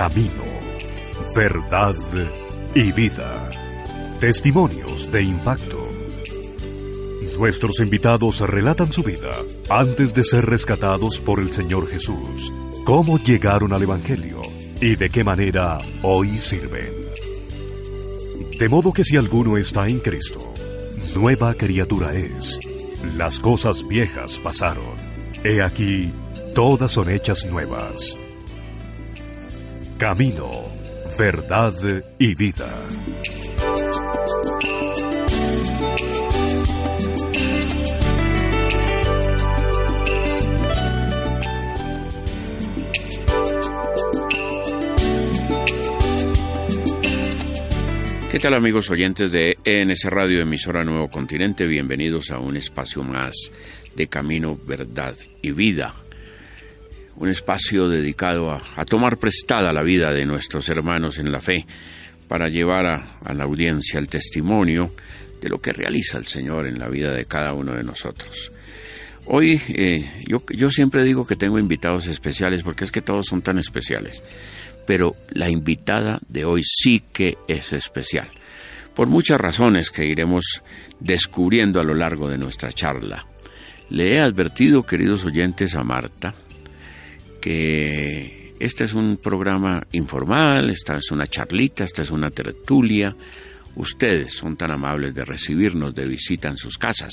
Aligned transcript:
Camino, 0.00 0.44
verdad 1.34 1.94
y 2.74 2.90
vida. 2.90 3.50
Testimonios 4.18 5.12
de 5.12 5.22
impacto. 5.22 5.86
Nuestros 7.36 7.80
invitados 7.80 8.40
relatan 8.40 8.94
su 8.94 9.02
vida 9.02 9.42
antes 9.68 10.14
de 10.14 10.24
ser 10.24 10.46
rescatados 10.46 11.20
por 11.20 11.38
el 11.38 11.52
Señor 11.52 11.86
Jesús, 11.86 12.50
cómo 12.86 13.18
llegaron 13.18 13.74
al 13.74 13.82
Evangelio 13.82 14.40
y 14.80 14.96
de 14.96 15.10
qué 15.10 15.22
manera 15.22 15.80
hoy 16.00 16.40
sirven. 16.40 16.94
De 18.58 18.70
modo 18.70 18.94
que 18.94 19.04
si 19.04 19.18
alguno 19.18 19.58
está 19.58 19.86
en 19.86 20.00
Cristo, 20.00 20.54
nueva 21.14 21.52
criatura 21.52 22.14
es. 22.14 22.58
Las 23.18 23.38
cosas 23.38 23.86
viejas 23.86 24.40
pasaron. 24.40 24.96
He 25.44 25.60
aquí, 25.60 26.10
todas 26.54 26.90
son 26.90 27.10
hechas 27.10 27.44
nuevas. 27.44 28.18
Camino, 30.00 30.50
verdad 31.18 31.74
y 32.18 32.34
vida. 32.34 32.72
¿Qué 48.30 48.38
tal 48.38 48.54
amigos 48.54 48.88
oyentes 48.88 49.30
de 49.30 49.58
ENS 49.62 50.04
Radio 50.04 50.40
Emisora 50.40 50.82
Nuevo 50.82 51.08
Continente? 51.10 51.66
Bienvenidos 51.66 52.30
a 52.30 52.38
un 52.38 52.56
espacio 52.56 53.02
más 53.02 53.52
de 53.94 54.06
Camino, 54.06 54.56
Verdad 54.66 55.14
y 55.42 55.50
Vida. 55.50 55.94
Un 57.20 57.28
espacio 57.28 57.88
dedicado 57.88 58.50
a, 58.50 58.84
tomar 58.84 59.18
prestada 59.18 59.72
la 59.72 59.84
vida 59.84 60.12
de 60.12 60.26
nuestros 60.26 60.68
hermanos 60.68 61.18
en 61.18 61.30
la 61.30 61.40
fe 61.40 61.64
para 62.26 62.48
llevar 62.48 62.86
a, 62.86 63.32
la 63.32 63.44
audiencia 63.44 64.00
el 64.00 64.08
testimonio 64.08 64.92
de 65.40 65.48
lo 65.48 65.60
que 65.60 65.72
realiza 65.72 66.18
el 66.18 66.26
Señor 66.26 66.66
en 66.66 66.80
la 66.80 66.88
vida 66.88 67.14
de 67.14 67.26
cada 67.26 67.54
uno 67.54 67.74
de 67.74 67.84
nosotros. 67.84 68.50
Hoy 69.26 69.60
eh, 69.68 70.20
yo, 70.26 70.42
yo 70.48 70.70
siempre 70.70 71.04
digo 71.04 71.24
que 71.24 71.36
tengo 71.36 71.58
invitados 71.58 72.08
especiales 72.08 72.64
porque 72.64 72.84
es 72.84 72.90
que 72.90 73.02
todos 73.02 73.26
son 73.26 73.42
tan 73.42 73.58
especiales 73.58 74.24
pero 74.90 75.14
la 75.30 75.48
invitada 75.48 76.18
de 76.28 76.44
hoy 76.44 76.62
sí 76.64 77.00
que 77.12 77.38
es 77.46 77.72
especial, 77.72 78.28
por 78.92 79.06
muchas 79.06 79.40
razones 79.40 79.88
que 79.88 80.04
iremos 80.04 80.62
descubriendo 80.98 81.78
a 81.78 81.84
lo 81.84 81.94
largo 81.94 82.28
de 82.28 82.38
nuestra 82.38 82.72
charla. 82.72 83.24
Le 83.88 84.14
he 84.14 84.20
advertido, 84.20 84.82
queridos 84.82 85.24
oyentes, 85.24 85.76
a 85.76 85.84
Marta, 85.84 86.34
que 87.40 88.54
este 88.58 88.84
es 88.84 88.92
un 88.92 89.16
programa 89.16 89.82
informal, 89.92 90.70
esta 90.70 90.96
es 90.96 91.10
una 91.10 91.26
charlita, 91.26 91.84
esta 91.84 92.02
es 92.02 92.10
una 92.10 92.30
tertulia. 92.30 93.14
Ustedes 93.76 94.34
son 94.34 94.56
tan 94.56 94.70
amables 94.70 95.14
de 95.14 95.24
recibirnos 95.24 95.94
de 95.94 96.04
visita 96.04 96.48
en 96.48 96.56
sus 96.56 96.76
casas 96.76 97.12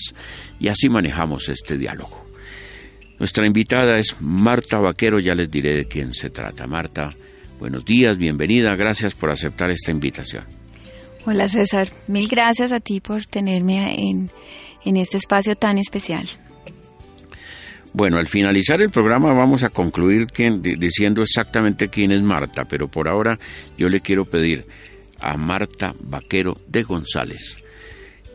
y 0.60 0.68
así 0.68 0.90
manejamos 0.90 1.50
este 1.50 1.78
diálogo. 1.78 2.26
Nuestra 3.20 3.48
invitada 3.48 3.98
es 3.98 4.16
Marta 4.20 4.80
Vaquero, 4.80 5.20
ya 5.20 5.34
les 5.34 5.50
diré 5.50 5.76
de 5.76 5.86
quién 5.86 6.14
se 6.14 6.30
trata. 6.30 6.68
Marta 6.68 7.10
Buenos 7.60 7.86
días, 7.86 8.18
bienvenida, 8.20 8.76
gracias 8.76 9.16
por 9.16 9.32
aceptar 9.32 9.72
esta 9.72 9.90
invitación. 9.90 10.46
Hola 11.26 11.50
César, 11.50 11.90
mil 12.08 12.28
gracias 12.28 12.72
a 12.72 12.80
ti 12.80 13.02
por 13.02 13.26
tenerme 13.26 13.96
en, 14.00 14.98
este 14.98 15.18
espacio 15.18 15.56
tan 15.56 15.80
especial. 15.80 16.28
Bueno, 17.98 18.20
al 18.20 18.28
finalizar 18.28 18.80
el 18.80 18.92
programa 18.92 19.34
vamos 19.34 19.64
a 19.64 19.70
concluir 19.70 20.28
diciendo 20.78 21.24
exactamente 21.24 21.88
quién 21.88 22.12
es 22.12 22.22
Marta, 22.22 22.64
pero 22.66 22.88
por 22.88 23.08
ahora 23.08 23.40
yo 23.76 23.90
le 23.90 24.02
quiero 24.02 24.24
pedir 24.24 24.68
a 25.20 25.36
Marta 25.36 25.96
Vaquero 26.02 26.58
de 26.68 26.84
González 26.84 27.58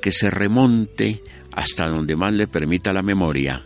que 0.01 0.11
se 0.11 0.33
remonte 0.33 1.23
hasta 1.53 1.87
donde 1.87 2.17
más 2.17 2.33
le 2.33 2.49
permita 2.49 2.93
la 2.93 3.03
memoria, 3.03 3.63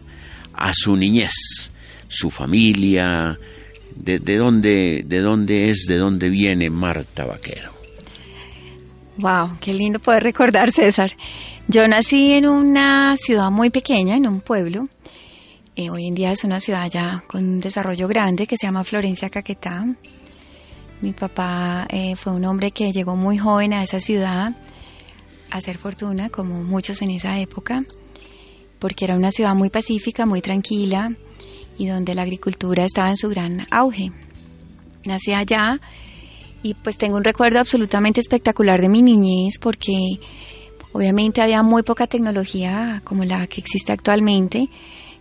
a 0.52 0.74
su 0.74 0.94
niñez, 0.94 1.72
su 2.08 2.28
familia, 2.28 3.38
de, 3.94 4.18
dónde, 4.36 5.02
de 5.02 5.20
dónde 5.20 5.70
es, 5.70 5.86
de 5.88 5.96
dónde 5.96 6.28
viene 6.28 6.68
Marta 6.68 7.24
Vaquero. 7.24 7.72
Wow, 9.16 9.56
qué 9.62 9.72
lindo 9.72 9.98
poder 9.98 10.24
recordar, 10.24 10.72
César. 10.72 11.12
Yo 11.68 11.88
nací 11.88 12.34
en 12.34 12.46
una 12.46 13.16
ciudad 13.16 13.50
muy 13.50 13.70
pequeña, 13.70 14.14
en 14.14 14.28
un 14.28 14.42
pueblo. 14.42 14.90
Eh, 15.78 15.90
hoy 15.90 16.06
en 16.06 16.14
día 16.14 16.32
es 16.32 16.42
una 16.42 16.58
ciudad 16.58 16.88
ya 16.90 17.22
con 17.26 17.44
un 17.44 17.60
desarrollo 17.60 18.08
grande 18.08 18.46
que 18.46 18.56
se 18.56 18.66
llama 18.66 18.82
Florencia 18.82 19.28
Caquetá. 19.28 19.84
Mi 21.02 21.12
papá 21.12 21.86
eh, 21.90 22.16
fue 22.16 22.32
un 22.32 22.46
hombre 22.46 22.70
que 22.70 22.92
llegó 22.92 23.14
muy 23.14 23.36
joven 23.36 23.74
a 23.74 23.82
esa 23.82 24.00
ciudad 24.00 24.56
a 25.50 25.56
hacer 25.58 25.76
fortuna, 25.76 26.30
como 26.30 26.64
muchos 26.64 27.02
en 27.02 27.10
esa 27.10 27.38
época, 27.38 27.84
porque 28.78 29.04
era 29.04 29.16
una 29.16 29.30
ciudad 29.30 29.54
muy 29.54 29.68
pacífica, 29.68 30.24
muy 30.24 30.40
tranquila, 30.40 31.12
y 31.76 31.86
donde 31.88 32.14
la 32.14 32.22
agricultura 32.22 32.86
estaba 32.86 33.10
en 33.10 33.18
su 33.18 33.28
gran 33.28 33.66
auge. 33.70 34.12
Nací 35.04 35.34
allá 35.34 35.78
y 36.62 36.72
pues 36.72 36.96
tengo 36.96 37.18
un 37.18 37.24
recuerdo 37.24 37.58
absolutamente 37.58 38.22
espectacular 38.22 38.80
de 38.80 38.88
mi 38.88 39.02
niñez 39.02 39.58
porque 39.60 39.92
obviamente 40.92 41.42
había 41.42 41.62
muy 41.62 41.82
poca 41.82 42.06
tecnología 42.06 43.02
como 43.04 43.24
la 43.24 43.46
que 43.46 43.60
existe 43.60 43.92
actualmente. 43.92 44.70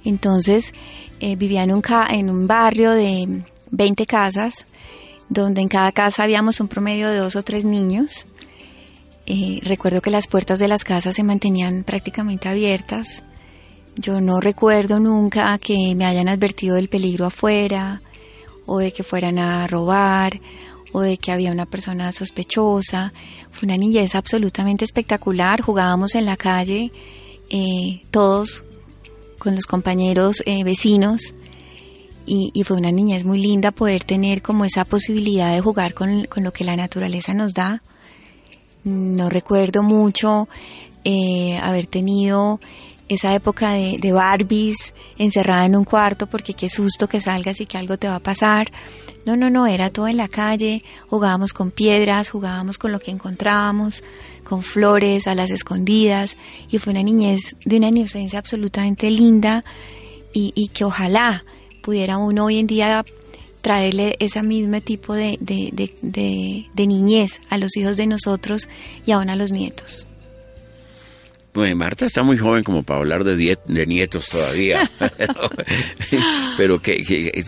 Entonces 0.06 0.74
eh, 1.20 1.36
vivía 1.36 1.64
en 1.64 1.74
un, 1.74 1.82
en 2.10 2.30
un 2.30 2.48
barrio 2.48 2.92
de 2.92 3.44
20 3.72 4.06
casas 4.06 4.66
donde 5.28 5.62
en 5.62 5.68
cada 5.68 5.92
casa 5.92 6.24
habíamos 6.24 6.60
un 6.60 6.68
promedio 6.68 7.10
de 7.10 7.18
dos 7.18 7.36
o 7.36 7.44
tres 7.44 7.66
niños. 7.66 8.28
Eh, 9.26 9.60
recuerdo 9.64 10.02
que 10.02 10.12
las 10.12 10.28
puertas 10.28 10.60
de 10.60 10.68
las 10.68 10.84
casas 10.84 11.16
se 11.16 11.24
mantenían 11.24 11.84
prácticamente 11.84 12.48
abiertas 12.48 13.24
yo 13.98 14.20
no 14.20 14.42
recuerdo 14.42 15.00
nunca 15.00 15.58
que 15.58 15.96
me 15.96 16.06
hayan 16.06 16.28
advertido 16.28 16.76
del 16.76 16.90
peligro 16.90 17.26
afuera, 17.26 18.02
o 18.66 18.80
de 18.80 18.92
que 18.92 19.04
fueran 19.04 19.40
a 19.40 19.68
robar, 19.68 20.40
o 20.92 21.02
de 21.02 21.18
que 21.18 21.32
había 21.32 21.52
una 21.52 21.66
persona 21.66 22.12
sospechosa. 22.12 23.14
Fue 23.52 23.68
una 23.68 23.78
niñez 23.78 24.16
absolutamente 24.16 24.84
espectacular. 24.84 25.62
Jugábamos 25.62 26.16
en 26.16 26.26
la 26.26 26.36
calle, 26.36 26.92
eh, 27.50 28.02
todos 28.12 28.65
con 29.46 29.56
los 29.56 29.68
compañeros 29.68 30.42
eh, 30.48 30.64
vecinos. 30.64 31.36
Y, 32.26 32.64
fue 32.64 32.76
una 32.78 32.92
niñez 32.92 33.24
muy 33.24 33.40
linda 33.40 33.70
poder 33.70 34.04
tener 34.04 34.42
como 34.42 34.66
esa 34.66 34.84
posibilidad 34.84 35.54
de 35.54 35.62
jugar 35.62 35.94
con, 35.94 36.28
lo 36.38 36.52
que 36.52 36.64
la 36.64 36.76
naturaleza 36.76 37.36
nos 37.36 37.54
da. 37.54 37.84
No 38.84 39.30
recuerdo 39.30 39.84
mucho 39.84 40.48
eh, 41.04 41.60
haber 41.62 41.86
tenido 41.86 42.60
esa 43.08 43.34
época 43.36 43.74
de, 43.74 43.98
de, 44.00 44.12
Barbies 44.12 44.94
encerrada 45.18 45.66
en 45.66 45.76
un 45.76 45.84
cuarto 45.84 46.28
porque 46.28 46.54
qué 46.54 46.70
susto 46.70 47.08
que 47.08 47.22
salgas 47.22 47.62
y 47.62 47.66
que 47.66 47.78
algo 47.78 47.98
te 47.98 48.08
va 48.08 48.16
a 48.16 48.20
pasar. 48.20 48.72
No, 49.26 49.36
no, 49.36 49.50
no, 49.50 49.66
era 49.68 49.90
todo 49.90 50.08
en 50.08 50.18
la 50.18 50.28
calle, 50.28 50.84
jugábamos 51.08 51.54
con 51.54 51.72
piedras, 51.72 52.30
jugábamos 52.30 52.78
con 52.78 52.92
lo 52.92 53.00
que 53.00 53.12
encontrábamos, 53.12 54.04
con 54.44 54.62
flores, 54.62 55.28
a 55.28 55.36
las 55.36 55.52
escondidas, 55.52 56.38
y 56.70 56.78
fue 56.78 56.92
una 56.92 57.04
niñez 57.04 57.56
de 57.66 57.78
una 57.78 57.88
inocencia 57.88 58.40
absolutamente 58.40 59.10
linda 59.10 59.64
y, 60.34 60.52
y 60.56 60.68
que 60.68 60.84
ojalá 60.84 61.44
pudiera 61.82 62.18
uno 62.18 62.46
hoy 62.46 62.60
en 62.60 62.68
día 62.68 63.04
traerle 63.66 64.16
ese 64.20 64.44
mismo 64.44 64.80
tipo 64.80 65.16
de, 65.16 65.40
de, 65.40 65.72
de, 66.04 66.86
niñez 66.86 67.40
a 67.50 67.58
los 67.58 67.76
hijos 67.78 67.98
de 67.98 68.06
nosotros 68.06 68.70
y 69.08 69.12
aún 69.12 69.32
a 69.32 69.36
los 69.36 69.52
nietos. 69.52 70.06
Bueno, 71.56 71.74
Marta 71.78 72.06
está 72.06 72.22
muy 72.22 72.38
joven 72.38 72.64
como 72.64 72.84
para 72.84 73.00
hablar 73.00 73.24
de, 73.24 73.58
de 73.66 73.86
nietos 73.86 74.28
todavía, 74.28 74.92
pero 76.58 76.82
que, 76.82 77.46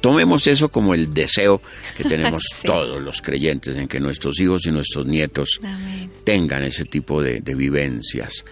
tomemos 0.00 0.46
eso 0.46 0.68
como 0.68 0.94
el 0.94 1.12
deseo 1.12 1.60
que 1.96 2.04
tenemos 2.04 2.44
todos 2.64 3.02
los 3.02 3.20
creyentes 3.20 3.76
en 3.76 3.88
que 3.88 3.98
nuestros 3.98 4.38
hijos 4.40 4.64
y 4.66 4.70
nuestros 4.70 5.04
nietos 5.06 5.60
tengan 6.22 6.62
ese 6.62 6.84
tipo 6.84 7.20
de, 7.20 7.40
de 7.40 7.54
vivencias. 7.56 8.44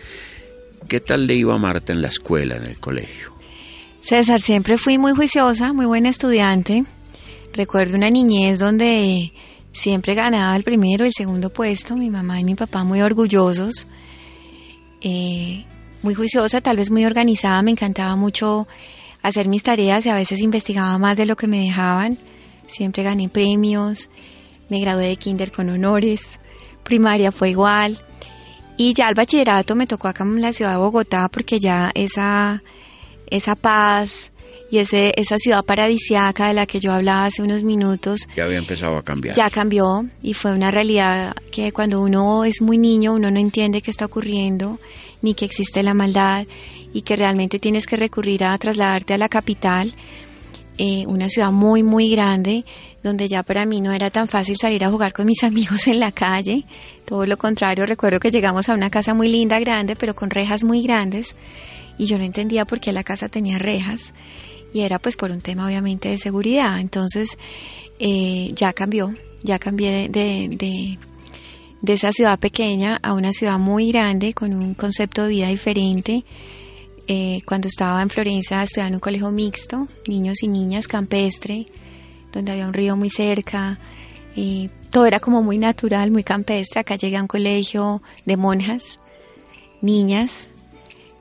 ¿Qué 0.89 0.99
tal 0.99 1.29
le 1.29 1.37
iba 1.37 1.55
a 1.55 1.59
Marta 1.59 1.93
en 1.93 2.03
la 2.03 2.09
escuela, 2.09 2.57
en 2.57 2.65
el 2.65 2.81
colegio? 2.81 3.33
César, 4.01 4.41
siempre 4.41 4.79
fui 4.79 4.99
muy 4.99 5.13
juiciosa, 5.13 5.73
muy 5.73 5.87
buena 5.87 6.09
estudiante. 6.09 6.83
Recuerdo 7.53 7.95
una 7.95 8.11
niñez 8.11 8.59
donde 8.59 9.33
siempre 9.71 10.15
ganaba 10.15 10.57
el 10.57 10.65
primero 10.65 11.05
y 11.05 11.09
el 11.09 11.15
segundo 11.15 11.51
puesto, 11.51 11.97
mi 11.97 12.11
mamá 12.11 12.41
y 12.41 12.45
mi 12.45 12.57
papá 12.57 12.83
muy 12.83 13.01
orgullosos 13.01 13.87
eh, 15.01 15.65
muy 16.03 16.15
juiciosa, 16.15 16.61
tal 16.61 16.77
vez 16.77 16.91
muy 16.91 17.05
organizada, 17.05 17.63
me 17.63 17.71
encantaba 17.71 18.17
mucho 18.17 18.67
hacer 19.23 19.49
mis 19.49 19.63
tareas 19.63 20.07
y 20.07 20.09
a 20.09 20.15
veces 20.15 20.41
investigaba 20.41 20.97
más 20.99 21.17
de 21.17 21.27
lo 21.27 21.37
que 21.37 21.47
me 21.47 21.61
dejaban. 21.61 22.19
Siempre 22.67 23.03
gané 23.03 23.29
premios, 23.29 24.11
me 24.69 24.81
gradué 24.81 25.09
de 25.09 25.17
kinder 25.17 25.51
con 25.51 25.69
honores, 25.71 26.21
primaria 26.85 27.33
fue 27.33 27.51
igual. 27.51 27.99
Y 28.77 28.93
ya 28.95 29.09
el 29.09 29.15
bachillerato 29.15 29.75
me 29.75 29.87
tocó 29.87 30.09
acá 30.09 30.25
en 30.25 30.41
la 30.41 30.53
ciudad 30.53 30.73
de 30.73 30.79
Bogotá 30.79 31.29
porque 31.29 31.59
ya 31.59 31.91
esa, 31.95 32.63
esa 33.29 33.57
paz 33.57 34.31
y 34.71 34.79
ese, 34.79 35.13
esa 35.17 35.39
ciudad 35.39 35.65
paradisiaca 35.65 36.49
de 36.49 36.55
la 36.55 36.67
que 36.67 36.81
yo 36.81 36.93
hablaba 36.93 37.27
hace 37.27 37.43
unos 37.43 37.63
minutos. 37.63 38.29
Ya 38.37 38.45
había 38.45 38.59
empezado 38.59 38.99
a 38.99 39.03
cambiar. 39.03 39.35
Ya 39.35 39.49
cambió 39.51 40.07
y 40.23 40.35
fue 40.35 40.53
una 40.53 40.71
realidad 40.71 41.35
que 41.51 41.73
cuando 41.73 42.01
uno 42.01 42.45
es 42.45 42.61
muy 42.61 42.77
niño 42.77 43.15
uno 43.15 43.31
no 43.31 43.39
entiende 43.39 43.81
qué 43.81 43.91
está 43.91 44.05
ocurriendo 44.05 44.79
ni 45.23 45.35
que 45.35 45.45
existe 45.45 45.83
la 45.83 45.95
maldad 45.95 46.47
y 46.93 47.03
que 47.03 47.17
realmente 47.17 47.59
tienes 47.59 47.87
que 47.87 47.97
recurrir 47.97 48.45
a 48.45 48.57
trasladarte 48.59 49.15
a 49.15 49.19
la 49.19 49.29
capital, 49.29 49.93
eh, 50.77 51.05
una 51.07 51.29
ciudad 51.29 51.51
muy 51.51 51.83
muy 51.83 52.11
grande 52.11 52.65
donde 53.03 53.29
ya 53.29 53.43
para 53.43 53.65
mí 53.65 53.81
no 53.81 53.93
era 53.93 54.11
tan 54.11 54.29
fácil 54.29 54.57
salir 54.57 54.85
a 54.85 54.91
jugar 54.91 55.13
con 55.13 55.27
mis 55.27 55.43
amigos 55.45 55.87
en 55.87 55.99
la 55.99 56.13
calle, 56.13 56.65
todo 57.07 57.25
lo 57.25 57.39
contrario, 57.39 57.87
recuerdo 57.87 58.21
que 58.21 58.31
llegamos 58.31 58.69
a 58.69 58.75
una 58.75 58.91
casa 58.91 59.15
muy 59.15 59.29
linda, 59.29 59.59
grande, 59.61 59.97
pero 59.97 60.15
con 60.15 60.31
rejas 60.31 60.63
muy 60.63 60.83
grandes 60.83 61.35
y 61.97 62.07
yo 62.07 62.19
no 62.19 62.25
entendía 62.25 62.65
por 62.65 62.81
qué 62.81 62.93
la 62.93 63.03
casa 63.03 63.29
tenía 63.29 63.59
rejas 63.59 64.13
y 64.73 64.81
era 64.81 64.99
pues 64.99 65.17
por 65.17 65.31
un 65.31 65.41
tema 65.41 65.67
obviamente 65.67 66.09
de 66.09 66.19
seguridad. 66.19 66.81
Entonces 66.81 67.37
eh, 67.99 68.53
ya 68.55 68.73
cambió, 68.73 69.15
ya 69.43 69.59
cambié 69.59 70.09
de, 70.09 70.49
de, 71.83 71.93
esa 71.93 72.13
ciudad 72.13 72.39
pequeña 72.39 72.97
a 73.03 73.15
una 73.15 73.33
ciudad 73.33 73.59
muy 73.59 73.91
grande 73.91 74.35
con 74.35 74.53
un 74.53 74.75
concepto 74.75 75.25
de 75.25 75.29
vida 75.31 75.49
diferente. 75.49 76.25
Eh, 77.07 77.41
cuando 77.47 77.69
estaba 77.69 78.03
en 78.03 78.11
Florencia 78.11 78.63
estudiaba 78.63 78.89
en 78.89 78.95
un 78.95 79.01
colegio 79.01 79.31
mixto, 79.31 79.89
niños 80.07 80.43
y 80.43 80.49
niñas, 80.49 80.87
campestre, 80.87 81.67
donde 82.33 82.53
había 82.53 82.67
un 82.67 82.75
río 82.75 82.97
muy 82.97 83.11
cerca. 83.11 83.79
Y 84.37 84.69
todo 84.91 85.07
era 85.07 85.19
como 85.19 85.43
muy 85.43 85.59
natural, 85.59 86.11
muy 86.11 86.23
campestre. 86.23 86.81
Acá 86.81 86.97
llegué 86.97 87.17
a 87.17 87.23
un 87.23 87.29
colegio 87.29 88.03
de 88.27 88.37
monjas, 88.37 88.99
niñas, 89.81 90.31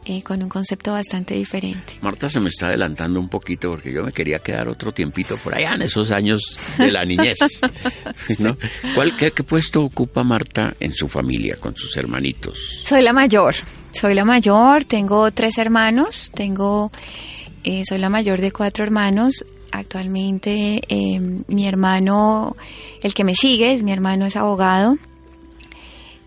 eh, 0.09 0.23
con 0.23 0.41
un 0.41 0.47
concepto 0.47 0.93
bastante 0.93 1.33
diferente. 1.33 1.95
Marta 1.99 2.29
se 2.29 2.39
me 2.39 2.47
está 2.47 2.67
adelantando 2.67 3.19
un 3.19 3.27
poquito 3.27 3.71
porque 3.71 3.91
yo 3.91 4.03
me 4.03 4.13
quería 4.13 4.39
quedar 4.39 4.69
otro 4.69 4.93
tiempito 4.93 5.35
por 5.43 5.53
allá 5.53 5.73
en 5.75 5.81
esos 5.81 6.11
años 6.11 6.57
de 6.77 6.93
la 6.93 7.03
niñez. 7.03 7.37
¿Cuál, 8.95 9.17
qué, 9.17 9.31
puesto 9.31 9.83
ocupa 9.83 10.23
Marta 10.23 10.73
en 10.79 10.93
su 10.93 11.09
familia 11.09 11.57
con 11.57 11.75
sus 11.75 11.97
hermanitos? 11.97 12.57
Soy 12.85 13.01
la 13.01 13.11
mayor, 13.11 13.55
soy 13.91 14.15
la 14.15 14.23
mayor, 14.23 14.85
tengo 14.85 15.29
tres 15.31 15.57
hermanos, 15.57 16.31
tengo, 16.33 16.89
eh, 17.65 17.81
soy 17.83 17.97
la 17.97 18.07
mayor 18.07 18.39
de 18.39 18.53
cuatro 18.53 18.85
hermanos. 18.85 19.43
Actualmente 19.73 20.79
eh, 20.87 21.19
mi 21.19 21.67
hermano, 21.67 22.55
el 23.03 23.13
que 23.13 23.25
me 23.25 23.35
sigue, 23.35 23.73
es 23.73 23.83
mi 23.83 23.91
hermano 23.91 24.25
es 24.25 24.37
abogado. 24.37 24.97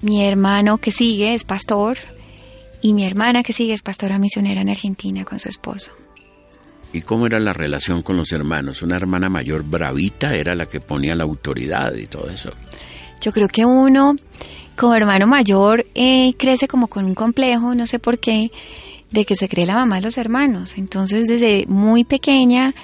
Mi 0.03 0.23
hermano 0.23 0.77
que 0.77 0.93
sigue 0.93 1.35
es 1.35 1.44
pastor 1.44 1.97
y 2.82 2.94
mi 2.94 3.05
hermana 3.05 3.43
que 3.43 3.53
sigue 3.53 3.73
es 3.73 3.82
pastora 3.82 4.19
misionera 4.19 4.61
en 4.61 4.69
Argentina 4.69 5.25
con 5.25 5.38
su 5.38 5.49
esposo. 5.49 5.93
¿Y 6.93 7.03
cómo 7.03 7.27
era 7.27 7.38
la 7.38 7.53
relación 7.53 8.03
con 8.03 8.17
los 8.17 8.32
hermanos? 8.32 8.82
¿Una 8.82 8.97
hermana 8.97 9.29
mayor 9.29 9.62
bravita 9.62 10.35
era 10.35 10.55
la 10.55 10.67
que 10.67 10.81
ponía 10.81 11.15
la 11.15 11.25
autoridad 11.25 11.94
y 11.94 12.06
todo 12.06 12.29
eso? 12.29 12.50
Yo 13.21 13.32
creo 13.32 13.49
que 13.49 13.65
uno, 13.65 14.17
como 14.77 14.94
hermano 14.94 15.27
mayor, 15.27 15.85
eh, 15.94 16.35
crece 16.37 16.67
como 16.67 16.88
con 16.88 17.05
un 17.05 17.15
complejo, 17.15 17.75
no 17.75 17.87
sé 17.87 18.00
por 18.00 18.19
qué, 18.19 18.50
de 19.11 19.25
que 19.25 19.37
se 19.37 19.49
cree 19.49 19.67
la 19.67 19.75
mamá 19.75 19.97
de 19.97 20.03
los 20.03 20.19
hermanos. 20.19 20.79
Entonces, 20.79 21.27
desde 21.29 21.65
muy 21.69 22.05
pequeña, 22.05 22.75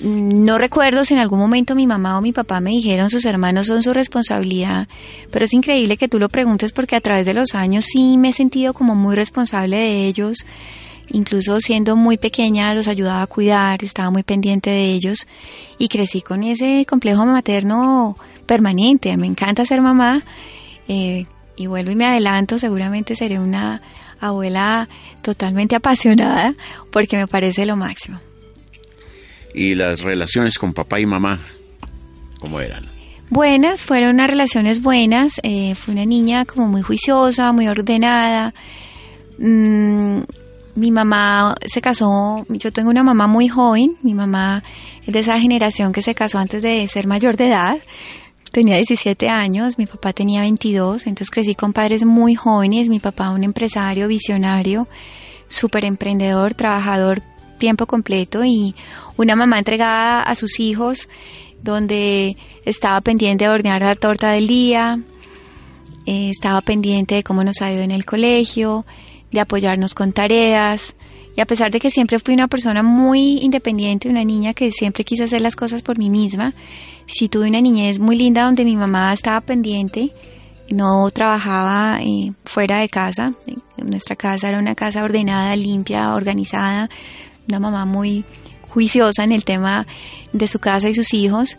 no 0.00 0.58
recuerdo 0.58 1.02
si 1.02 1.14
en 1.14 1.20
algún 1.20 1.40
momento 1.40 1.74
mi 1.74 1.86
mamá 1.86 2.18
o 2.18 2.20
mi 2.20 2.32
papá 2.32 2.60
me 2.60 2.70
dijeron 2.70 3.10
sus 3.10 3.24
hermanos 3.24 3.66
son 3.66 3.82
su 3.82 3.92
responsabilidad, 3.92 4.86
pero 5.32 5.44
es 5.44 5.52
increíble 5.52 5.96
que 5.96 6.08
tú 6.08 6.20
lo 6.20 6.28
preguntes 6.28 6.72
porque 6.72 6.94
a 6.94 7.00
través 7.00 7.26
de 7.26 7.34
los 7.34 7.54
años 7.54 7.86
sí 7.86 8.16
me 8.16 8.28
he 8.28 8.32
sentido 8.32 8.74
como 8.74 8.94
muy 8.94 9.16
responsable 9.16 9.76
de 9.76 10.06
ellos, 10.06 10.46
incluso 11.10 11.58
siendo 11.58 11.96
muy 11.96 12.16
pequeña 12.16 12.74
los 12.74 12.86
ayudaba 12.86 13.22
a 13.22 13.26
cuidar, 13.26 13.82
estaba 13.82 14.10
muy 14.10 14.22
pendiente 14.22 14.70
de 14.70 14.92
ellos 14.92 15.26
y 15.78 15.88
crecí 15.88 16.22
con 16.22 16.44
ese 16.44 16.86
complejo 16.86 17.26
materno 17.26 18.16
permanente, 18.46 19.16
me 19.16 19.26
encanta 19.26 19.66
ser 19.66 19.80
mamá 19.80 20.22
eh, 20.86 21.26
y 21.56 21.66
vuelvo 21.66 21.90
y 21.90 21.96
me 21.96 22.06
adelanto, 22.06 22.56
seguramente 22.56 23.16
seré 23.16 23.40
una 23.40 23.82
abuela 24.20 24.88
totalmente 25.22 25.74
apasionada 25.74 26.54
porque 26.92 27.16
me 27.16 27.26
parece 27.26 27.66
lo 27.66 27.76
máximo 27.76 28.20
y 29.54 29.74
las 29.74 30.00
relaciones 30.00 30.58
con 30.58 30.72
papá 30.72 31.00
y 31.00 31.06
mamá, 31.06 31.40
¿cómo 32.40 32.60
eran? 32.60 32.86
Buenas, 33.30 33.84
fueron 33.84 34.14
unas 34.14 34.30
relaciones 34.30 34.80
buenas. 34.80 35.40
Eh, 35.42 35.74
fue 35.74 35.92
una 35.92 36.06
niña 36.06 36.44
como 36.46 36.66
muy 36.66 36.80
juiciosa, 36.80 37.52
muy 37.52 37.68
ordenada. 37.68 38.54
Mm, 39.38 40.20
mi 40.78 40.90
mamá 40.90 41.54
se 41.66 41.80
casó, 41.80 42.46
yo 42.48 42.72
tengo 42.72 42.90
una 42.90 43.02
mamá 43.02 43.26
muy 43.26 43.48
joven, 43.48 43.96
mi 44.02 44.14
mamá 44.14 44.62
es 45.04 45.12
de 45.12 45.20
esa 45.20 45.38
generación 45.40 45.92
que 45.92 46.02
se 46.02 46.14
casó 46.14 46.38
antes 46.38 46.62
de 46.62 46.86
ser 46.86 47.06
mayor 47.08 47.36
de 47.36 47.48
edad, 47.48 47.78
tenía 48.52 48.76
17 48.76 49.28
años, 49.28 49.76
mi 49.76 49.86
papá 49.86 50.12
tenía 50.12 50.40
22, 50.42 51.06
entonces 51.06 51.30
crecí 51.30 51.54
con 51.54 51.72
padres 51.72 52.04
muy 52.04 52.36
jóvenes, 52.36 52.88
mi 52.88 53.00
papá 53.00 53.30
un 53.30 53.42
empresario, 53.42 54.06
visionario, 54.06 54.86
súper 55.48 55.84
emprendedor, 55.84 56.54
trabajador 56.54 57.22
tiempo 57.58 57.86
completo 57.86 58.44
y 58.44 58.74
una 59.16 59.36
mamá 59.36 59.58
entregada 59.58 60.22
a 60.22 60.34
sus 60.34 60.60
hijos 60.60 61.08
donde 61.62 62.36
estaba 62.64 63.00
pendiente 63.00 63.44
de 63.44 63.50
hornear 63.50 63.82
la 63.82 63.96
torta 63.96 64.30
del 64.30 64.46
día, 64.46 65.00
eh, 66.06 66.30
estaba 66.30 66.60
pendiente 66.62 67.16
de 67.16 67.22
cómo 67.22 67.44
nos 67.44 67.60
ha 67.60 67.72
ido 67.72 67.82
en 67.82 67.90
el 67.90 68.04
colegio, 68.04 68.86
de 69.30 69.40
apoyarnos 69.40 69.94
con 69.94 70.12
tareas. 70.12 70.94
Y 71.36 71.40
a 71.40 71.46
pesar 71.46 71.70
de 71.70 71.80
que 71.80 71.90
siempre 71.90 72.18
fui 72.18 72.34
una 72.34 72.48
persona 72.48 72.82
muy 72.82 73.38
independiente, 73.38 74.08
una 74.08 74.24
niña 74.24 74.54
que 74.54 74.70
siempre 74.72 75.04
quise 75.04 75.24
hacer 75.24 75.40
las 75.40 75.54
cosas 75.54 75.82
por 75.82 75.98
mí 75.98 76.10
misma, 76.10 76.54
sí 77.06 77.28
tuve 77.28 77.48
una 77.48 77.60
niñez 77.60 77.98
muy 77.98 78.16
linda 78.16 78.44
donde 78.44 78.64
mi 78.64 78.74
mamá 78.74 79.12
estaba 79.12 79.40
pendiente, 79.40 80.12
no 80.70 81.10
trabajaba 81.10 82.00
eh, 82.02 82.32
fuera 82.44 82.78
de 82.78 82.88
casa. 82.88 83.34
Nuestra 83.76 84.16
casa 84.16 84.48
era 84.48 84.58
una 84.58 84.74
casa 84.74 85.04
ordenada, 85.04 85.54
limpia, 85.56 86.14
organizada, 86.14 86.88
una 87.48 87.58
mamá 87.58 87.84
muy 87.86 88.24
juiciosa 88.68 89.24
en 89.24 89.32
el 89.32 89.44
tema 89.44 89.86
de 90.32 90.46
su 90.46 90.58
casa 90.58 90.88
y 90.88 90.94
sus 90.94 91.14
hijos. 91.14 91.58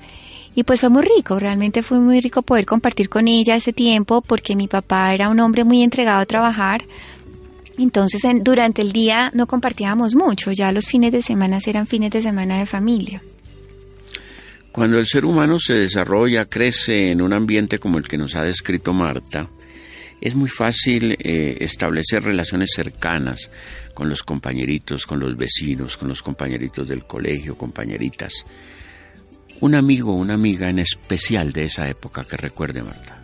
Y 0.56 0.64
pues 0.64 0.82
fue 0.82 0.90
muy 0.90 1.04
rico, 1.04 1.40
realmente 1.40 1.84
fue 1.84 2.00
muy 2.00 2.20
rico 2.20 2.42
poder 2.42 2.66
compartir 2.66 3.10
con 3.10 3.28
ella 3.28 3.56
ese 3.56 3.74
tiempo 3.74 4.22
porque 4.22 4.56
mi 4.56 4.68
papá 4.68 5.14
era 5.14 5.30
un 5.30 5.40
hombre 5.40 5.64
muy 5.64 5.84
entregado 5.84 6.22
a 6.22 6.26
trabajar. 6.26 6.84
Entonces 7.78 8.22
durante 8.42 8.82
el 8.82 8.92
día 8.92 9.32
no 9.34 9.48
compartíamos 9.48 10.16
mucho, 10.16 10.52
ya 10.52 10.72
los 10.72 10.86
fines 10.86 11.12
de 11.12 11.22
semana 11.22 11.60
eran 11.66 11.88
fines 11.88 12.12
de 12.12 12.22
semana 12.22 12.60
de 12.60 12.66
familia. 12.66 13.22
Cuando 14.72 15.00
el 15.00 15.08
ser 15.08 15.26
humano 15.26 15.58
se 15.60 15.74
desarrolla, 15.74 16.46
crece 16.46 17.12
en 17.12 17.22
un 17.22 17.34
ambiente 17.34 17.80
como 17.80 17.98
el 17.98 18.08
que 18.08 18.18
nos 18.18 18.36
ha 18.36 18.44
descrito 18.44 18.94
Marta, 18.94 19.50
es 20.22 20.36
muy 20.36 20.50
fácil 20.50 21.16
eh, 21.20 21.58
establecer 21.62 22.24
relaciones 22.24 22.72
cercanas 22.76 23.50
con 24.00 24.08
los 24.08 24.24
compañeritos, 24.24 25.06
con 25.06 25.20
los 25.20 25.36
vecinos, 25.36 25.98
con 25.98 26.08
los 26.08 26.24
compañeritos 26.24 26.88
del 26.88 27.04
colegio, 27.04 27.58
compañeritas. 27.58 28.46
Un 29.60 29.76
amigo, 29.76 30.14
una 30.14 30.36
amiga 30.36 30.70
en 30.70 30.80
especial 30.80 31.52
de 31.52 31.66
esa 31.66 31.90
época 31.90 32.24
que 32.24 32.38
recuerde, 32.38 32.82
Marta. 32.82 33.22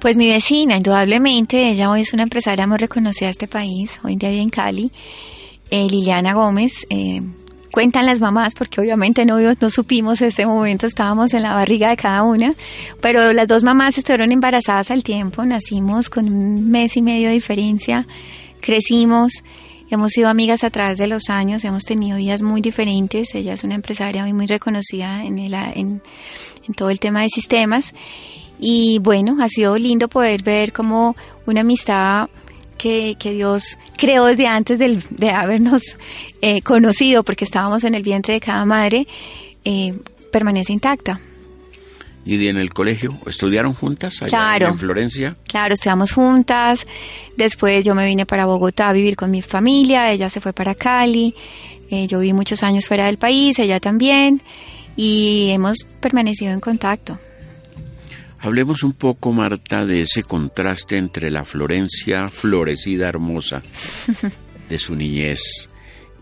Pues 0.00 0.16
mi 0.16 0.28
vecina, 0.28 0.76
indudablemente, 0.76 1.70
ella 1.70 1.88
hoy 1.88 2.00
es 2.00 2.12
una 2.12 2.24
empresaria 2.24 2.66
muy 2.66 2.76
reconocida 2.76 3.28
a 3.28 3.30
este 3.30 3.46
país, 3.46 3.92
hoy 4.02 4.14
en 4.14 4.18
día 4.18 4.30
vive 4.30 4.42
en 4.42 4.50
Cali, 4.50 4.90
eh, 5.70 5.86
Liliana 5.88 6.34
Gómez. 6.34 6.84
Eh, 6.90 7.22
cuentan 7.70 8.04
las 8.04 8.18
mamás, 8.18 8.54
porque 8.54 8.80
obviamente 8.80 9.24
no, 9.24 9.38
no 9.38 9.70
supimos 9.70 10.20
ese 10.22 10.44
momento, 10.44 10.88
estábamos 10.88 11.34
en 11.34 11.42
la 11.42 11.54
barriga 11.54 11.90
de 11.90 11.96
cada 11.96 12.24
una, 12.24 12.52
pero 13.00 13.32
las 13.32 13.46
dos 13.46 13.62
mamás 13.62 13.96
estuvieron 13.96 14.32
embarazadas 14.32 14.90
al 14.90 15.04
tiempo, 15.04 15.44
nacimos 15.44 16.10
con 16.10 16.26
un 16.26 16.68
mes 16.68 16.96
y 16.96 17.02
medio 17.02 17.28
de 17.28 17.34
diferencia, 17.34 18.08
crecimos 18.60 19.44
Hemos 19.94 20.10
sido 20.10 20.28
amigas 20.28 20.64
a 20.64 20.70
través 20.70 20.98
de 20.98 21.06
los 21.06 21.30
años, 21.30 21.62
hemos 21.62 21.84
tenido 21.84 22.18
vidas 22.18 22.42
muy 22.42 22.60
diferentes. 22.60 23.32
Ella 23.32 23.52
es 23.52 23.62
una 23.62 23.76
empresaria 23.76 24.26
muy, 24.26 24.48
reconocida 24.48 25.22
en, 25.22 25.38
el, 25.38 25.54
en, 25.54 26.02
todo 26.76 26.90
el 26.90 26.98
tema 26.98 27.22
de 27.22 27.28
sistemas. 27.28 27.94
Y 28.58 28.98
bueno, 28.98 29.36
ha 29.40 29.48
sido 29.48 29.78
lindo 29.78 30.08
poder 30.08 30.42
ver 30.42 30.72
como 30.72 31.14
una 31.46 31.60
amistad 31.60 32.28
que, 32.76 33.16
Dios 33.20 33.78
creó 33.96 34.24
desde 34.24 34.48
antes 34.48 34.80
de 34.80 35.30
habernos 35.30 35.96
eh, 36.42 36.60
conocido, 36.62 37.22
porque 37.22 37.44
estábamos 37.44 37.84
en 37.84 37.94
el 37.94 38.02
vientre 38.02 38.34
de 38.34 38.40
cada 38.40 38.64
madre, 38.64 39.06
eh, 39.64 39.96
permanece 40.32 40.72
intacta. 40.72 41.20
¿Y 42.26 42.48
en 42.48 42.56
el 42.56 42.72
colegio? 42.72 43.18
¿Estudiaron 43.26 43.74
juntas 43.74 44.22
allá 44.22 44.56
en 44.56 44.78
Florencia? 44.78 45.36
Claro, 45.46 45.74
estudiamos 45.74 46.12
juntas. 46.12 46.86
Después 47.36 47.84
yo 47.84 47.94
me 47.94 48.06
vine 48.06 48.24
para 48.24 48.46
Bogotá 48.46 48.88
a 48.88 48.92
vivir 48.94 49.14
con 49.14 49.30
mi 49.30 49.42
familia. 49.42 50.10
Ella 50.10 50.30
se 50.30 50.40
fue 50.40 50.54
para 50.54 50.74
Cali. 50.74 51.34
Eh, 51.90 52.06
yo 52.06 52.18
viví 52.20 52.32
muchos 52.32 52.62
años 52.62 52.86
fuera 52.86 53.06
del 53.06 53.18
país, 53.18 53.58
ella 53.58 53.78
también. 53.78 54.42
Y 54.96 55.50
hemos 55.50 55.78
permanecido 56.00 56.52
en 56.52 56.60
contacto. 56.60 57.18
Hablemos 58.38 58.82
un 58.82 58.92
poco, 58.92 59.32
Marta, 59.32 59.84
de 59.84 60.02
ese 60.02 60.22
contraste 60.22 60.96
entre 60.96 61.30
la 61.30 61.44
Florencia 61.44 62.28
florecida, 62.28 63.08
hermosa, 63.08 63.62
de 64.68 64.78
su 64.78 64.94
niñez 64.94 65.68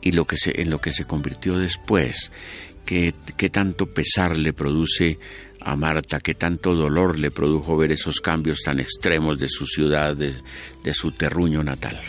y 0.00 0.12
lo 0.12 0.24
que 0.24 0.36
se, 0.36 0.60
en 0.60 0.70
lo 0.70 0.80
que 0.80 0.92
se 0.92 1.04
convirtió 1.04 1.54
después. 1.58 2.30
¿Qué, 2.84 3.14
qué 3.36 3.48
tanto 3.48 3.86
pesar 3.86 4.36
le 4.36 4.52
produce 4.52 5.18
a 5.64 5.76
Marta, 5.76 6.20
qué 6.20 6.34
tanto 6.34 6.74
dolor 6.74 7.18
le 7.18 7.30
produjo 7.30 7.76
ver 7.76 7.92
esos 7.92 8.20
cambios 8.20 8.60
tan 8.64 8.80
extremos 8.80 9.38
de 9.38 9.48
su 9.48 9.66
ciudad, 9.66 10.16
de, 10.16 10.34
su 10.94 11.12
terruño 11.12 11.62
natal? 11.62 12.00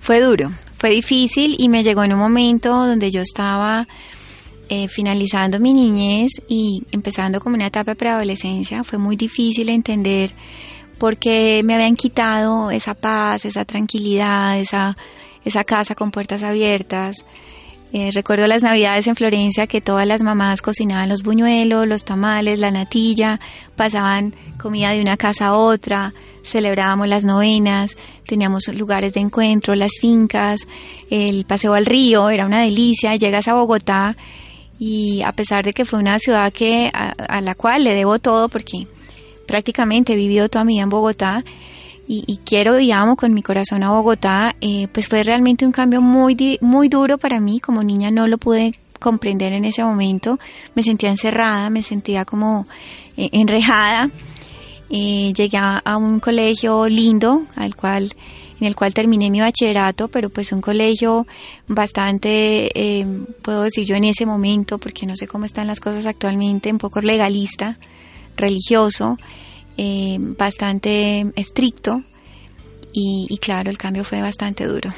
Fue 0.00 0.20
duro, 0.20 0.50
fue 0.78 0.90
difícil 0.90 1.56
y 1.58 1.68
me 1.68 1.82
llegó 1.82 2.04
en 2.04 2.12
un 2.12 2.18
momento 2.18 2.70
donde 2.70 3.10
yo 3.10 3.20
estaba 3.20 3.86
eh, 4.68 4.88
finalizando 4.88 5.60
mi 5.60 5.74
niñez 5.74 6.30
y 6.48 6.82
empezando 6.90 7.40
como 7.40 7.56
una 7.56 7.66
etapa 7.66 7.92
de 7.92 7.96
preadolescencia. 7.96 8.84
Fue 8.84 8.98
muy 8.98 9.16
difícil 9.16 9.68
entender 9.68 10.32
por 10.98 11.16
qué 11.16 11.62
me 11.64 11.74
habían 11.74 11.96
quitado 11.96 12.70
esa 12.70 12.94
paz, 12.94 13.44
esa 13.44 13.64
tranquilidad, 13.64 14.58
esa 14.58 15.64
casa 15.64 15.94
con 15.94 16.10
puertas 16.10 16.42
abiertas. 16.42 17.24
Eh, 17.92 18.10
recuerdo 18.12 18.46
las 18.46 18.62
navidades 18.62 19.08
en 19.08 19.16
Florencia 19.16 19.66
que 19.66 19.80
todas 19.80 20.06
las 20.06 20.22
mamás 20.22 20.62
cocinaban 20.62 21.08
los 21.08 21.24
buñuelos, 21.24 21.88
los 21.88 22.04
tamales, 22.04 22.60
la 22.60 22.70
natilla, 22.70 23.40
pasaban 23.74 24.34
comida 24.58 24.90
de 24.90 25.00
una 25.00 25.16
casa 25.16 25.46
a 25.46 25.56
otra, 25.56 26.14
celebrábamos 26.44 27.08
las 27.08 27.24
novenas, 27.24 27.96
teníamos 28.26 28.68
lugares 28.68 29.14
de 29.14 29.20
encuentro, 29.20 29.74
las 29.74 29.90
fincas, 30.00 30.60
el 31.10 31.44
paseo 31.46 31.74
al 31.74 31.84
río, 31.84 32.30
era 32.30 32.46
una 32.46 32.60
delicia. 32.60 33.16
Llegas 33.16 33.48
a 33.48 33.54
Bogotá 33.54 34.16
y 34.78 35.22
a 35.22 35.32
pesar 35.32 35.64
de 35.64 35.72
que 35.72 35.84
fue 35.84 35.98
una 35.98 36.18
ciudad 36.20 36.52
que 36.52 36.90
a, 36.92 37.40
la 37.40 37.56
cual 37.56 37.82
le 37.82 37.92
debo 37.92 38.20
todo 38.20 38.48
porque 38.48 38.86
prácticamente 39.48 40.12
he 40.12 40.16
vivido 40.16 40.48
toda 40.48 40.64
mi 40.64 40.74
vida 40.74 40.84
en 40.84 40.90
Bogotá, 40.90 41.44
y, 42.12 42.40
quiero 42.44 42.80
y 42.80 42.90
amo 42.90 43.14
con 43.14 43.32
mi 43.32 43.40
corazón 43.40 43.84
a 43.84 43.92
Bogotá, 43.92 44.56
eh, 44.60 44.88
pues 44.92 45.06
fue 45.06 45.22
realmente 45.22 45.64
un 45.64 45.70
cambio 45.70 46.00
muy, 46.00 46.58
muy 46.60 46.88
duro 46.88 47.18
para 47.18 47.38
mí. 47.38 47.60
Como 47.60 47.84
niña 47.84 48.10
no 48.10 48.26
lo 48.26 48.36
pude 48.36 48.74
comprender 48.98 49.52
en 49.52 49.64
ese 49.64 49.84
momento. 49.84 50.40
Me 50.74 50.82
sentía 50.82 51.08
encerrada, 51.08 51.70
me 51.70 51.84
sentía 51.84 52.24
como 52.24 52.66
eh, 53.16 53.28
enrejada. 53.30 54.10
Eh, 54.90 55.32
llegué 55.36 55.56
a, 55.56 55.96
un 55.96 56.18
colegio 56.18 56.88
lindo, 56.88 57.44
al 57.54 57.76
cual 57.76 58.12
en 58.60 58.66
el 58.66 58.74
cual 58.74 58.92
terminé 58.92 59.30
mi 59.30 59.40
bachillerato, 59.40 60.08
pero 60.08 60.30
pues 60.30 60.50
un 60.50 60.60
colegio 60.60 61.28
bastante, 61.68 63.06
puedo 63.40 63.62
decir 63.62 63.84
yo 63.86 63.94
en 63.94 64.04
ese 64.04 64.26
momento, 64.26 64.78
porque 64.78 65.06
no 65.06 65.14
sé 65.16 65.28
cómo 65.28 65.44
están 65.44 65.68
las 65.68 65.78
cosas 65.78 66.06
actualmente, 66.06 66.70
un 66.70 66.76
poco 66.76 67.00
legalista, 67.00 67.78
religioso, 68.36 69.16
eh, 69.82 70.18
bastante 70.20 71.24
estricto 71.36 72.02
y, 72.92 73.38
claro, 73.40 73.70
el 73.70 73.78
cambio 73.78 74.04
fue 74.04 74.20
bastante 74.20 74.66
duro. 74.66 74.92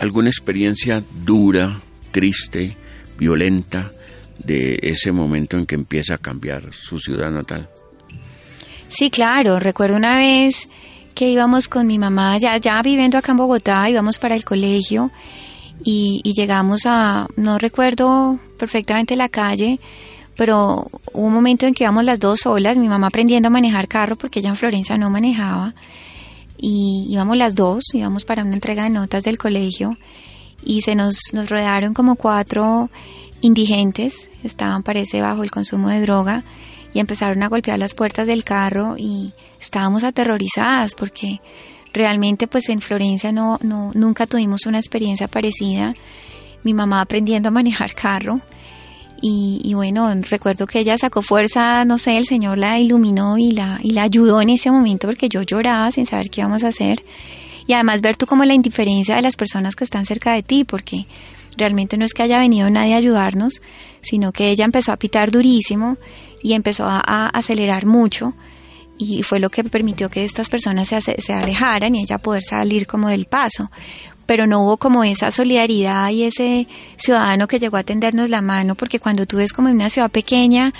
¿Alguna 0.00 0.30
experiencia 0.30 1.00
dura, 1.24 1.80
triste, 2.10 2.76
violenta 3.16 3.92
de 4.36 4.80
ese 4.82 5.12
momento 5.12 5.56
en 5.56 5.64
que 5.64 5.76
empieza 5.76 6.14
a 6.14 6.18
cambiar 6.18 6.74
su 6.74 6.98
ciudad 6.98 7.30
natal? 7.30 7.68
Sí, 8.88 9.10
claro. 9.10 9.60
Recuerdo 9.60 9.96
una 9.96 10.18
vez 10.18 10.68
que 11.14 11.30
íbamos 11.30 11.68
con 11.68 11.86
mi 11.86 12.00
mamá, 12.00 12.36
ya, 12.38 12.56
ya 12.56 12.82
viviendo 12.82 13.16
acá 13.16 13.30
en 13.30 13.38
Bogotá, 13.38 13.88
íbamos 13.88 14.18
para 14.18 14.34
el 14.34 14.44
colegio 14.44 15.12
y, 15.84 16.20
y 16.24 16.32
llegamos 16.32 16.80
a, 16.84 17.28
no 17.36 17.58
recuerdo 17.58 18.40
perfectamente 18.58 19.14
la 19.14 19.28
calle, 19.28 19.78
pero 20.38 20.86
hubo 21.12 21.26
un 21.26 21.34
momento 21.34 21.66
en 21.66 21.74
que 21.74 21.82
íbamos 21.82 22.04
las 22.04 22.20
dos 22.20 22.38
solas, 22.44 22.78
mi 22.78 22.88
mamá 22.88 23.08
aprendiendo 23.08 23.48
a 23.48 23.50
manejar 23.50 23.88
carro 23.88 24.14
porque 24.14 24.38
ella 24.38 24.50
en 24.50 24.56
Florencia 24.56 24.96
no 24.96 25.10
manejaba, 25.10 25.74
y 26.56 27.06
íbamos 27.08 27.36
las 27.36 27.56
dos, 27.56 27.82
íbamos 27.92 28.24
para 28.24 28.44
una 28.44 28.54
entrega 28.54 28.84
de 28.84 28.90
notas 28.90 29.24
del 29.24 29.36
colegio, 29.36 29.98
y 30.64 30.82
se 30.82 30.94
nos, 30.94 31.18
nos 31.32 31.50
rodearon 31.50 31.92
como 31.92 32.14
cuatro 32.14 32.88
indigentes, 33.40 34.30
estaban 34.44 34.84
parece 34.84 35.20
bajo 35.20 35.42
el 35.42 35.50
consumo 35.50 35.88
de 35.88 36.02
droga, 36.02 36.44
y 36.94 37.00
empezaron 37.00 37.42
a 37.42 37.48
golpear 37.48 37.80
las 37.80 37.94
puertas 37.94 38.28
del 38.28 38.44
carro 38.44 38.94
y 38.96 39.32
estábamos 39.60 40.04
aterrorizadas 40.04 40.94
porque 40.94 41.40
realmente 41.92 42.46
pues 42.46 42.68
en 42.68 42.80
Florencia 42.80 43.32
no, 43.32 43.58
no 43.62 43.90
nunca 43.92 44.26
tuvimos 44.28 44.66
una 44.66 44.78
experiencia 44.78 45.26
parecida. 45.26 45.94
Mi 46.62 46.74
mamá 46.74 47.00
aprendiendo 47.00 47.48
a 47.48 47.52
manejar 47.52 47.94
carro 47.94 48.40
y, 49.20 49.74
bueno, 49.74 50.12
recuerdo 50.28 50.66
que 50.66 50.78
ella 50.78 50.96
sacó 50.96 51.22
fuerza, 51.22 51.84
no 51.84 51.98
sé, 51.98 52.16
el 52.18 52.26
Señor 52.26 52.56
la 52.56 52.78
iluminó 52.78 53.36
y 53.36 53.50
la, 53.50 53.80
y 53.82 53.90
la 53.90 54.02
ayudó 54.02 54.40
en 54.40 54.50
ese 54.50 54.70
momento 54.70 55.08
porque 55.08 55.28
yo 55.28 55.42
lloraba 55.42 55.90
sin 55.90 56.06
saber 56.06 56.30
qué 56.30 56.42
íbamos 56.42 56.62
a 56.62 56.68
hacer. 56.68 57.02
Y 57.66 57.72
además 57.72 58.00
ver 58.00 58.16
tú 58.16 58.26
como 58.26 58.44
la 58.44 58.54
indiferencia 58.54 59.16
de 59.16 59.22
las 59.22 59.36
personas 59.36 59.74
que 59.74 59.84
están 59.84 60.06
cerca 60.06 60.32
de 60.32 60.42
ti, 60.42 60.64
porque 60.64 61.06
realmente 61.56 61.96
no 61.96 62.04
es 62.04 62.14
que 62.14 62.22
haya 62.22 62.38
venido 62.38 62.70
nadie 62.70 62.94
a 62.94 62.98
ayudarnos, 62.98 63.60
sino 64.02 64.32
que 64.32 64.50
ella 64.50 64.64
empezó 64.64 64.92
a 64.92 64.96
pitar 64.96 65.30
durísimo 65.30 65.96
y 66.42 66.52
empezó 66.52 66.84
a, 66.86 67.28
acelerar 67.28 67.86
mucho 67.86 68.34
y 68.98 69.22
fue 69.22 69.40
lo 69.40 69.50
que 69.50 69.64
permitió 69.64 70.08
que 70.08 70.24
estas 70.24 70.48
personas 70.48 70.88
se, 70.88 71.00
se, 71.00 71.32
alejaran 71.32 71.94
y 71.94 72.02
ella 72.02 72.18
poder 72.18 72.42
salir 72.42 72.86
como 72.86 73.08
del 73.08 73.26
paso 73.26 73.70
pero 74.28 74.46
no 74.46 74.62
hubo 74.62 74.76
como 74.76 75.04
esa 75.04 75.30
solidaridad 75.30 76.10
y 76.10 76.24
ese 76.24 76.66
ciudadano 76.98 77.48
que 77.48 77.58
llegó 77.58 77.78
a 77.78 77.82
tendernos 77.82 78.28
la 78.28 78.42
mano, 78.42 78.74
porque 78.74 79.00
cuando 79.00 79.24
tú 79.24 79.38
ves 79.38 79.54
como 79.54 79.70
en 79.70 79.76
una 79.76 79.88
ciudad 79.88 80.10
pequeña, 80.10 80.74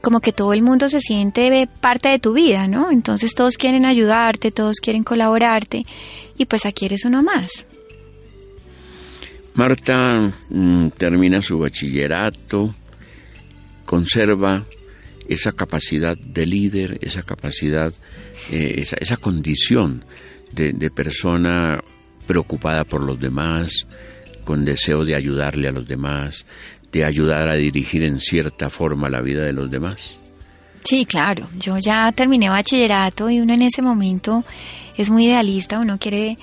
como 0.00 0.18
que 0.18 0.32
todo 0.32 0.52
el 0.52 0.62
mundo 0.62 0.88
se 0.88 0.98
siente 0.98 1.68
parte 1.80 2.08
de 2.08 2.18
tu 2.18 2.32
vida, 2.32 2.66
¿no? 2.66 2.90
Entonces 2.90 3.36
todos 3.36 3.56
quieren 3.56 3.84
ayudarte, 3.86 4.50
todos 4.50 4.78
quieren 4.82 5.04
colaborarte, 5.04 5.86
y 6.36 6.46
pues 6.46 6.66
aquí 6.66 6.86
eres 6.86 7.04
uno 7.04 7.22
más. 7.22 7.66
Marta 9.54 10.34
mm, 10.50 10.88
termina 10.98 11.42
su 11.42 11.60
bachillerato, 11.60 12.74
conserva 13.84 14.64
esa 15.28 15.52
capacidad 15.52 16.18
de 16.18 16.46
líder, 16.46 16.98
esa 17.00 17.22
capacidad, 17.22 17.92
eh, 18.50 18.84
esa, 19.00 19.16
condición 19.18 20.04
de, 20.50 20.72
de 20.72 20.90
persona 20.90 21.80
preocupada 22.26 22.84
por 22.84 23.02
los 23.02 23.18
demás, 23.18 23.86
con 24.44 24.64
deseo 24.64 25.04
de 25.04 25.14
ayudarle 25.14 25.68
a 25.68 25.72
los 25.72 25.86
demás, 25.86 26.44
de 26.92 27.04
ayudar 27.04 27.48
a 27.48 27.54
dirigir 27.54 28.04
en 28.04 28.20
cierta 28.20 28.70
forma 28.70 29.08
la 29.08 29.20
vida 29.20 29.42
de 29.44 29.52
los 29.52 29.70
demás? 29.70 30.16
Sí, 30.84 31.04
claro. 31.04 31.48
Yo 31.58 31.78
ya 31.78 32.12
terminé 32.12 32.48
bachillerato 32.48 33.28
y 33.28 33.40
uno 33.40 33.54
en 33.54 33.62
ese 33.62 33.82
momento 33.82 34.44
es 34.96 35.10
muy 35.10 35.26
idealista, 35.26 35.78
uno 35.80 35.98
quiere 35.98 36.38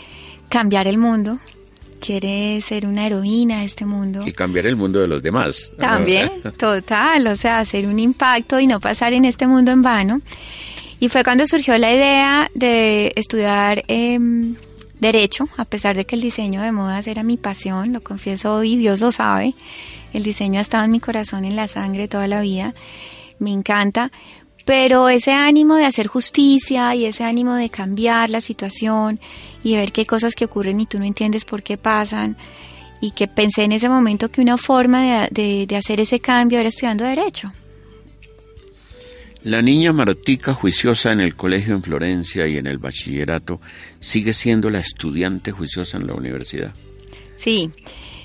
cambiar 0.49 0.87
el 0.87 0.97
mundo, 0.97 1.39
quiere 1.99 2.59
ser 2.59 2.85
una 2.85 3.07
heroína 3.07 3.59
de 3.59 3.65
este 3.65 3.85
mundo. 3.85 4.23
Y 4.25 4.33
cambiar 4.33 4.67
el 4.67 4.75
mundo 4.75 4.99
de 4.99 5.07
los 5.07 5.23
demás. 5.23 5.71
También, 5.77 6.29
total, 6.57 7.27
o 7.27 7.35
sea, 7.35 7.59
hacer 7.59 7.87
un 7.87 7.99
impacto 7.99 8.59
y 8.59 8.67
no 8.67 8.79
pasar 8.79 9.13
en 9.13 9.25
este 9.25 9.47
mundo 9.47 9.71
en 9.71 9.81
vano. 9.81 10.19
Y 10.99 11.07
fue 11.07 11.23
cuando 11.23 11.47
surgió 11.47 11.77
la 11.77 11.93
idea 11.93 12.49
de 12.53 13.11
estudiar 13.15 13.83
eh, 13.87 14.19
derecho, 15.03 15.47
a 15.57 15.65
pesar 15.65 15.95
de 15.95 16.05
que 16.05 16.15
el 16.15 16.21
diseño 16.21 16.63
de 16.63 16.71
modas 16.71 17.05
era 17.05 17.21
mi 17.21 17.37
pasión, 17.37 17.93
lo 17.93 18.01
confieso 18.01 18.55
hoy, 18.55 18.75
Dios 18.75 18.99
lo 18.99 19.11
sabe. 19.11 19.53
El 20.13 20.23
diseño 20.23 20.57
ha 20.57 20.63
estado 20.63 20.85
en 20.85 20.91
mi 20.91 20.99
corazón, 20.99 21.45
en 21.45 21.55
la 21.55 21.67
sangre 21.67 22.07
toda 22.07 22.27
la 22.27 22.41
vida. 22.41 22.73
Me 23.37 23.51
encanta. 23.51 24.11
Pero 24.65 25.09
ese 25.09 25.31
ánimo 25.33 25.75
de 25.75 25.85
hacer 25.85 26.07
justicia 26.07 26.95
y 26.95 27.05
ese 27.05 27.23
ánimo 27.23 27.53
de 27.53 27.69
cambiar 27.69 28.29
la 28.29 28.41
situación 28.41 29.19
y 29.63 29.75
ver 29.75 29.91
qué 29.91 30.05
cosas 30.05 30.33
que 30.33 30.45
ocurren 30.45 30.79
y 30.79 30.85
tú 30.85 30.97
no 30.97 31.05
entiendes 31.05 31.45
por 31.45 31.61
qué 31.61 31.77
pasan, 31.77 32.35
y 33.01 33.11
que 33.11 33.27
pensé 33.27 33.63
en 33.63 33.73
ese 33.73 33.89
momento 33.89 34.31
que 34.31 34.39
una 34.41 34.57
forma 34.57 35.27
de 35.29 35.75
hacer 35.77 35.99
ese 35.99 36.19
cambio 36.19 36.59
era 36.59 36.69
estudiando 36.69 37.03
derecho. 37.03 37.51
La 39.43 39.61
niña 39.61 39.91
Martica, 39.91 40.53
juiciosa 40.53 41.11
en 41.11 41.19
el 41.19 41.35
colegio 41.35 41.75
en 41.75 41.83
Florencia 41.83 42.47
y 42.47 42.57
en 42.57 42.65
el 42.65 42.77
bachillerato, 42.77 43.59
sigue 43.99 44.33
siendo 44.33 44.69
la 44.69 44.79
estudiante 44.79 45.51
juiciosa 45.51 45.97
en 45.97 46.07
la 46.07 46.13
universidad. 46.13 46.73
Sí, 47.35 47.69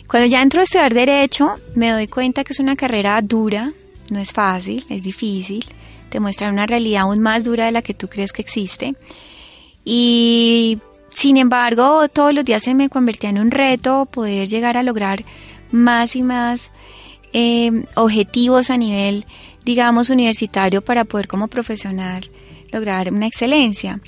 cuando 0.06 0.28
ya 0.28 0.40
entro 0.42 0.60
a 0.60 0.64
estudiar 0.64 0.94
derecho, 0.94 1.56
me 1.74 1.90
doy 1.90 2.06
cuenta 2.06 2.44
que 2.44 2.52
es 2.52 2.60
una 2.60 2.76
carrera 2.76 3.20
dura, 3.20 3.72
no 4.10 4.20
es 4.20 4.32
fácil, 4.32 4.84
es 4.88 5.02
difícil, 5.02 5.64
te 6.08 6.20
muestra 6.20 6.50
una 6.50 6.66
realidad 6.66 7.02
aún 7.02 7.18
más 7.18 7.42
dura 7.42 7.66
de 7.66 7.72
la 7.72 7.82
que 7.82 7.94
tú 7.94 8.08
crees 8.08 8.32
que 8.32 8.42
existe. 8.42 8.94
Y 9.84 10.78
sin 11.12 11.36
embargo, 11.36 12.08
todos 12.08 12.32
los 12.32 12.44
días 12.44 12.62
se 12.62 12.74
me 12.74 12.88
convertía 12.88 13.30
en 13.30 13.38
un 13.38 13.50
reto 13.50 14.06
poder 14.06 14.46
llegar 14.48 14.76
a 14.76 14.84
lograr 14.84 15.24
más 15.72 16.14
y 16.14 16.22
más 16.22 16.70
eh, 17.32 17.84
objetivos 17.96 18.70
a 18.70 18.76
nivel 18.76 19.26
digamos, 19.64 20.10
universitario 20.10 20.82
para 20.82 21.04
poder 21.04 21.28
como 21.28 21.48
profesional 21.48 22.28
lograr 22.72 23.12
una 23.12 23.26
excelencia. 23.26 24.00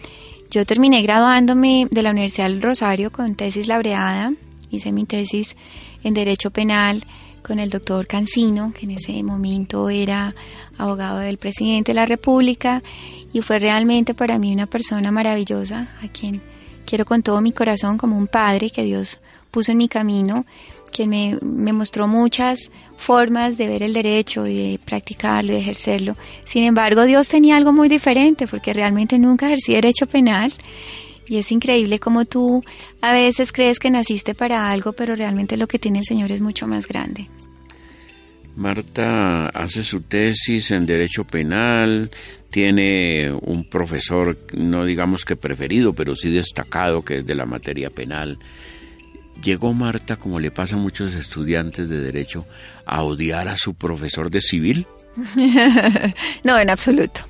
Yo 0.50 0.66
terminé 0.66 1.02
graduándome 1.02 1.86
de 1.90 2.02
la 2.02 2.10
Universidad 2.10 2.48
del 2.48 2.62
Rosario 2.62 3.12
con 3.12 3.34
tesis 3.34 3.68
laureada, 3.68 4.32
hice 4.70 4.92
mi 4.92 5.04
tesis 5.04 5.56
en 6.02 6.14
Derecho 6.14 6.50
Penal 6.50 7.04
con 7.42 7.58
el 7.58 7.70
doctor 7.70 8.06
Cancino, 8.06 8.72
que 8.72 8.86
en 8.86 8.92
ese 8.92 9.22
momento 9.22 9.88
era 9.88 10.34
abogado 10.76 11.18
del 11.18 11.38
presidente 11.38 11.92
de 11.92 11.96
la 11.96 12.06
República, 12.06 12.82
y 13.32 13.42
fue 13.42 13.58
realmente 13.58 14.14
para 14.14 14.38
mí 14.38 14.52
una 14.52 14.66
persona 14.66 15.10
maravillosa, 15.12 15.88
a 16.02 16.08
quien 16.08 16.40
quiero 16.84 17.04
con 17.04 17.22
todo 17.22 17.40
mi 17.40 17.52
corazón 17.52 17.96
como 17.96 18.18
un 18.18 18.26
padre 18.26 18.70
que 18.70 18.82
Dios 18.82 19.20
puso 19.50 19.72
en 19.72 19.78
mi 19.78 19.88
camino 19.88 20.46
quien 20.90 21.10
me, 21.10 21.72
mostró 21.72 22.08
muchas 22.08 22.70
formas 22.96 23.56
de 23.56 23.66
ver 23.66 23.82
el 23.82 23.92
derecho 23.92 24.46
y 24.46 24.72
de 24.72 24.78
practicarlo 24.78 25.52
y 25.52 25.54
de 25.54 25.60
ejercerlo. 25.60 26.16
Sin 26.44 26.64
embargo, 26.64 27.04
Dios 27.04 27.28
tenía 27.28 27.56
algo 27.56 27.72
muy 27.72 27.88
diferente 27.88 28.46
porque 28.46 28.72
realmente 28.72 29.18
nunca 29.18 29.46
ejercí 29.46 29.72
derecho 29.72 30.06
penal. 30.06 30.52
Y 31.28 31.38
es 31.38 31.52
increíble 31.52 32.00
como 32.00 32.24
tú 32.24 32.62
a 33.00 33.12
veces 33.12 33.52
crees 33.52 33.78
que 33.78 33.90
naciste 33.90 34.34
para 34.34 34.70
algo, 34.70 34.92
pero 34.92 35.14
realmente 35.14 35.56
lo 35.56 35.68
que 35.68 35.78
tiene 35.78 36.00
el 36.00 36.04
Señor 36.04 36.32
es 36.32 36.40
mucho 36.40 36.66
más 36.66 36.86
grande. 36.88 37.28
Marta 38.56 39.46
hace 39.46 39.82
su 39.82 40.02
tesis 40.02 40.72
en 40.72 40.84
Derecho 40.84 41.24
Penal, 41.24 42.10
tiene 42.50 43.32
un 43.32 43.64
profesor, 43.70 44.36
no 44.54 44.84
digamos 44.84 45.24
que 45.24 45.36
preferido, 45.36 45.92
pero 45.92 46.16
sí 46.16 46.30
destacado, 46.30 47.02
que 47.02 47.18
es 47.18 47.26
de 47.26 47.34
la 47.34 47.46
materia 47.46 47.90
penal. 47.90 48.38
Llegó 49.42 49.72
Marta, 49.72 50.16
como 50.16 50.38
le 50.38 50.50
pasa 50.50 50.76
a 50.76 50.78
muchos 50.78 51.14
estudiantes 51.14 51.88
de 51.88 52.00
Derecho, 52.00 52.44
a 52.84 53.02
odiar 53.02 53.48
a 53.48 53.56
su 53.56 53.74
profesor 53.74 54.30
de 54.30 54.40
civil. 54.42 54.86
no, 56.44 56.58
en 56.58 56.70
absoluto. 56.70 57.22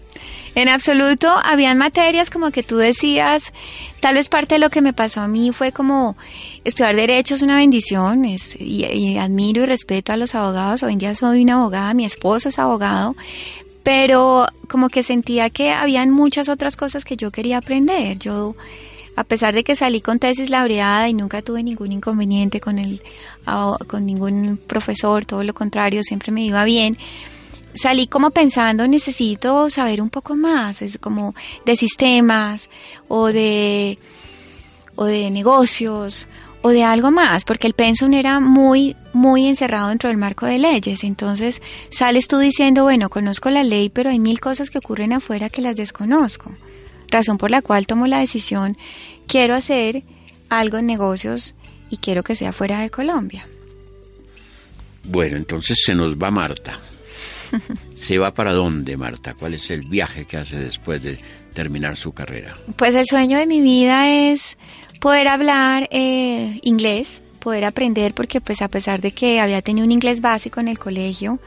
En 0.54 0.68
absoluto, 0.68 1.32
habían 1.44 1.78
materias 1.78 2.28
como 2.28 2.50
que 2.50 2.64
tú 2.64 2.76
decías, 2.76 3.52
tal 4.00 4.14
vez 4.16 4.28
parte 4.28 4.56
de 4.56 4.58
lo 4.58 4.70
que 4.70 4.82
me 4.82 4.92
pasó 4.92 5.20
a 5.20 5.28
mí 5.28 5.52
fue 5.52 5.70
como 5.70 6.16
estudiar 6.64 6.96
derecho 6.96 7.34
es 7.34 7.42
una 7.42 7.56
bendición 7.56 8.24
es, 8.24 8.56
y, 8.60 9.16
admiro 9.16 9.62
y 9.62 9.66
respeto 9.66 10.12
a 10.12 10.16
los 10.16 10.34
abogados. 10.34 10.82
Hoy 10.82 10.94
en 10.94 10.98
día 10.98 11.14
soy 11.14 11.42
una 11.42 11.54
abogada, 11.54 11.94
mi 11.94 12.04
esposo 12.04 12.48
es 12.48 12.58
abogado, 12.58 13.14
pero 13.84 14.46
como 14.68 14.88
que 14.88 15.04
sentía 15.04 15.50
que 15.50 15.70
habían 15.70 16.10
muchas 16.10 16.48
otras 16.48 16.76
cosas 16.76 17.04
que 17.04 17.16
yo 17.16 17.30
quería 17.30 17.58
aprender. 17.58 18.18
Yo, 18.18 18.56
a 19.16 19.24
pesar 19.24 19.54
de 19.54 19.64
que 19.64 19.74
salí 19.74 20.00
con 20.00 20.18
tesis 20.18 20.50
laureada 20.50 21.08
y 21.08 21.14
nunca 21.14 21.42
tuve 21.42 21.62
ningún 21.62 21.92
inconveniente 21.92 22.60
con, 22.60 22.78
el, 22.78 23.02
con 23.86 24.06
ningún 24.06 24.58
profesor, 24.66 25.24
todo 25.24 25.42
lo 25.42 25.54
contrario, 25.54 26.02
siempre 26.02 26.32
me 26.32 26.44
iba 26.44 26.64
bien 26.64 26.96
salí 27.74 28.06
como 28.06 28.30
pensando, 28.30 28.86
necesito 28.88 29.70
saber 29.70 30.02
un 30.02 30.10
poco 30.10 30.36
más, 30.36 30.82
es 30.82 30.98
como 30.98 31.34
de 31.64 31.76
sistemas 31.76 32.68
o 33.08 33.26
de, 33.26 33.98
o 34.96 35.04
de 35.04 35.30
negocios 35.30 36.28
o 36.62 36.70
de 36.70 36.84
algo 36.84 37.10
más, 37.10 37.44
porque 37.44 37.66
el 37.66 37.74
pensum 37.74 38.12
era 38.12 38.38
muy, 38.38 38.96
muy 39.12 39.46
encerrado 39.46 39.88
dentro 39.88 40.08
del 40.08 40.18
marco 40.18 40.46
de 40.46 40.58
leyes. 40.58 41.04
Entonces 41.04 41.62
sales 41.90 42.28
tú 42.28 42.38
diciendo, 42.38 42.82
bueno, 42.82 43.08
conozco 43.08 43.48
la 43.50 43.62
ley, 43.62 43.88
pero 43.88 44.10
hay 44.10 44.18
mil 44.18 44.40
cosas 44.40 44.68
que 44.70 44.78
ocurren 44.78 45.12
afuera 45.12 45.48
que 45.48 45.62
las 45.62 45.76
desconozco. 45.76 46.52
Razón 47.10 47.38
por 47.38 47.50
la 47.50 47.62
cual 47.62 47.86
tomo 47.86 48.06
la 48.06 48.20
decisión, 48.20 48.76
quiero 49.26 49.54
hacer 49.54 50.02
algo 50.48 50.78
en 50.78 50.86
negocios 50.86 51.54
y 51.90 51.96
quiero 51.96 52.22
que 52.22 52.34
sea 52.34 52.52
fuera 52.52 52.80
de 52.80 52.90
Colombia. 52.90 53.46
Bueno, 55.04 55.36
entonces 55.36 55.78
se 55.84 55.94
nos 55.94 56.16
va 56.16 56.30
Marta. 56.30 56.78
¿Se 57.94 58.18
va 58.18 58.32
para 58.32 58.52
dónde, 58.52 58.96
Marta? 58.96 59.34
¿Cuál 59.34 59.54
es 59.54 59.70
el 59.70 59.82
viaje 59.82 60.24
que 60.24 60.36
hace 60.36 60.56
después 60.56 61.02
de 61.02 61.18
terminar 61.52 61.96
su 61.96 62.12
carrera? 62.12 62.56
Pues 62.76 62.94
el 62.94 63.06
sueño 63.06 63.38
de 63.38 63.46
mi 63.46 63.60
vida 63.60 64.08
es 64.08 64.56
poder 65.00 65.28
hablar 65.28 65.88
eh, 65.90 66.60
inglés, 66.62 67.22
poder 67.40 67.64
aprender, 67.64 68.14
porque 68.14 68.40
pues 68.40 68.62
a 68.62 68.68
pesar 68.68 69.00
de 69.00 69.12
que 69.12 69.40
había 69.40 69.62
tenido 69.62 69.84
un 69.84 69.92
inglés 69.92 70.20
básico 70.20 70.60
en 70.60 70.68
el 70.68 70.78
colegio 70.78 71.40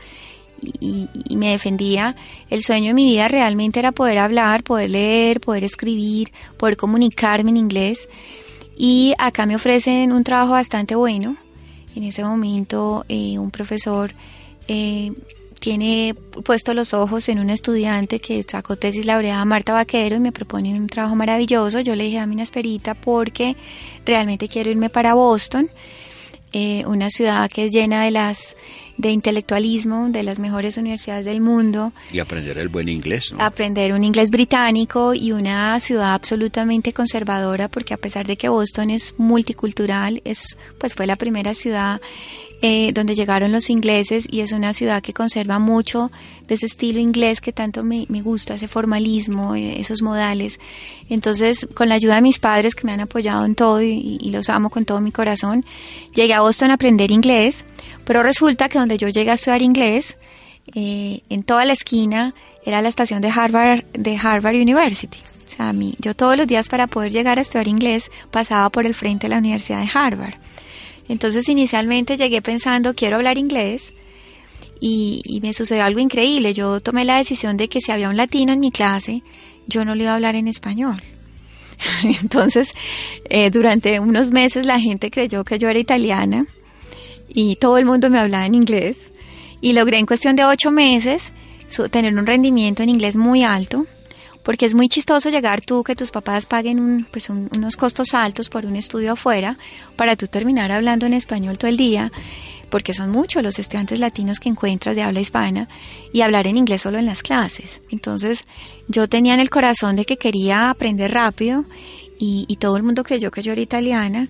y, 0.80 1.36
me 1.36 1.52
defendía, 1.52 2.16
el 2.50 2.64
sueño 2.64 2.88
de 2.88 2.94
mi 2.94 3.06
vida 3.06 3.28
realmente 3.28 3.80
era 3.80 3.92
poder 3.92 4.18
hablar, 4.18 4.64
poder 4.64 4.90
leer, 4.90 5.42
poder 5.42 5.64
escribir, 5.64 6.32
poder 6.58 6.78
comunicarme 6.78 7.52
en 7.52 7.58
inglés. 7.58 8.08
Y 8.78 9.14
acá 9.18 9.46
me 9.46 9.56
ofrecen 9.56 10.12
un 10.12 10.24
trabajo 10.24 10.54
bastante 10.54 10.96
bueno. 10.96 11.36
En 11.96 12.04
ese 12.04 12.24
momento 12.24 13.06
eh, 13.08 13.38
un 13.38 13.52
profesor 13.52 14.14
eh, 14.68 15.12
tiene 15.64 16.14
puesto 16.44 16.74
los 16.74 16.94
ojos 16.94 17.30
en 17.30 17.40
una 17.40 17.54
estudiante 17.54 18.20
que 18.20 18.44
sacó 18.46 18.76
tesis 18.76 19.06
laureada, 19.06 19.46
Marta 19.46 19.72
Vaquero, 19.72 20.18
y 20.18 20.20
me 20.20 20.34
propone 20.34 20.74
un 20.74 20.88
trabajo 20.88 21.16
maravilloso. 21.16 21.80
Yo 21.80 21.96
le 21.96 22.04
dije, 22.04 22.20
a 22.20 22.26
una 22.26 22.44
esperita 22.44 22.96
porque 22.96 23.56
realmente 24.06 24.50
quiero 24.50 24.72
irme 24.72 24.90
para 24.90 25.14
Boston, 25.14 25.70
eh, 26.52 26.84
una 26.86 27.10
ciudad 27.10 27.50
que 27.50 27.68
es 27.68 27.72
llena 27.72 28.04
de 28.04 28.12
las 28.12 28.58
de 28.98 29.12
intelectualismo 29.12 30.10
de 30.10 30.24
las 30.24 30.40
mejores 30.40 30.78
universidades 30.78 31.26
del 31.26 31.42
mundo. 31.42 31.92
Y 32.12 32.20
aprender 32.20 32.58
el 32.58 32.70
buen 32.70 32.90
inglés. 32.90 33.34
¿no? 33.34 33.44
Aprender 33.44 33.94
un 33.94 34.04
inglés 34.04 34.30
británico 34.30 35.14
y 35.14 35.32
una 35.32 35.80
ciudad 35.80 36.14
absolutamente 36.14 36.94
conservadora, 36.94 37.68
porque 37.68 37.94
a 37.94 37.98
pesar 37.98 38.28
de 38.28 38.38
que 38.38 38.50
Boston 38.50 38.90
es 38.90 39.16
multicultural, 39.18 40.22
es, 40.26 40.58
pues 40.78 40.94
fue 40.94 41.08
la 41.08 41.16
primera 41.16 41.54
ciudad 41.54 42.02
eh, 42.66 42.94
donde 42.94 43.14
llegaron 43.14 43.52
los 43.52 43.70
ingleses 43.70 44.26
y 44.32 44.40
es 44.40 44.54
una 44.54 44.72
ciudad 44.72 45.02
que 45.02 45.12
conserva 45.12 45.60
mucho 45.60 46.14
de 46.48 46.56
ese 46.56 46.68
estilo 46.68 46.98
inglés 46.98 47.42
que 47.42 47.52
tanto 47.52 47.84
me, 47.84 48.06
gusta, 48.22 48.56
ese 48.56 48.70
formalismo, 48.70 49.54
eh, 49.54 49.82
esos 49.82 50.02
modales. 50.02 50.62
Entonces, 51.10 51.68
con 51.74 51.90
la 51.90 51.96
ayuda 51.96 52.16
de 52.16 52.22
mis 52.22 52.40
padres 52.40 52.74
que 52.74 52.86
me 52.86 52.94
han 52.94 53.02
apoyado 53.02 53.44
en 53.44 53.56
todo 53.56 53.82
y, 53.82 54.32
los 54.32 54.48
amo 54.48 54.70
con 54.70 54.86
todo 54.86 55.02
mi 55.02 55.12
corazón, 55.12 55.66
llegué 56.16 56.34
a 56.34 56.40
Boston 56.40 56.72
a 56.72 56.76
aprender 56.76 57.12
inglés, 57.12 57.66
pero 58.06 58.24
resulta 58.24 58.70
que 58.70 58.80
donde 58.80 58.98
yo 58.98 59.10
llegué 59.10 59.32
a 59.32 59.34
estudiar 59.34 59.62
inglés, 59.62 60.16
eh, 60.74 61.20
en 61.30 61.44
toda 61.44 61.66
la 61.66 61.74
esquina 61.74 62.34
era 62.66 62.82
la 62.82 62.88
estación 62.88 63.20
de 63.20 63.30
Harvard, 63.30 63.84
de 63.92 64.16
Harvard 64.16 64.56
University. 64.56 65.20
O 65.48 65.50
sea, 65.54 65.68
a 65.68 65.74
mí, 65.74 65.96
yo 66.00 66.16
todos 66.16 66.38
los 66.38 66.48
días 66.48 66.70
para 66.70 66.88
poder 66.88 67.12
llegar 67.12 67.40
a 67.40 67.42
estudiar 67.42 67.68
inglés 67.68 68.10
pasaba 68.32 68.70
por 68.70 68.86
el 68.86 68.96
frente 68.96 69.28
de 69.28 69.32
la 69.32 69.40
Universidad 69.40 69.82
de 69.82 69.90
Harvard. 69.94 70.36
Entonces 71.10 71.48
inicialmente 71.50 72.18
llegué 72.18 72.42
pensando, 72.42 72.94
quiero 72.94 73.18
hablar 73.18 73.38
inglés 73.38 73.94
y, 74.80 75.40
me 75.42 75.54
sucedió 75.54 75.84
algo 75.84 76.00
increíble. 76.00 76.54
Yo 76.54 76.80
tomé 76.80 77.06
la 77.06 77.18
decisión 77.18 77.58
de 77.58 77.68
que 77.68 77.80
si 77.80 77.92
había 77.92 78.10
un 78.10 78.18
latino 78.18 78.54
en 78.54 78.60
mi 78.60 78.72
clase, 78.72 79.24
yo 79.68 79.86
no 79.86 79.96
le 79.96 80.04
iba 80.04 80.12
a 80.12 80.16
hablar 80.16 80.36
en 80.36 80.48
español. 80.48 81.02
Entonces, 82.22 82.74
eh, 83.30 83.50
durante 83.50 84.00
unos 84.00 84.32
meses 84.32 84.66
la 84.66 84.80
gente 84.80 85.10
creyó 85.10 85.44
que 85.44 85.58
yo 85.58 85.70
era 85.70 85.80
italiana 85.80 86.46
y 87.30 87.56
todo 87.56 87.78
el 87.78 87.86
mundo 87.86 88.10
me 88.10 88.20
hablaba 88.20 88.46
en 88.46 88.56
inglés. 88.56 88.98
Y 89.62 89.74
logré 89.74 89.98
en 89.98 90.06
cuestión 90.06 90.36
de 90.36 90.44
ocho 90.44 90.72
meses 90.72 91.32
tener 91.90 92.14
un 92.14 92.26
rendimiento 92.26 92.84
en 92.84 92.90
inglés 92.90 93.16
muy 93.16 93.44
alto 93.44 93.88
porque 94.44 94.66
es 94.66 94.76
muy 94.76 94.90
chistoso 94.90 95.30
llegar 95.30 95.62
tú, 95.62 95.84
que 95.84 95.96
tus 95.96 96.12
papás 96.12 96.46
paguen 96.46 97.06
pues 97.12 97.30
unos 97.30 97.78
costos 97.78 98.14
altos 98.14 98.50
por 98.50 98.66
un 98.66 98.76
estudio 98.76 99.14
afuera, 99.14 99.58
para 99.96 100.16
tú 100.16 100.28
terminar 100.28 100.72
hablando 100.72 101.06
en 101.06 101.14
español 101.14 101.58
todo 101.58 101.70
el 101.70 101.78
día, 101.78 102.12
porque 102.70 102.94
son 102.94 103.12
muchos 103.12 103.44
los 103.44 103.60
estudiantes 103.60 104.00
latinos 104.00 104.40
que 104.40 104.50
encuentras 104.50 104.96
de 104.96 105.04
habla 105.04 105.22
hispana, 105.22 105.68
y 106.12 106.22
hablar 106.22 106.48
en 106.48 106.58
inglés 106.58 106.82
solo 106.82 106.98
en 106.98 107.06
las 107.06 107.24
clases. 107.24 107.82
Entonces 107.90 108.46
yo 108.88 109.08
tenía 109.08 109.34
en 109.34 109.40
el 109.40 109.50
corazón 109.50 109.96
de 109.96 110.06
que 110.06 110.18
quería 110.18 110.70
aprender 110.70 111.12
rápido, 111.12 111.66
y 112.26 112.56
todo 112.56 112.78
el 112.78 112.84
mundo 112.84 113.04
creyó 113.04 113.32
que 113.32 113.42
yo 113.42 113.52
era 113.52 113.60
italiana, 113.60 114.30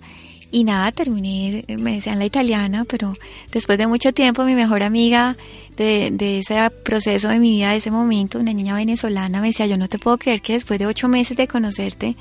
y 0.54 0.64
nada, 0.64 0.92
terminé, 0.92 1.66
me 1.68 1.96
decían 1.96 2.20
la 2.20 2.26
italiana, 2.26 2.86
pero 2.88 3.14
después 3.52 3.80
de 3.80 3.88
mucho 3.88 4.14
tiempo 4.14 4.46
mi 4.46 4.54
mejor 4.54 4.84
amiga 4.84 5.36
de, 5.76 6.38
ese 6.38 6.70
proceso 6.84 7.30
de 7.30 7.40
mi 7.40 7.54
vida, 7.54 7.72
de 7.72 7.78
ese 7.78 7.90
momento, 7.90 8.38
una 8.38 8.54
niña 8.54 8.76
venezolana, 8.76 9.42
me 9.42 9.48
decía, 9.48 9.66
yo 9.66 9.78
no 9.78 9.88
te 9.88 9.98
puedo 9.98 10.20
creer 10.20 10.44
que 10.44 10.54
después 10.54 10.78
de 10.78 10.86
ocho 10.86 11.08
meses 11.08 11.36
de 11.38 11.48
conocerte, 11.48 12.16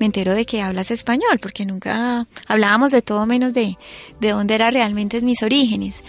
me 0.00 0.06
entero 0.06 0.34
de 0.34 0.44
que 0.44 0.62
hablas 0.62 0.90
español, 0.90 1.38
porque 1.40 1.64
nunca 1.64 2.26
hablábamos 2.48 2.90
de 2.90 3.02
todo 3.02 3.24
menos 3.24 3.54
de, 3.54 3.78
de 4.18 4.30
dónde 4.30 4.56
eran 4.56 4.72
realmente 4.72 5.20
mis 5.20 5.44
orígenes. 5.44 6.02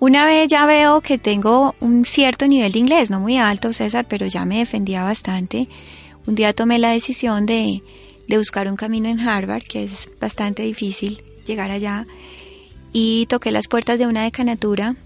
Una 0.00 0.26
vez 0.26 0.48
ya 0.48 0.66
veo 0.66 1.00
que 1.00 1.16
tengo 1.16 1.76
un 1.78 2.04
cierto 2.04 2.48
nivel 2.48 2.72
de 2.72 2.80
inglés, 2.80 3.08
no 3.08 3.20
muy 3.20 3.38
alto, 3.38 3.72
César, 3.72 4.04
pero 4.08 4.26
ya 4.26 4.44
me 4.44 4.58
defendía 4.58 5.04
bastante. 5.04 5.68
Un 6.26 6.34
día 6.34 6.52
tomé 6.54 6.80
la 6.80 6.90
decisión 6.90 7.46
de 7.46 7.82
de 8.28 8.38
buscar 8.38 8.68
un 8.68 8.76
camino 8.76 9.08
en 9.08 9.20
Harvard, 9.20 9.62
que 9.62 9.84
es 9.84 10.08
bastante 10.20 10.62
difícil 10.62 11.22
llegar 11.46 11.70
allá, 11.70 12.06
y 12.92 13.26
toqué 13.26 13.50
las 13.50 13.68
puertas 13.68 13.98
de 13.98 14.06
una 14.06 14.22
decanatura. 14.22 14.96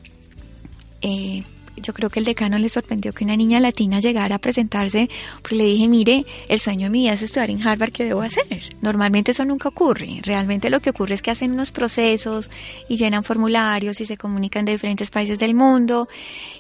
Eh, 1.01 1.45
yo 1.77 1.95
creo 1.95 2.11
que 2.11 2.21
el 2.21 2.27
decano 2.27 2.59
le 2.59 2.69
sorprendió 2.69 3.13
que 3.13 3.25
una 3.25 3.37
niña 3.37 3.59
latina 3.59 4.01
llegara 4.01 4.37
a 4.37 4.39
presentarse, 4.39 5.09
porque 5.41 5.57
le 5.57 5.65
dije, 5.65 5.89
mire, 5.89 6.27
el 6.49 6.61
sueño 6.61 6.85
de 6.85 6.91
mi 6.91 7.03
vida 7.03 7.15
es 7.15 7.23
estudiar 7.23 7.51
en 7.51 7.67
Harvard, 7.67 7.93
¿qué 7.93 8.05
debo 8.05 8.21
hacer? 8.21 8.77
Normalmente 8.83 9.31
eso 9.31 9.45
nunca 9.45 9.69
ocurre. 9.69 10.21
Realmente 10.23 10.71
lo 10.71 10.81
que 10.81 10.91
ocurre 10.91 11.15
es 11.15 11.23
que 11.23 11.31
hacen 11.31 11.53
unos 11.53 11.73
procesos 11.73 12.51
y 12.89 12.97
llenan 12.97 13.25
formularios 13.25 14.01
y 14.01 14.07
se 14.07 14.17
comunican 14.17 14.65
de 14.65 14.73
diferentes 14.73 15.11
países 15.11 15.39
del 15.39 15.55
mundo 15.55 16.09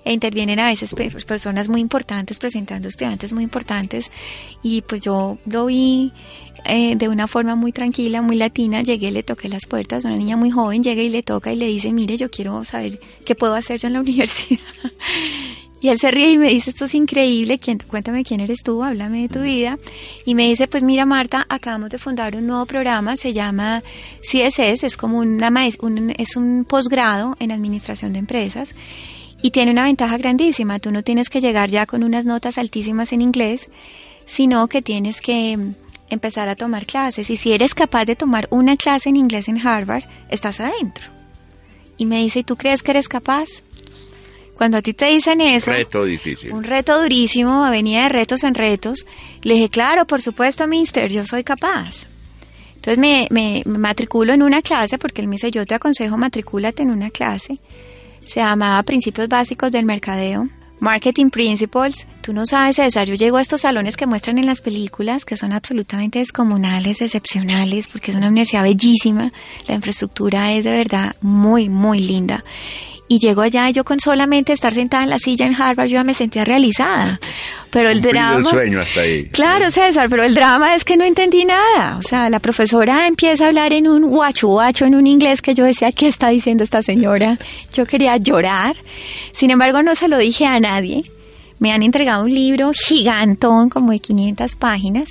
e 0.05 0.13
intervienen 0.13 0.59
a 0.59 0.67
veces 0.67 0.95
personas 1.27 1.69
muy 1.69 1.81
importantes 1.81 2.39
presentando 2.39 2.89
estudiantes 2.89 3.33
muy 3.33 3.45
importantes 3.45 4.11
y 4.63 4.83
pues 4.83 5.03
yo 5.03 5.39
lo 5.47 5.67
vi 5.67 6.13
eh, 6.65 6.97
de 6.97 7.09
una 7.09 7.27
forma 7.27 7.57
muy 7.57 7.73
tranquila, 7.73 8.23
muy 8.23 8.37
latina, 8.37 8.83
llegué, 8.83 9.11
le 9.11 9.23
toqué 9.23 9.49
las 9.49 9.67
puertas, 9.67 10.05
una 10.05 10.17
niña 10.17 10.37
muy 10.37 10.51
joven 10.51 10.83
llega 10.83 11.03
y 11.03 11.09
le 11.09 11.23
toca 11.23 11.53
y 11.53 11.57
le 11.57 11.67
dice, 11.67 11.93
mire, 11.93 12.17
yo 12.17 12.31
quiero 12.31 12.65
saber 12.65 13.01
qué 13.25 13.35
puedo 13.35 13.55
hacer 13.55 13.81
yo 13.81 13.89
en 13.89 13.95
la 13.95 14.01
universidad. 14.03 14.61
Y 15.81 15.89
él 15.89 15.99
se 15.99 16.13
ríe 16.13 16.31
y 16.31 16.39
me 16.39 16.49
dice, 16.49 16.71
esto 16.71 16.85
es 16.85 16.95
increíble, 16.95 17.59
¿Quién, 17.59 17.79
cuéntame 17.79 18.23
quién 18.23 18.39
eres 18.39 18.63
tú, 18.63 18.85
háblame 18.85 19.23
de 19.23 19.29
tu 19.29 19.41
vida. 19.41 19.81
Y 20.25 20.37
me 20.37 20.47
dice, 20.47 20.69
pues 20.69 20.85
mira 20.85 21.07
Marta, 21.07 21.45
acabamos 21.49 21.91
de 21.91 21.99
fundar 21.99 22.37
un 22.37 22.47
nuevo 22.47 22.67
programa, 22.67 23.17
se 23.17 23.33
llama 23.33 23.83
CSS, 24.23 24.85
es 24.85 24.97
como 24.97 25.19
una 25.19 25.51
un, 25.81 26.15
es 26.17 26.37
un 26.37 26.65
posgrado 26.65 27.37
en 27.41 27.51
administración 27.51 28.13
de 28.13 28.21
empresas 28.21 28.77
y 29.43 29.51
tiene 29.51 29.73
una 29.73 29.83
ventaja 29.83 30.17
grandísima, 30.19 30.79
tú 30.79 30.93
no 30.93 31.03
tienes 31.03 31.29
que 31.29 31.41
llegar 31.41 31.69
ya 31.69 31.85
con 31.85 32.05
unas 32.05 32.25
notas 32.25 32.59
altísimas 32.59 33.13
en 33.13 33.21
inglés, 33.21 33.69
sino 34.25 34.69
que 34.69 34.83
tienes 34.83 35.21
que 35.21 35.75
empezar 36.13 36.49
a 36.49 36.57
tomar 36.57 36.87
clases 36.87 37.31
y 37.31 37.37
si 37.37 37.53
eres 37.53 37.75
capaz 37.75 38.05
de 38.05 38.17
tomar 38.17 38.47
una 38.51 38.77
clase 38.77 39.09
en 39.09 39.17
inglés 39.17 39.49
en 39.49 39.67
Harvard, 39.67 40.05
estás 40.29 40.61
adentro. 40.61 41.05
Y 41.97 42.07
me 42.07 42.23
dice, 42.23 42.41
¿y 42.41 42.45
tú 42.45 42.57
crees 42.57 42.83
que 42.83 42.91
eres 42.93 43.09
capaz? 43.09 43.49
Cuando 44.55 44.79
a 44.79 44.83
ti 44.83 44.93
te 44.93 45.07
dicen 45.07 45.41
eso, 45.41 45.71
reto 45.71 46.05
difícil. 46.05 46.53
un 46.53 46.65
reto 46.65 47.01
durísimo, 47.01 47.69
venía 47.71 48.05
de 48.05 48.09
retos 48.11 48.45
en 48.45 48.55
retos, 48.55 49.07
le 49.43 49.55
dije, 49.55 49.69
claro, 49.69 50.07
por 50.07 50.23
supuesto, 50.23 50.67
mister, 50.69 51.11
yo 51.11 51.25
soy 51.25 51.43
capaz. 51.43 52.07
Entonces 52.77 52.99
me, 52.99 53.29
me, 53.31 53.63
matriculo 53.65 54.33
en 54.33 54.43
una 54.43 54.61
clase, 54.61 54.99
porque 54.99 55.23
él 55.23 55.29
me 55.29 55.37
dice, 55.37 55.51
yo 55.51 55.65
te 55.65 55.75
aconsejo, 55.75 56.19
matricúlate 56.19 56.83
en 56.83 56.91
una 56.91 57.11
clase. 57.11 57.59
Se 58.25 58.41
llamaba 58.41 58.83
Principios 58.83 59.29
Básicos 59.29 59.73
del 59.73 59.85
Mercadeo. 59.85 60.49
Marketing 60.83 61.31
Principles, 61.31 62.09
tú 62.23 62.33
no 62.33 62.45
sabes, 62.45 62.75
César, 62.75 63.07
yo 63.07 63.15
llego 63.15 63.37
a 63.37 63.41
estos 63.41 63.61
salones 63.61 63.97
que 63.97 64.09
muestran 64.09 64.39
en 64.39 64.47
las 64.47 64.61
películas, 64.61 65.25
que 65.25 65.37
son 65.37 65.53
absolutamente 65.53 66.19
descomunales, 66.19 67.01
excepcionales, 67.01 67.87
porque 67.87 68.11
es 68.11 68.17
una 68.17 68.27
universidad 68.27 68.65
bellísima, 68.65 69.33
la 69.69 69.77
infraestructura 69.77 70.53
es 70.53 70.65
de 70.65 70.73
verdad 70.73 71.15
muy, 71.21 71.69
muy 71.69 72.01
linda 72.01 72.43
y 73.13 73.19
llego 73.19 73.43
allá 73.43 73.69
y 73.69 73.75
yo 73.75 73.85
con 73.85 74.01
solamente 74.01 74.55
estar 74.55 74.73
sentada 74.73 75.05
en 75.05 75.11
la 75.11 75.19
silla 75.19 75.45
en 75.45 75.55
Harvard 75.55 75.89
yo 75.89 75.95
ya 75.95 76.05
me 76.05 76.15
sentía 76.15 76.47
realizada. 76.47 77.21
Pero 77.71 77.91
el 77.91 78.01
drama... 78.01 78.39
el 78.39 78.47
sueño 78.47 78.81
hasta 78.81 79.03
ahí. 79.03 79.27
Claro, 79.27 79.71
César, 79.71 80.09
pero 80.09 80.23
el 80.23 80.35
drama 80.35 80.75
es 80.75 80.83
que 80.83 80.97
no 80.97 81.05
entendí 81.05 81.45
nada. 81.45 81.99
O 81.99 82.03
sea, 82.03 82.31
la 82.31 82.41
profesora 82.41 83.07
empieza 83.07 83.45
a 83.45 83.49
hablar 83.49 83.75
en 83.75 83.87
un 83.87 84.07
guacho 84.09 84.49
guacho, 84.49 84.87
en 84.87 84.95
un 84.95 85.07
inglés 85.07 85.43
que 85.43 85.53
yo 85.53 85.65
decía, 85.65 85.93
¿qué 85.93 86.09
está 86.09 86.29
diciendo 86.29 86.65
esta 86.65 86.83
señora? 86.83 87.39
Yo 87.75 87.85
quería 87.85 88.17
llorar. 88.17 88.77
Sin 89.33 89.51
embargo, 89.51 89.83
no 89.83 89.95
se 89.95 90.09
lo 90.09 90.17
dije 90.17 90.47
a 90.47 90.59
nadie 90.59 91.05
me 91.63 91.71
han 91.71 91.85
entregado 91.85 92.25
un 92.25 92.35
libro 92.35 92.73
gigantón, 92.75 93.69
como 93.69 93.93
de 93.93 94.01
500 94.01 94.57
páginas, 94.57 95.11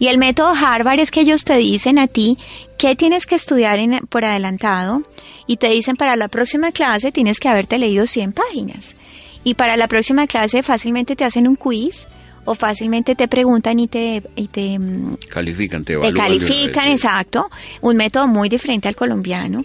y 0.00 0.08
el 0.08 0.18
método 0.18 0.48
Harvard 0.48 0.98
es 0.98 1.12
que 1.12 1.20
ellos 1.20 1.44
te 1.44 1.56
dicen 1.56 2.00
a 2.00 2.08
ti 2.08 2.36
qué 2.78 2.96
tienes 2.96 3.26
que 3.26 3.36
estudiar 3.36 3.78
por 4.08 4.24
adelantado, 4.24 5.04
y 5.46 5.58
te 5.58 5.68
dicen 5.68 5.94
para 5.94 6.16
la 6.16 6.26
próxima 6.26 6.72
clase 6.72 7.12
tienes 7.12 7.38
que 7.38 7.48
haberte 7.48 7.78
leído 7.78 8.08
100 8.08 8.32
páginas. 8.32 8.96
Y 9.44 9.54
para 9.54 9.76
la 9.76 9.86
próxima 9.86 10.26
clase 10.26 10.64
fácilmente 10.64 11.14
te 11.14 11.22
hacen 11.22 11.46
un 11.46 11.54
quiz 11.54 12.08
o 12.44 12.56
fácilmente 12.56 13.14
te 13.14 13.28
preguntan 13.28 13.78
y 13.78 13.86
te, 13.86 14.20
y 14.34 14.48
te 14.48 14.76
mm, 14.76 15.18
califican, 15.30 15.84
te, 15.84 15.96
te 15.96 16.12
califican, 16.12 16.88
exacto, 16.88 17.48
un 17.82 17.96
método 17.96 18.26
muy 18.26 18.48
diferente 18.48 18.88
al 18.88 18.96
colombiano. 18.96 19.62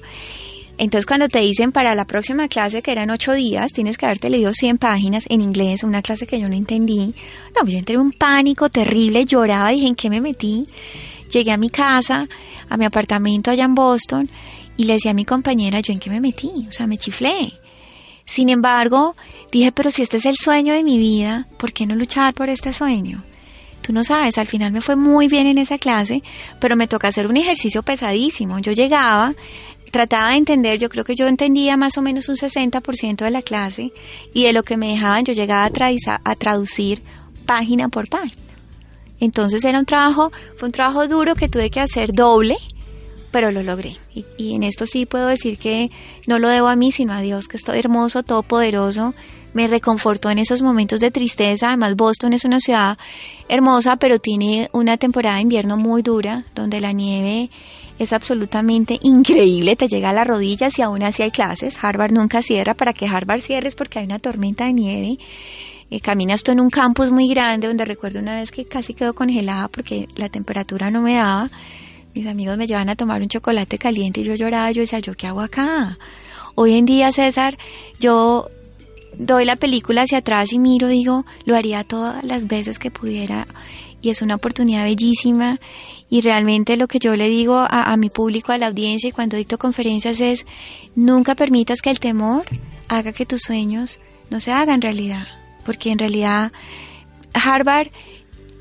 Entonces 0.79 1.05
cuando 1.05 1.27
te 1.27 1.39
dicen 1.39 1.73
para 1.73 1.93
la 1.93 2.05
próxima 2.05 2.47
clase, 2.47 2.81
que 2.81 2.93
eran 2.93 3.09
ocho 3.09 3.33
días, 3.33 3.73
tienes 3.73 3.97
que 3.97 4.05
haberte 4.05 4.29
leído 4.29 4.53
100 4.53 4.77
páginas 4.77 5.25
en 5.27 5.41
inglés, 5.41 5.83
una 5.83 6.01
clase 6.01 6.25
que 6.25 6.39
yo 6.39 6.47
no 6.47 6.55
entendí, 6.55 7.13
no, 7.53 7.69
yo 7.69 7.77
entré 7.77 7.95
en 7.95 8.01
un 8.01 8.13
pánico 8.13 8.69
terrible, 8.69 9.25
lloraba, 9.25 9.71
dije, 9.71 9.87
¿en 9.87 9.95
qué 9.95 10.09
me 10.09 10.21
metí? 10.21 10.69
Llegué 11.33 11.51
a 11.51 11.57
mi 11.57 11.69
casa, 11.69 12.29
a 12.69 12.77
mi 12.77 12.85
apartamento 12.85 13.51
allá 13.51 13.65
en 13.65 13.75
Boston, 13.75 14.29
y 14.77 14.85
le 14.85 14.93
decía 14.93 15.11
a 15.11 15.13
mi 15.13 15.25
compañera, 15.25 15.81
¿yo 15.81 15.91
en 15.91 15.99
qué 15.99 16.09
me 16.09 16.21
metí? 16.21 16.65
O 16.69 16.71
sea, 16.71 16.87
me 16.87 16.97
chiflé. 16.97 17.51
Sin 18.23 18.47
embargo, 18.47 19.17
dije, 19.51 19.73
pero 19.73 19.91
si 19.91 20.01
este 20.01 20.15
es 20.15 20.25
el 20.25 20.37
sueño 20.37 20.73
de 20.73 20.85
mi 20.85 20.97
vida, 20.97 21.45
¿por 21.57 21.73
qué 21.73 21.87
no 21.87 21.95
luchar 21.95 22.33
por 22.33 22.47
este 22.47 22.71
sueño? 22.71 23.21
Tú 23.81 23.93
no 23.93 24.03
sabes, 24.03 24.37
al 24.37 24.45
final 24.45 24.71
me 24.71 24.81
fue 24.81 24.95
muy 24.95 25.27
bien 25.27 25.47
en 25.47 25.57
esa 25.57 25.77
clase, 25.77 26.21
pero 26.61 26.75
me 26.75 26.87
toca 26.87 27.07
hacer 27.07 27.25
un 27.27 27.37
ejercicio 27.37 27.81
pesadísimo. 27.81 28.59
Yo 28.59 28.71
llegaba, 28.71 29.33
trataba 29.89 30.31
de 30.31 30.37
entender, 30.37 30.79
yo 30.79 30.89
creo 30.89 31.03
que 31.03 31.15
yo 31.15 31.27
entendía 31.27 31.77
más 31.77 31.97
o 31.97 32.01
menos 32.01 32.29
un 32.29 32.35
60% 32.35 33.17
de 33.17 33.31
la 33.31 33.41
clase 33.41 33.91
y 34.33 34.43
de 34.43 34.53
lo 34.53 34.63
que 34.63 34.77
me 34.77 34.89
dejaban 34.89 35.25
yo 35.25 35.33
llegaba 35.33 35.65
a, 35.65 36.21
a 36.23 36.35
traducir 36.35 37.01
página 37.45 37.89
por 37.89 38.09
página. 38.09 38.35
Entonces 39.19 39.63
era 39.63 39.79
un 39.79 39.85
trabajo, 39.85 40.31
fue 40.57 40.67
un 40.67 40.71
trabajo 40.71 41.07
duro 41.07 41.35
que 41.35 41.49
tuve 41.49 41.69
que 41.69 41.79
hacer 41.79 42.13
doble, 42.13 42.57
pero 43.31 43.51
lo 43.51 43.63
logré. 43.63 43.97
Y, 44.13 44.25
y, 44.37 44.55
en 44.55 44.63
esto 44.63 44.85
sí 44.85 45.05
puedo 45.05 45.27
decir 45.27 45.57
que 45.57 45.91
no 46.25 46.39
lo 46.39 46.47
debo 46.47 46.67
a 46.67 46.75
mí, 46.75 46.91
sino 46.91 47.13
a 47.13 47.21
Dios, 47.21 47.47
que 47.47 47.57
estoy 47.57 47.79
hermoso, 47.79 48.23
todopoderoso, 48.23 49.13
me 49.53 49.67
reconfortó 49.67 50.29
en 50.29 50.39
esos 50.39 50.61
momentos 50.61 50.99
de 50.99 51.11
tristeza. 51.11 51.69
Además, 51.69 51.95
Boston 51.95 52.33
es 52.33 52.45
una 52.45 52.59
ciudad 52.59 52.97
hermosa, 53.47 53.97
pero 53.97 54.19
tiene 54.19 54.69
una 54.73 54.97
temporada 54.97 55.35
de 55.35 55.41
invierno 55.41 55.77
muy 55.77 56.01
dura, 56.01 56.45
donde 56.55 56.81
la 56.81 56.91
nieve 56.91 57.49
es 57.99 58.13
absolutamente 58.13 58.97
increíble, 59.03 59.75
te 59.75 59.89
llega 59.89 60.09
a 60.09 60.13
las 60.13 60.25
rodillas 60.25 60.79
y 60.79 60.81
aún 60.81 61.03
así 61.03 61.21
hay 61.21 61.31
clases. 61.31 61.75
Harvard 61.81 62.13
nunca 62.13 62.41
cierra, 62.41 62.73
para 62.73 62.93
que 62.93 63.05
Harvard 63.07 63.41
cierre 63.41 63.67
es 63.67 63.75
porque 63.75 63.99
hay 63.99 64.05
una 64.05 64.19
tormenta 64.19 64.65
de 64.65 64.73
nieve. 64.73 65.17
Eh, 65.91 65.99
caminas 65.99 66.43
tú 66.43 66.51
en 66.51 66.61
un 66.61 66.69
campus 66.69 67.11
muy 67.11 67.27
grande 67.27 67.67
donde 67.67 67.83
recuerdo 67.83 68.19
una 68.19 68.39
vez 68.39 68.51
que 68.51 68.63
casi 68.63 68.93
quedó 68.93 69.13
congelada 69.13 69.67
porque 69.67 70.07
la 70.15 70.29
temperatura 70.29 70.89
no 70.89 71.01
me 71.01 71.15
daba. 71.15 71.51
Mis 72.15 72.25
amigos 72.25 72.57
me 72.57 72.67
llevan 72.67 72.89
a 72.89 72.95
tomar 72.95 73.21
un 73.21 73.27
chocolate 73.27 73.77
caliente 73.77 74.21
y 74.21 74.23
yo 74.23 74.35
lloraba, 74.35 74.71
yo 74.71 74.81
decía, 74.81 74.99
¿yo 74.99 75.13
qué 75.15 75.27
hago 75.27 75.41
acá? 75.41 75.97
Hoy 76.55 76.75
en 76.75 76.85
día, 76.85 77.11
César, 77.11 77.57
yo 77.99 78.49
doy 79.17 79.45
la 79.45 79.57
película 79.57 80.03
hacia 80.03 80.19
atrás 80.19 80.53
y 80.53 80.59
miro, 80.59 80.87
digo, 80.87 81.25
lo 81.45 81.55
haría 81.55 81.83
todas 81.83 82.23
las 82.23 82.47
veces 82.47 82.79
que 82.79 82.91
pudiera 82.91 83.47
y 84.01 84.09
es 84.09 84.21
una 84.21 84.35
oportunidad 84.35 84.85
bellísima 84.85 85.59
y 86.09 86.21
realmente 86.21 86.77
lo 86.77 86.87
que 86.87 86.99
yo 86.99 87.15
le 87.15 87.29
digo 87.29 87.57
a, 87.57 87.95
mi 87.97 88.09
público, 88.09 88.51
a 88.51 88.57
la 88.57 88.67
audiencia 88.67 89.09
y 89.09 89.11
cuando 89.11 89.37
dicto 89.37 89.57
conferencias 89.57 90.19
es 90.21 90.45
nunca 90.95 91.35
permitas 91.35 91.81
que 91.81 91.91
el 91.91 91.99
temor 91.99 92.45
haga 92.87 93.11
que 93.11 93.25
tus 93.25 93.41
sueños 93.41 93.99
no 94.29 94.39
se 94.39 94.51
hagan 94.51 94.81
realidad, 94.81 95.27
porque 95.65 95.91
en 95.91 95.99
realidad 95.99 96.51
Harvard 97.33 97.89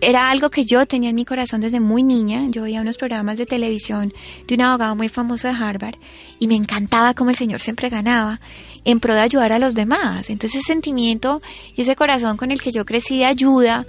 era 0.01 0.31
algo 0.31 0.51
que 0.51 0.65
yo 0.65 0.87
tenía 0.87 1.11
en 1.11 1.17
mi 1.17 1.25
corazón 1.25 1.61
desde 1.61 1.81
muy 1.81 2.03
niña. 2.03 2.47
Yo 2.51 2.63
veía 2.63 2.81
unos 2.81 2.97
programas 2.97 3.37
de 3.37 3.47
televisión 3.47 4.13
de 4.47 4.55
un 4.55 4.61
abogado 4.61 4.95
muy 4.95 5.09
famoso 5.09 5.49
de 5.49 5.55
Harvard 5.55 5.97
y 6.39 6.47
me 6.47 6.55
encantaba 6.55 7.15
cómo 7.15 7.31
el 7.31 7.37
señor 7.37 7.61
siempre 7.61 7.89
ganaba 7.89 8.41
en 8.85 9.01
pro 9.01 9.15
de 9.15 9.21
ayudar 9.21 9.53
a 9.53 9.59
los 9.59 9.75
demás. 9.75 10.31
Entonces 10.31 10.61
ese 10.61 10.73
sentimiento 10.73 11.43
y 11.75 11.83
ese 11.83 11.97
corazón 11.97 12.37
con 12.37 12.53
el 12.53 12.61
que 12.61 12.71
yo 12.71 12.85
crecí 12.85 13.19
de 13.19 13.25
ayuda, 13.25 13.87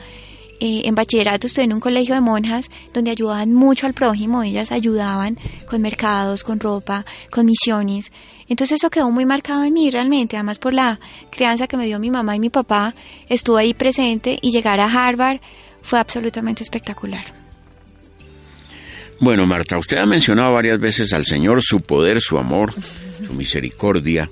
eh, 0.60 0.82
en 0.86 0.96
bachillerato 0.96 1.48
estuve 1.48 1.66
en 1.66 1.74
un 1.74 1.80
colegio 1.80 2.16
de 2.16 2.22
monjas 2.22 2.70
donde 2.94 3.12
ayudaban 3.12 3.54
mucho 3.54 3.88
al 3.88 3.94
prójimo, 3.94 4.44
ellas 4.44 4.72
ayudaban 4.72 5.38
con 5.66 5.82
mercados, 5.82 6.44
con 6.44 6.60
ropa, 6.60 7.06
con 7.32 7.46
misiones. 7.46 8.12
Entonces 8.50 8.78
eso 8.78 8.90
quedó 8.90 9.10
muy 9.10 9.26
marcado 9.26 9.64
en 9.64 9.74
mí 9.74 9.90
realmente, 9.90 10.36
además 10.36 10.60
por 10.60 10.74
la 10.74 11.00
crianza 11.30 11.68
que 11.68 11.78
me 11.78 11.86
dio 11.86 12.00
mi 12.00 12.12
mamá 12.12 12.36
y 12.36 12.40
mi 12.40 12.50
papá, 12.50 12.94
estuve 13.30 13.62
ahí 13.62 13.74
presente 13.74 14.38
y 14.42 14.52
llegar 14.52 14.80
a 14.80 14.92
Harvard 14.92 15.40
fue 15.82 16.00
absolutamente 16.00 16.64
espectacular. 16.64 17.24
Bueno, 19.22 19.46
Marta, 19.46 19.78
usted 19.78 19.98
ha 19.98 20.06
mencionado 20.06 20.54
varias 20.54 20.80
veces 20.80 21.12
al 21.14 21.26
Señor, 21.26 21.62
su 21.62 21.82
poder, 21.82 22.22
su 22.22 22.38
amor, 22.38 22.74
su 23.28 23.34
misericordia. 23.34 24.30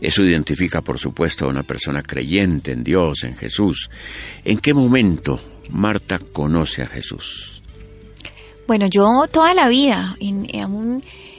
Eso 0.00 0.22
identifica, 0.22 0.82
por 0.82 0.98
supuesto, 0.98 1.46
a 1.46 1.48
una 1.48 1.62
persona 1.62 2.02
creyente 2.02 2.72
en 2.72 2.84
Dios, 2.84 3.24
en 3.24 3.34
Jesús. 3.34 3.88
¿En 4.44 4.58
qué 4.58 4.74
momento 4.74 5.55
Marta 5.70 6.18
conoce 6.32 6.82
a 6.82 6.86
Jesús? 6.86 7.62
Bueno, 8.66 8.86
yo 8.86 9.06
toda 9.30 9.54
la 9.54 9.68
vida, 9.68 10.16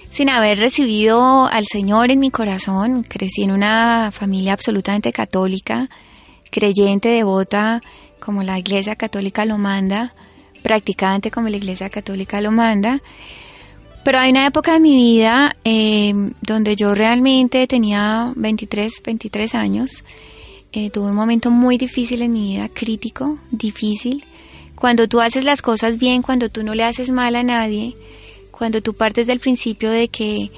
sin 0.10 0.30
haber 0.30 0.60
recibido 0.60 1.46
al 1.46 1.66
Señor 1.66 2.10
en 2.12 2.20
mi 2.20 2.32
corazón, 2.32 3.04
crecí 3.04 3.44
en 3.44 3.52
una 3.52 4.12
familia 4.14 4.54
absolutamente 4.54 5.12
católica, 5.12 5.90
creyente, 6.50 7.10
devota, 7.10 7.82
como 8.20 8.44
la 8.44 8.58
Iglesia 8.58 8.96
Católica 8.96 9.46
lo 9.46 9.58
manda, 9.58 10.14
practicante 10.64 11.32
como 11.32 11.50
la 11.50 11.58
Iglesia 11.58 11.90
Católica 11.90 12.42
lo 12.42 12.52
manda. 12.52 13.02
Pero 14.04 14.20
hay 14.20 14.32
una 14.32 14.46
época 14.46 14.74
de 14.74 14.80
mi 14.80 14.96
vida 14.96 15.56
eh, 15.66 16.14
donde 16.42 16.78
yo 16.78 16.96
realmente 16.96 17.68
tenía 17.68 18.32
23, 18.38 19.02
23 19.04 19.56
años. 19.56 20.04
Eh, 20.74 20.90
tuve 20.90 21.10
un 21.10 21.16
momento 21.16 21.50
muy 21.50 21.78
difícil 21.78 22.22
en 22.22 22.34
mi 22.34 22.54
vida, 22.54 22.70
crítico, 22.70 23.40
difícil. 23.52 24.26
Cuando 24.76 25.08
tú 25.08 25.22
haces 25.22 25.44
las 25.44 25.62
cosas 25.62 25.98
bien, 25.98 26.22
cuando 26.22 26.50
tú 26.50 26.64
no 26.64 26.76
le 26.76 26.84
haces 26.84 27.10
mal 27.10 27.36
a 27.36 27.44
nadie, 27.44 27.96
cuando 28.52 28.82
tú 28.82 28.94
partes 28.94 29.28
del 29.28 29.40
principio 29.40 29.90
de 29.90 30.10
que, 30.10 30.52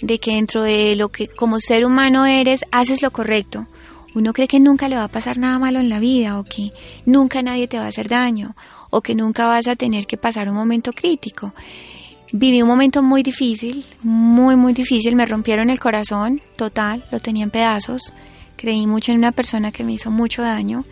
de 0.00 0.18
que 0.18 0.34
dentro 0.34 0.62
de 0.62 0.94
lo 0.96 1.10
que 1.10 1.28
como 1.28 1.60
ser 1.60 1.84
humano 1.84 2.26
eres, 2.26 2.64
haces 2.70 3.02
lo 3.02 3.10
correcto. 3.10 3.66
Uno 4.14 4.32
cree 4.32 4.48
que 4.48 4.60
nunca 4.60 4.88
le 4.88 4.96
va 4.96 5.04
a 5.04 5.08
pasar 5.08 5.36
nada 5.36 5.58
malo 5.58 5.78
en 5.78 5.90
la 5.90 6.00
vida 6.00 6.38
o 6.38 6.44
que 6.44 6.72
nunca 7.04 7.42
nadie 7.42 7.68
te 7.68 7.78
va 7.78 7.84
a 7.84 7.88
hacer 7.88 8.08
daño 8.08 8.56
o 8.90 9.02
que 9.02 9.14
nunca 9.14 9.46
vas 9.46 9.66
a 9.66 9.76
tener 9.76 10.06
que 10.06 10.16
pasar 10.16 10.48
un 10.48 10.54
momento 10.54 10.92
crítico. 10.92 11.52
Viví 12.32 12.62
un 12.62 12.68
momento 12.68 13.02
muy 13.02 13.22
difícil, 13.22 13.84
muy, 14.02 14.56
muy 14.56 14.72
difícil. 14.72 15.16
Me 15.16 15.26
rompieron 15.26 15.68
el 15.70 15.78
corazón, 15.78 16.40
total, 16.56 17.04
lo 17.12 17.20
tenía 17.20 17.44
en 17.44 17.50
pedazos. 17.50 18.12
Creí 18.56 18.86
mucho 18.86 19.12
en 19.12 19.18
una 19.18 19.32
persona 19.32 19.72
que 19.72 19.84
me 19.84 19.92
hizo 19.92 20.10
mucho 20.10 20.42
daño 20.42 20.84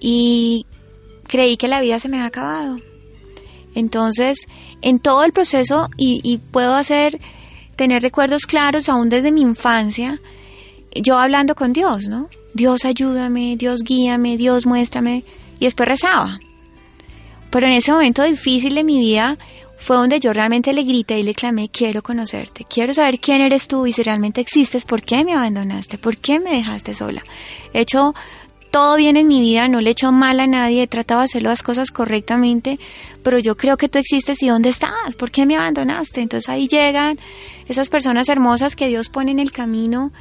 y 0.00 0.66
creí 1.24 1.56
que 1.56 1.68
la 1.68 1.80
vida 1.80 1.98
se 1.98 2.08
me 2.08 2.18
había 2.18 2.28
acabado. 2.28 2.80
Entonces, 3.74 4.46
en 4.82 4.98
todo 4.98 5.24
el 5.24 5.32
proceso, 5.32 5.88
y, 5.96 6.20
y 6.24 6.38
puedo 6.38 6.74
hacer, 6.74 7.20
tener 7.76 8.02
recuerdos 8.02 8.46
claros 8.46 8.88
aún 8.88 9.08
desde 9.08 9.32
mi 9.32 9.42
infancia, 9.42 10.20
yo 10.94 11.18
hablando 11.18 11.54
con 11.54 11.72
Dios, 11.72 12.08
¿no? 12.08 12.28
Dios 12.54 12.84
ayúdame, 12.84 13.56
Dios 13.56 13.82
guíame, 13.84 14.36
Dios 14.36 14.66
muéstrame, 14.66 15.24
y 15.60 15.66
después 15.66 15.88
rezaba. 15.88 16.40
Pero 17.50 17.66
en 17.66 17.72
ese 17.72 17.92
momento 17.92 18.22
difícil 18.22 18.74
de 18.74 18.84
mi 18.84 18.98
vida 18.98 19.38
fue 19.78 19.96
donde 19.96 20.20
yo 20.20 20.32
realmente 20.32 20.72
le 20.72 20.82
grité 20.82 21.18
y 21.18 21.22
le 21.22 21.34
clamé, 21.34 21.68
quiero 21.68 22.02
conocerte, 22.02 22.66
quiero 22.68 22.92
saber 22.92 23.20
quién 23.20 23.40
eres 23.40 23.68
tú 23.68 23.86
y 23.86 23.92
si 23.92 24.02
realmente 24.02 24.40
existes, 24.40 24.84
por 24.84 25.02
qué 25.02 25.24
me 25.24 25.32
abandonaste, 25.32 25.98
por 25.98 26.16
qué 26.16 26.40
me 26.40 26.50
dejaste 26.50 26.94
sola. 26.94 27.22
He 27.72 27.80
hecho 27.80 28.14
todo 28.70 28.96
bien 28.96 29.16
en 29.16 29.28
mi 29.28 29.40
vida, 29.40 29.68
no 29.68 29.80
le 29.80 29.90
he 29.90 29.92
hecho 29.92 30.12
mal 30.12 30.40
a 30.40 30.46
nadie, 30.46 30.82
he 30.82 30.86
tratado 30.88 31.20
de 31.20 31.26
hacer 31.26 31.42
las 31.42 31.62
cosas 31.62 31.90
correctamente, 31.90 32.78
pero 33.22 33.38
yo 33.38 33.56
creo 33.56 33.76
que 33.76 33.88
tú 33.88 33.98
existes 33.98 34.42
y 34.42 34.48
¿dónde 34.48 34.68
estás? 34.68 35.14
¿Por 35.16 35.30
qué 35.30 35.46
me 35.46 35.56
abandonaste? 35.56 36.20
Entonces 36.20 36.48
ahí 36.48 36.68
llegan 36.68 37.18
esas 37.68 37.88
personas 37.88 38.28
hermosas 38.28 38.76
que 38.76 38.88
Dios 38.88 39.08
pone 39.08 39.30
en 39.30 39.38
el 39.38 39.52
camino. 39.52 40.12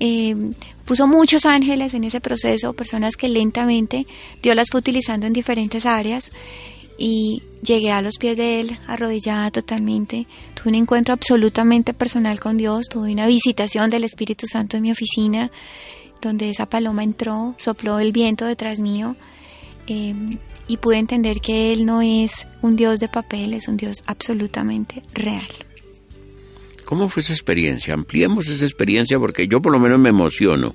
Eh, 0.00 0.36
puso 0.84 1.08
muchos 1.08 1.44
ángeles 1.44 1.92
en 1.94 2.04
ese 2.04 2.20
proceso, 2.20 2.72
personas 2.72 3.16
que 3.16 3.28
lentamente 3.28 4.06
Dios 4.42 4.54
las 4.54 4.68
fue 4.70 4.78
utilizando 4.78 5.26
en 5.26 5.32
diferentes 5.32 5.86
áreas 5.86 6.30
y 6.98 7.42
llegué 7.62 7.92
a 7.92 8.02
los 8.02 8.16
pies 8.18 8.36
de 8.36 8.60
él, 8.60 8.76
arrodillada 8.86 9.50
totalmente. 9.50 10.26
Tuve 10.54 10.70
un 10.70 10.74
encuentro 10.74 11.14
absolutamente 11.14 11.94
personal 11.94 12.40
con 12.40 12.56
Dios, 12.56 12.86
tuve 12.88 13.12
una 13.12 13.26
visitación 13.26 13.90
del 13.90 14.04
Espíritu 14.04 14.46
Santo 14.46 14.76
en 14.76 14.82
mi 14.82 14.92
oficina, 14.92 15.50
donde 16.20 16.50
esa 16.50 16.66
paloma 16.66 17.02
entró, 17.02 17.54
sopló 17.58 17.98
el 17.98 18.12
viento 18.12 18.44
detrás 18.44 18.78
mío 18.78 19.16
eh, 19.86 20.14
y 20.66 20.76
pude 20.76 20.98
entender 20.98 21.40
que 21.40 21.72
Él 21.72 21.86
no 21.86 22.02
es 22.02 22.46
un 22.62 22.76
Dios 22.76 23.00
de 23.00 23.08
papel, 23.08 23.54
es 23.54 23.68
un 23.68 23.76
Dios 23.76 24.02
absolutamente 24.06 25.02
real. 25.14 25.46
¿Cómo 26.88 27.10
fue 27.10 27.20
esa 27.20 27.34
experiencia? 27.34 27.92
Ampliemos 27.92 28.46
esa 28.46 28.64
experiencia 28.64 29.18
porque 29.18 29.46
yo 29.46 29.60
por 29.60 29.72
lo 29.72 29.78
menos 29.78 30.00
me 30.00 30.08
emociono 30.08 30.72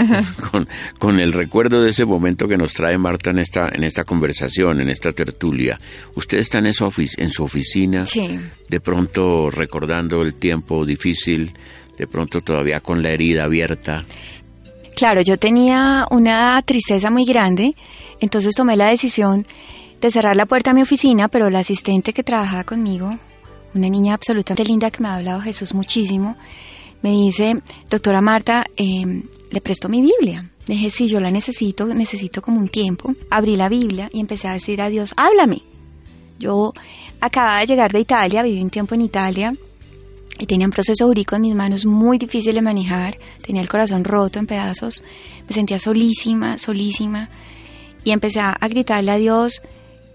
con, 0.52 0.68
con, 0.96 1.18
el 1.18 1.32
recuerdo 1.32 1.82
de 1.82 1.90
ese 1.90 2.04
momento 2.04 2.46
que 2.46 2.56
nos 2.56 2.72
trae 2.72 2.96
Marta 2.96 3.30
en 3.30 3.40
esta, 3.40 3.66
en 3.72 3.82
esta 3.82 4.04
conversación, 4.04 4.80
en 4.80 4.88
esta 4.90 5.10
tertulia. 5.10 5.80
Usted 6.14 6.38
está 6.38 6.58
en, 6.58 6.66
esa 6.66 6.86
en 7.16 7.30
su 7.30 7.42
oficina, 7.42 8.06
sí. 8.06 8.38
de 8.68 8.80
pronto 8.80 9.50
recordando 9.50 10.22
el 10.22 10.34
tiempo 10.34 10.86
difícil, 10.86 11.52
de 11.98 12.06
pronto 12.06 12.42
todavía 12.42 12.78
con 12.78 13.02
la 13.02 13.10
herida 13.10 13.42
abierta. 13.42 14.04
Claro, 14.94 15.20
yo 15.22 15.36
tenía 15.36 16.06
una 16.12 16.62
tristeza 16.62 17.10
muy 17.10 17.24
grande, 17.24 17.74
entonces 18.20 18.54
tomé 18.54 18.76
la 18.76 18.86
decisión 18.86 19.44
de 20.00 20.12
cerrar 20.12 20.36
la 20.36 20.46
puerta 20.46 20.70
a 20.70 20.74
mi 20.74 20.82
oficina, 20.82 21.26
pero 21.26 21.50
la 21.50 21.58
asistente 21.58 22.12
que 22.12 22.22
trabajaba 22.22 22.62
conmigo, 22.62 23.10
una 23.74 23.88
niña 23.88 24.14
absolutamente 24.14 24.64
linda 24.64 24.90
que 24.90 25.02
me 25.02 25.08
ha 25.08 25.16
hablado 25.16 25.40
Jesús 25.40 25.74
muchísimo, 25.74 26.36
me 27.02 27.10
dice, 27.10 27.60
doctora 27.90 28.20
Marta, 28.20 28.66
eh, 28.76 29.22
le 29.50 29.60
presto 29.60 29.88
mi 29.88 30.02
Biblia. 30.02 30.50
Le 30.66 30.74
dije, 30.74 30.90
sí, 30.90 31.06
yo 31.06 31.20
la 31.20 31.30
necesito, 31.30 31.86
necesito 31.86 32.42
como 32.42 32.58
un 32.58 32.68
tiempo. 32.68 33.14
Abrí 33.30 33.54
la 33.54 33.68
Biblia 33.68 34.08
y 34.12 34.20
empecé 34.20 34.48
a 34.48 34.54
decir 34.54 34.80
a 34.80 34.88
Dios, 34.88 35.12
háblame. 35.16 35.62
Yo 36.38 36.72
acababa 37.20 37.60
de 37.60 37.66
llegar 37.66 37.92
de 37.92 38.00
Italia, 38.00 38.42
viví 38.42 38.60
un 38.60 38.70
tiempo 38.70 38.94
en 38.94 39.02
Italia 39.02 39.52
y 40.38 40.46
tenía 40.46 40.66
un 40.66 40.72
proceso 40.72 41.06
jurídico 41.06 41.36
en 41.36 41.42
mis 41.42 41.54
manos 41.54 41.86
muy 41.86 42.18
difícil 42.18 42.54
de 42.54 42.62
manejar, 42.62 43.18
tenía 43.40 43.62
el 43.62 43.68
corazón 43.68 44.04
roto 44.04 44.38
en 44.38 44.46
pedazos, 44.46 45.02
me 45.48 45.54
sentía 45.54 45.78
solísima, 45.78 46.58
solísima 46.58 47.30
y 48.04 48.10
empecé 48.10 48.40
a 48.40 48.68
gritarle 48.68 49.12
a 49.12 49.16
Dios, 49.16 49.62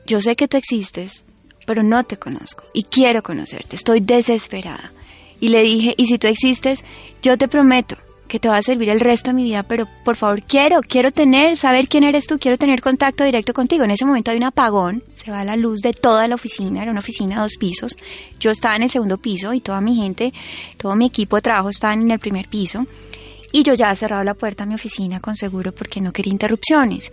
yo 0.06 0.22
sé 0.22 0.36
que 0.36 0.48
tú 0.48 0.58
existes, 0.58 1.24
pero 1.66 1.84
no 1.84 2.04
te 2.04 2.18
conozco 2.18 2.64
y 2.74 2.84
quiero 2.84 3.24
conocerte, 3.24 3.76
estoy 3.76 4.00
desesperada. 4.00 4.92
Y 5.40 5.50
le 5.50 5.64
dije, 5.64 5.96
y 5.98 6.06
si 6.06 6.20
tú 6.20 6.28
existes, 6.28 6.84
yo 7.22 7.38
te 7.38 7.48
prometo 7.48 7.98
que 8.32 8.40
te 8.40 8.48
va 8.48 8.56
a 8.56 8.62
servir 8.62 8.88
el 8.88 9.02
resto 9.02 9.32
de 9.32 9.34
mi 9.34 9.44
vida, 9.44 9.64
pero 9.64 9.90
por 10.06 10.16
favor 10.16 10.42
quiero, 10.44 10.80
quiero 10.88 11.12
tener, 11.12 11.58
saber 11.58 11.90
quién 11.90 12.06
eres 12.06 12.28
tú, 12.28 12.40
quiero 12.40 12.58
tener 12.58 12.80
contacto 12.80 13.26
directo 13.26 13.52
contigo. 13.52 13.84
En 13.84 13.92
ese 13.92 14.06
momento 14.06 14.32
hay 14.32 14.38
un 14.38 14.46
apagón, 14.46 15.04
se 15.12 15.32
va 15.32 15.44
la 15.44 15.58
luz 15.58 15.82
de 15.82 15.92
toda 15.92 16.30
la 16.30 16.36
oficina, 16.36 16.82
era 16.82 16.92
una 16.92 17.02
oficina 17.02 17.36
de 17.36 17.42
dos 17.42 17.58
pisos. 17.60 17.98
Yo 18.40 18.52
estaba 18.52 18.78
en 18.78 18.84
el 18.84 18.90
segundo 18.90 19.18
piso 19.18 19.54
y 19.54 19.60
toda 19.60 19.82
mi 19.82 19.96
gente, 19.96 20.32
todo 20.78 20.96
mi 20.96 21.08
equipo 21.08 21.36
de 21.36 21.42
trabajo 21.42 21.68
estaba 21.68 21.94
en 21.94 22.10
el 22.10 22.20
primer 22.20 22.48
piso. 22.48 22.86
Y 23.52 23.64
yo 23.64 23.74
ya 23.74 23.92
he 23.92 23.96
cerrado 23.98 24.24
la 24.24 24.34
puerta 24.34 24.64
a 24.64 24.66
mi 24.66 24.76
oficina 24.76 25.20
con 25.20 25.36
seguro 25.36 25.74
porque 25.74 26.00
no 26.00 26.14
quería 26.14 26.32
interrupciones. 26.32 27.12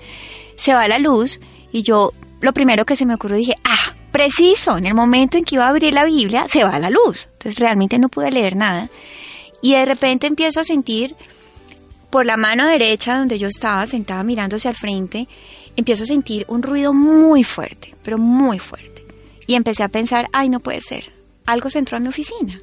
Se 0.55 0.73
va 0.73 0.87
la 0.87 1.01
luz 1.01 1.41
y 1.73 1.83
yo 1.83 2.13
lo 2.41 2.53
primero 2.53 2.87
que 2.87 2.95
se 2.95 3.07
me 3.07 3.15
ocurrió 3.15 3.39
dije, 3.39 3.57
ah, 3.65 3.97
preciso, 4.11 4.77
en 4.77 4.87
el 4.87 4.95
momento 4.95 5.39
en 5.39 5.45
que 5.45 5.57
iba 5.57 5.67
a 5.67 5.71
abrir 5.71 5.93
la 5.93 6.05
Biblia, 6.05 6.47
se 6.49 6.65
va 6.65 6.79
la 6.79 6.91
luz. 6.91 7.29
Entonces 7.33 7.59
realmente 7.59 7.99
no 7.99 8.09
pude 8.09 8.31
leer 8.31 8.57
nada. 8.57 8.91
Y 9.63 9.73
de 9.73 9.85
repente 9.85 10.27
empiezo 10.27 10.61
a 10.61 10.65
sentir 10.65 11.15
por 12.11 12.27
la 12.27 12.37
mano 12.37 12.67
derecha 12.67 13.19
donde 13.19 13.39
yo 13.39 13.49
estaba 13.49 13.87
sentada 13.87 14.23
mirando 14.23 14.57
hacia 14.57 14.71
el 14.71 14.77
frente, 14.77 15.29
empiezo 15.77 16.05
a 16.05 16.07
sentir 16.07 16.45
un 16.49 16.63
ruido 16.63 16.93
muy 16.93 17.45
fuerte, 17.45 17.95
pero 18.03 18.19
muy 18.19 18.59
fuerte. 18.59 19.05
Y 19.47 19.55
empecé 19.55 19.83
a 19.83 19.89
pensar, 19.89 20.29
ay, 20.33 20.49
no 20.49 20.61
puede 20.61 20.81
ser, 20.81 21.13
algo 21.47 21.71
se 21.71 21.79
entró 21.79 21.97
a 21.97 22.01
mi 22.01 22.09
oficina. 22.09 22.61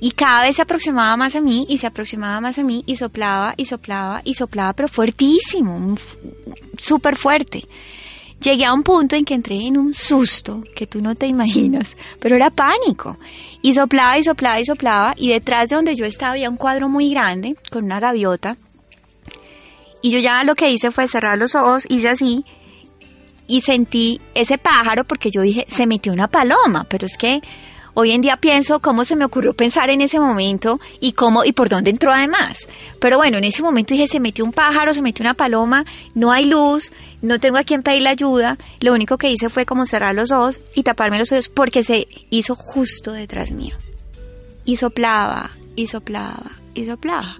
Y 0.00 0.12
cada 0.12 0.42
vez 0.42 0.56
se 0.56 0.62
aproximaba 0.62 1.16
más 1.16 1.36
a 1.36 1.40
mí 1.40 1.64
y 1.68 1.78
se 1.78 1.86
aproximaba 1.86 2.40
más 2.40 2.58
a 2.58 2.64
mí 2.64 2.82
y 2.86 2.96
soplaba 2.96 3.54
y 3.56 3.66
soplaba 3.66 4.20
y 4.24 4.34
soplaba, 4.34 4.72
pero 4.72 4.88
fuertísimo, 4.88 5.96
súper 6.76 7.16
fuerte. 7.16 7.68
Llegué 8.42 8.64
a 8.64 8.74
un 8.74 8.82
punto 8.82 9.14
en 9.14 9.24
que 9.24 9.34
entré 9.34 9.54
en 9.54 9.78
un 9.78 9.94
susto 9.94 10.64
que 10.74 10.88
tú 10.88 11.00
no 11.00 11.14
te 11.14 11.28
imaginas, 11.28 11.96
pero 12.18 12.34
era 12.34 12.50
pánico. 12.50 13.16
Y 13.62 13.74
soplaba 13.74 14.18
y 14.18 14.24
soplaba 14.24 14.58
y 14.58 14.64
soplaba 14.64 15.14
y 15.16 15.28
detrás 15.28 15.68
de 15.68 15.76
donde 15.76 15.94
yo 15.94 16.04
estaba 16.04 16.32
había 16.32 16.50
un 16.50 16.56
cuadro 16.56 16.88
muy 16.88 17.10
grande 17.10 17.56
con 17.70 17.84
una 17.84 18.00
gaviota. 18.00 18.56
Y 20.02 20.10
yo 20.10 20.18
ya 20.18 20.42
lo 20.42 20.56
que 20.56 20.72
hice 20.72 20.90
fue 20.90 21.06
cerrar 21.06 21.38
los 21.38 21.54
ojos, 21.54 21.86
hice 21.88 22.08
así 22.08 22.44
y 23.46 23.60
sentí 23.60 24.20
ese 24.34 24.58
pájaro 24.58 25.04
porque 25.04 25.30
yo 25.30 25.42
dije, 25.42 25.64
se 25.68 25.86
metió 25.86 26.12
una 26.12 26.26
paloma, 26.26 26.84
pero 26.88 27.06
es 27.06 27.16
que 27.16 27.42
Hoy 27.94 28.12
en 28.12 28.22
día 28.22 28.38
pienso 28.38 28.80
cómo 28.80 29.04
se 29.04 29.16
me 29.16 29.26
ocurrió 29.26 29.52
pensar 29.52 29.90
en 29.90 30.00
ese 30.00 30.18
momento 30.18 30.80
y 30.98 31.12
cómo 31.12 31.44
y 31.44 31.52
por 31.52 31.68
dónde 31.68 31.90
entró 31.90 32.10
además. 32.10 32.66
Pero 32.98 33.18
bueno, 33.18 33.36
en 33.36 33.44
ese 33.44 33.62
momento 33.62 33.92
dije, 33.92 34.08
se 34.08 34.18
metió 34.18 34.46
un 34.46 34.52
pájaro, 34.52 34.94
se 34.94 35.02
metió 35.02 35.22
una 35.22 35.34
paloma, 35.34 35.84
no 36.14 36.32
hay 36.32 36.46
luz, 36.46 36.90
no 37.20 37.38
tengo 37.38 37.58
a 37.58 37.64
quien 37.64 37.82
pedirle 37.82 38.08
ayuda. 38.08 38.56
Lo 38.80 38.94
único 38.94 39.18
que 39.18 39.30
hice 39.30 39.50
fue 39.50 39.66
como 39.66 39.84
cerrar 39.84 40.14
los 40.14 40.32
ojos 40.32 40.62
y 40.74 40.84
taparme 40.84 41.18
los 41.18 41.32
ojos 41.32 41.50
porque 41.50 41.84
se 41.84 42.08
hizo 42.30 42.54
justo 42.54 43.12
detrás 43.12 43.52
mío. 43.52 43.76
Y 44.64 44.76
soplaba, 44.76 45.50
y 45.76 45.86
soplaba, 45.86 46.52
y 46.74 46.86
soplaba. 46.86 47.36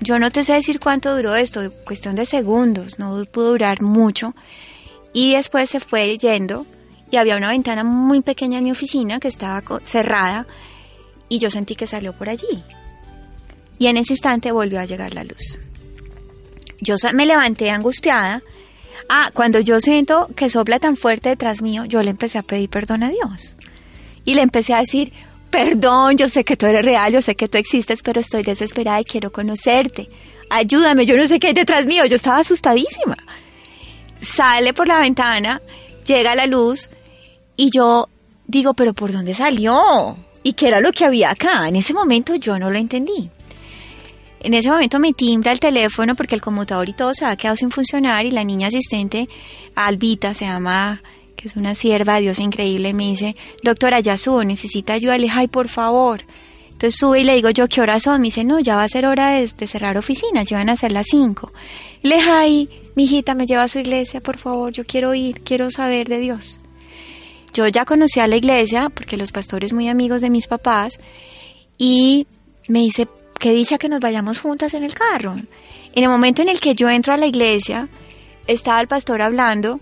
Yo 0.00 0.20
no 0.20 0.30
te 0.30 0.44
sé 0.44 0.52
decir 0.54 0.78
cuánto 0.78 1.16
duró 1.16 1.34
esto, 1.34 1.72
cuestión 1.84 2.14
de 2.14 2.24
segundos, 2.24 3.00
no 3.00 3.24
pudo 3.24 3.50
durar 3.50 3.82
mucho. 3.82 4.34
Y 5.12 5.34
después 5.34 5.70
se 5.70 5.80
fue 5.80 6.16
yendo 6.18 6.66
y 7.10 7.16
había 7.16 7.36
una 7.36 7.48
ventana 7.48 7.84
muy 7.84 8.22
pequeña 8.22 8.58
en 8.58 8.64
mi 8.64 8.70
oficina 8.70 9.18
que 9.18 9.28
estaba 9.28 9.62
cerrada 9.82 10.46
y 11.28 11.38
yo 11.38 11.50
sentí 11.50 11.74
que 11.74 11.86
salió 11.86 12.12
por 12.12 12.28
allí. 12.28 12.62
Y 13.78 13.86
en 13.86 13.96
ese 13.96 14.12
instante 14.12 14.52
volvió 14.52 14.80
a 14.80 14.84
llegar 14.84 15.14
la 15.14 15.24
luz. 15.24 15.58
Yo 16.80 16.94
me 17.14 17.26
levanté 17.26 17.70
angustiada. 17.70 18.42
Ah, 19.08 19.30
cuando 19.34 19.58
yo 19.60 19.80
siento 19.80 20.28
que 20.36 20.50
sopla 20.50 20.78
tan 20.78 20.96
fuerte 20.96 21.30
detrás 21.30 21.62
mío, 21.62 21.84
yo 21.84 22.02
le 22.02 22.10
empecé 22.10 22.38
a 22.38 22.42
pedir 22.42 22.68
perdón 22.68 23.02
a 23.02 23.10
Dios. 23.10 23.56
Y 24.24 24.34
le 24.34 24.42
empecé 24.42 24.74
a 24.74 24.80
decir, 24.80 25.12
perdón, 25.50 26.16
yo 26.16 26.28
sé 26.28 26.44
que 26.44 26.56
tú 26.56 26.66
eres 26.66 26.84
real, 26.84 27.12
yo 27.12 27.22
sé 27.22 27.34
que 27.34 27.48
tú 27.48 27.58
existes, 27.58 28.02
pero 28.02 28.20
estoy 28.20 28.42
desesperada 28.42 29.00
y 29.00 29.04
quiero 29.04 29.32
conocerte. 29.32 30.08
Ayúdame, 30.48 31.06
yo 31.06 31.16
no 31.16 31.26
sé 31.26 31.40
qué 31.40 31.48
hay 31.48 31.54
detrás 31.54 31.86
mío, 31.86 32.04
yo 32.06 32.16
estaba 32.16 32.38
asustadísima. 32.38 33.16
Sale 34.20 34.74
por 34.74 34.86
la 34.86 35.00
ventana, 35.00 35.60
llega 36.04 36.34
la 36.34 36.46
luz 36.46 36.90
y 37.60 37.68
yo 37.68 38.08
digo, 38.46 38.72
pero 38.72 38.94
¿por 38.94 39.12
dónde 39.12 39.34
salió? 39.34 40.16
¿Y 40.42 40.54
qué 40.54 40.68
era 40.68 40.80
lo 40.80 40.92
que 40.92 41.04
había 41.04 41.30
acá? 41.30 41.68
En 41.68 41.76
ese 41.76 41.92
momento 41.92 42.34
yo 42.36 42.58
no 42.58 42.70
lo 42.70 42.78
entendí. 42.78 43.28
En 44.40 44.54
ese 44.54 44.70
momento 44.70 44.98
me 44.98 45.12
timbra 45.12 45.52
el 45.52 45.60
teléfono 45.60 46.16
porque 46.16 46.34
el 46.34 46.40
conmutador 46.40 46.88
y 46.88 46.94
todo 46.94 47.12
se 47.12 47.26
ha 47.26 47.36
quedado 47.36 47.56
sin 47.56 47.70
funcionar 47.70 48.24
y 48.24 48.30
la 48.30 48.44
niña 48.44 48.68
asistente, 48.68 49.28
Albita, 49.74 50.32
se 50.32 50.46
llama, 50.46 51.02
que 51.36 51.48
es 51.48 51.56
una 51.56 51.74
sierva, 51.74 52.18
Dios 52.18 52.38
increíble, 52.38 52.94
me 52.94 53.08
dice, 53.08 53.36
doctora, 53.62 54.00
ya 54.00 54.16
subo, 54.16 54.42
necesita 54.42 54.94
ayuda. 54.94 55.18
Le 55.18 55.28
por 55.48 55.68
favor. 55.68 56.22
Entonces 56.70 56.98
sube 56.98 57.20
y 57.20 57.24
le 57.24 57.34
digo 57.34 57.50
yo, 57.50 57.68
¿qué 57.68 57.82
hora 57.82 58.00
son? 58.00 58.22
Me 58.22 58.28
dice, 58.28 58.42
no, 58.42 58.58
ya 58.58 58.74
va 58.74 58.84
a 58.84 58.88
ser 58.88 59.04
hora 59.04 59.32
de, 59.32 59.48
cerrar 59.66 59.98
oficinas, 59.98 60.48
ya 60.48 60.56
van 60.56 60.70
a 60.70 60.76
ser 60.76 60.92
las 60.92 61.08
cinco. 61.10 61.52
Le 62.00 62.14
dije, 62.14 62.68
mi 62.96 63.04
hijita, 63.04 63.34
me 63.34 63.44
lleva 63.44 63.64
a 63.64 63.68
su 63.68 63.80
iglesia, 63.80 64.22
por 64.22 64.38
favor, 64.38 64.72
yo 64.72 64.86
quiero 64.86 65.14
ir, 65.14 65.42
quiero 65.42 65.70
saber 65.70 66.08
de 66.08 66.20
Dios. 66.20 66.58
Yo 67.52 67.66
ya 67.66 67.84
conocía 67.84 68.26
la 68.26 68.36
iglesia 68.36 68.90
porque 68.90 69.16
los 69.16 69.32
pastores 69.32 69.72
muy 69.72 69.88
amigos 69.88 70.20
de 70.20 70.30
mis 70.30 70.46
papás 70.46 71.00
y 71.78 72.26
me 72.68 72.80
dice, 72.80 73.08
qué 73.38 73.52
dicha 73.52 73.78
que 73.78 73.88
nos 73.88 74.00
vayamos 74.00 74.38
juntas 74.38 74.74
en 74.74 74.84
el 74.84 74.94
carro. 74.94 75.34
En 75.92 76.04
el 76.04 76.08
momento 76.08 76.42
en 76.42 76.48
el 76.48 76.60
que 76.60 76.74
yo 76.74 76.88
entro 76.88 77.12
a 77.12 77.16
la 77.16 77.26
iglesia, 77.26 77.88
estaba 78.46 78.80
el 78.80 78.86
pastor 78.86 79.22
hablando 79.22 79.80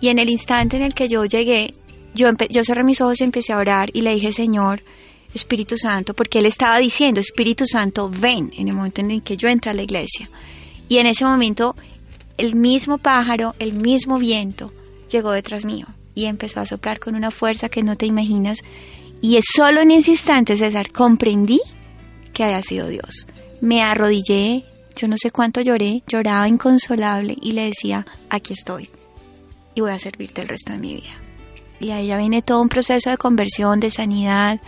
y 0.00 0.08
en 0.08 0.18
el 0.18 0.30
instante 0.30 0.76
en 0.76 0.82
el 0.82 0.94
que 0.94 1.08
yo 1.08 1.24
llegué, 1.26 1.74
yo, 2.14 2.28
yo 2.48 2.64
cerré 2.64 2.84
mis 2.84 3.00
ojos 3.00 3.20
y 3.20 3.24
empecé 3.24 3.52
a 3.52 3.58
orar 3.58 3.90
y 3.92 4.00
le 4.00 4.14
dije, 4.14 4.32
Señor, 4.32 4.82
Espíritu 5.34 5.76
Santo, 5.76 6.14
porque 6.14 6.38
él 6.38 6.46
estaba 6.46 6.78
diciendo, 6.78 7.20
Espíritu 7.20 7.66
Santo, 7.66 8.10
ven, 8.10 8.52
en 8.56 8.68
el 8.68 8.74
momento 8.74 9.02
en 9.02 9.10
el 9.10 9.22
que 9.22 9.36
yo 9.36 9.48
entré 9.48 9.70
a 9.70 9.74
la 9.74 9.82
iglesia. 9.82 10.30
Y 10.88 10.98
en 10.98 11.06
ese 11.06 11.24
momento, 11.24 11.76
el 12.38 12.56
mismo 12.56 12.98
pájaro, 12.98 13.54
el 13.58 13.74
mismo 13.74 14.18
viento, 14.18 14.72
llegó 15.08 15.30
detrás 15.30 15.64
mío 15.64 15.86
y 16.20 16.26
empezó 16.26 16.60
a 16.60 16.66
soplar 16.66 16.98
con 16.98 17.14
una 17.14 17.30
fuerza 17.30 17.68
que 17.68 17.82
no 17.82 17.96
te 17.96 18.06
imaginas. 18.06 18.58
Y 19.22 19.36
es 19.36 19.44
solo 19.54 19.80
en 19.80 19.90
ese 19.90 20.12
instante, 20.12 20.56
César, 20.56 20.92
comprendí 20.92 21.60
que 22.32 22.44
había 22.44 22.62
sido 22.62 22.88
Dios. 22.88 23.26
Me 23.60 23.82
arrodillé, 23.82 24.64
yo 24.96 25.08
no 25.08 25.16
sé 25.16 25.30
cuánto 25.30 25.60
lloré, 25.60 26.02
lloraba 26.06 26.48
inconsolable 26.48 27.36
y 27.40 27.52
le 27.52 27.66
decía, 27.66 28.06
aquí 28.28 28.52
estoy 28.52 28.90
y 29.74 29.80
voy 29.80 29.92
a 29.92 29.98
servirte 29.98 30.42
el 30.42 30.48
resto 30.48 30.72
de 30.72 30.78
mi 30.78 30.94
vida. 30.96 31.14
Y 31.80 31.90
ahí 31.90 32.08
ya 32.08 32.18
viene 32.18 32.42
todo 32.42 32.60
un 32.60 32.68
proceso 32.68 33.10
de 33.10 33.16
conversión, 33.16 33.80
de 33.80 33.90
sanidad, 33.90 34.60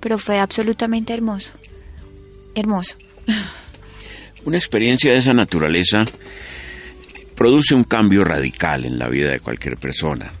pero 0.00 0.18
fue 0.18 0.40
absolutamente 0.40 1.12
hermoso, 1.12 1.52
hermoso. 2.54 2.96
Una 4.44 4.58
experiencia 4.58 5.12
de 5.12 5.18
esa 5.18 5.32
naturaleza 5.32 6.04
produce 7.36 7.74
un 7.74 7.84
cambio 7.84 8.24
radical 8.24 8.84
en 8.84 8.98
la 8.98 9.08
vida 9.08 9.30
de 9.30 9.40
cualquier 9.40 9.76
persona. 9.76 10.32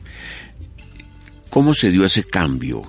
¿Cómo 1.52 1.74
se 1.74 1.90
dio 1.90 2.06
ese 2.06 2.24
cambio? 2.24 2.80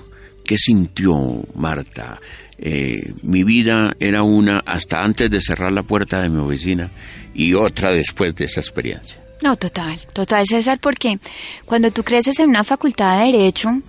¿Qué 0.45 0.57
sintió 0.57 1.13
Marta? 1.53 2.21
Eh, 2.57 3.13
mi 3.23 3.43
vida 3.43 3.93
era 3.99 4.23
una 4.23 4.59
hasta 4.59 5.01
antes 5.01 5.29
de 5.29 5.41
cerrar 5.41 5.73
la 5.73 5.83
puerta 5.83 6.21
de 6.21 6.29
mi 6.29 6.39
oficina 6.39 6.89
y 7.33 7.55
otra 7.55 7.91
después 7.91 8.33
de 8.35 8.45
esa 8.45 8.61
experiencia. 8.61 9.21
No, 9.41 9.57
total, 9.57 9.99
total, 10.13 10.45
César, 10.47 10.79
porque 10.79 11.19
cuando 11.65 11.91
tú 11.91 12.03
creces 12.03 12.39
en 12.39 12.47
una 12.47 12.63
facultad 12.63 13.19
de 13.19 13.33
Derecho, 13.33 13.81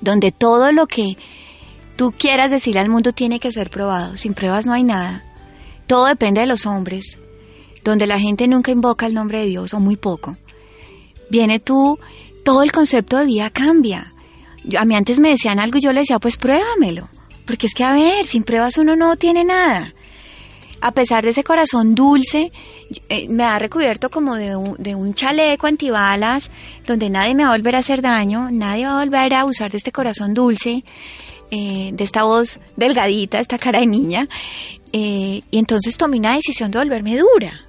donde 0.00 0.32
todo 0.32 0.72
lo 0.72 0.88
que 0.88 1.16
tú 1.94 2.10
quieras 2.10 2.50
decirle 2.50 2.80
al 2.80 2.90
mundo 2.90 3.12
tiene 3.12 3.38
que 3.38 3.52
ser 3.52 3.70
probado, 3.70 4.16
sin 4.16 4.34
pruebas 4.34 4.66
no 4.66 4.72
hay 4.72 4.82
nada, 4.82 5.22
todo 5.86 6.06
depende 6.06 6.40
de 6.40 6.48
los 6.48 6.66
hombres, 6.66 7.18
donde 7.84 8.08
la 8.08 8.18
gente 8.18 8.48
nunca 8.48 8.72
invoca 8.72 9.06
el 9.06 9.14
nombre 9.14 9.38
de 9.38 9.46
Dios 9.46 9.72
o 9.74 9.78
muy 9.78 9.94
poco, 9.94 10.36
viene 11.30 11.60
tú, 11.60 12.00
todo 12.44 12.62
el 12.62 12.72
concepto 12.72 13.18
de 13.18 13.26
vida 13.26 13.50
cambia. 13.50 14.12
a 14.78 14.84
mí 14.84 14.94
antes 14.94 15.20
me 15.20 15.30
decían 15.30 15.58
algo 15.58 15.78
y 15.78 15.82
yo 15.82 15.92
le 15.92 16.00
decía, 16.00 16.18
pues 16.18 16.36
pruébamelo, 16.36 17.08
porque 17.46 17.66
es 17.66 17.74
que 17.74 17.84
a 17.84 17.92
ver, 17.92 18.26
sin 18.26 18.42
pruebas 18.44 18.78
uno 18.78 18.96
no 18.96 19.16
tiene 19.16 19.44
nada. 19.44 19.94
A 20.80 20.92
pesar 20.92 21.22
de 21.22 21.30
ese 21.30 21.44
corazón 21.44 21.94
dulce, 21.94 22.50
eh, 23.08 23.28
me 23.28 23.44
ha 23.44 23.58
recubierto 23.60 24.10
como 24.10 24.34
de 24.34 24.56
un, 24.56 24.74
de 24.78 24.96
chaleco 25.14 25.68
antibalas, 25.68 26.50
donde 26.86 27.08
nadie 27.08 27.36
me 27.36 27.44
va 27.44 27.50
a 27.50 27.56
volver 27.56 27.76
a 27.76 27.78
hacer 27.78 28.02
daño, 28.02 28.50
nadie 28.50 28.86
va 28.86 29.00
a 29.00 29.04
volver 29.04 29.32
a 29.34 29.40
abusar 29.42 29.70
de 29.70 29.76
este 29.76 29.92
corazón 29.92 30.34
dulce, 30.34 30.84
eh, 31.52 31.90
de 31.92 32.02
esta 32.02 32.24
voz 32.24 32.58
delgadita, 32.76 33.38
esta 33.38 33.58
cara 33.58 33.78
de 33.78 33.86
niña. 33.86 34.28
Eh, 34.92 35.42
y 35.50 35.58
entonces 35.58 35.96
tomé 35.96 36.18
una 36.18 36.34
decisión 36.34 36.70
de 36.70 36.80
volverme 36.80 37.16
dura, 37.16 37.60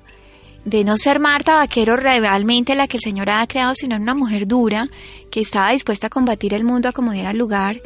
de 0.65 0.83
no 0.83 0.97
ser 0.97 1.19
Marta 1.19 1.55
Vaquero 1.55 1.95
realmente 1.95 2.75
la 2.75 2.87
que 2.87 2.97
el 2.97 3.03
Señor 3.03 3.29
ha 3.29 3.45
creado, 3.47 3.73
sino 3.75 3.95
una 3.95 4.15
mujer 4.15 4.47
dura, 4.47 4.89
que 5.29 5.41
estaba 5.41 5.71
dispuesta 5.71 6.07
a 6.07 6.09
combatir 6.09 6.53
el 6.53 6.63
mundo 6.63 6.89
a 6.89 6.93
como 6.93 7.11
diera 7.11 7.33
lugar. 7.33 7.81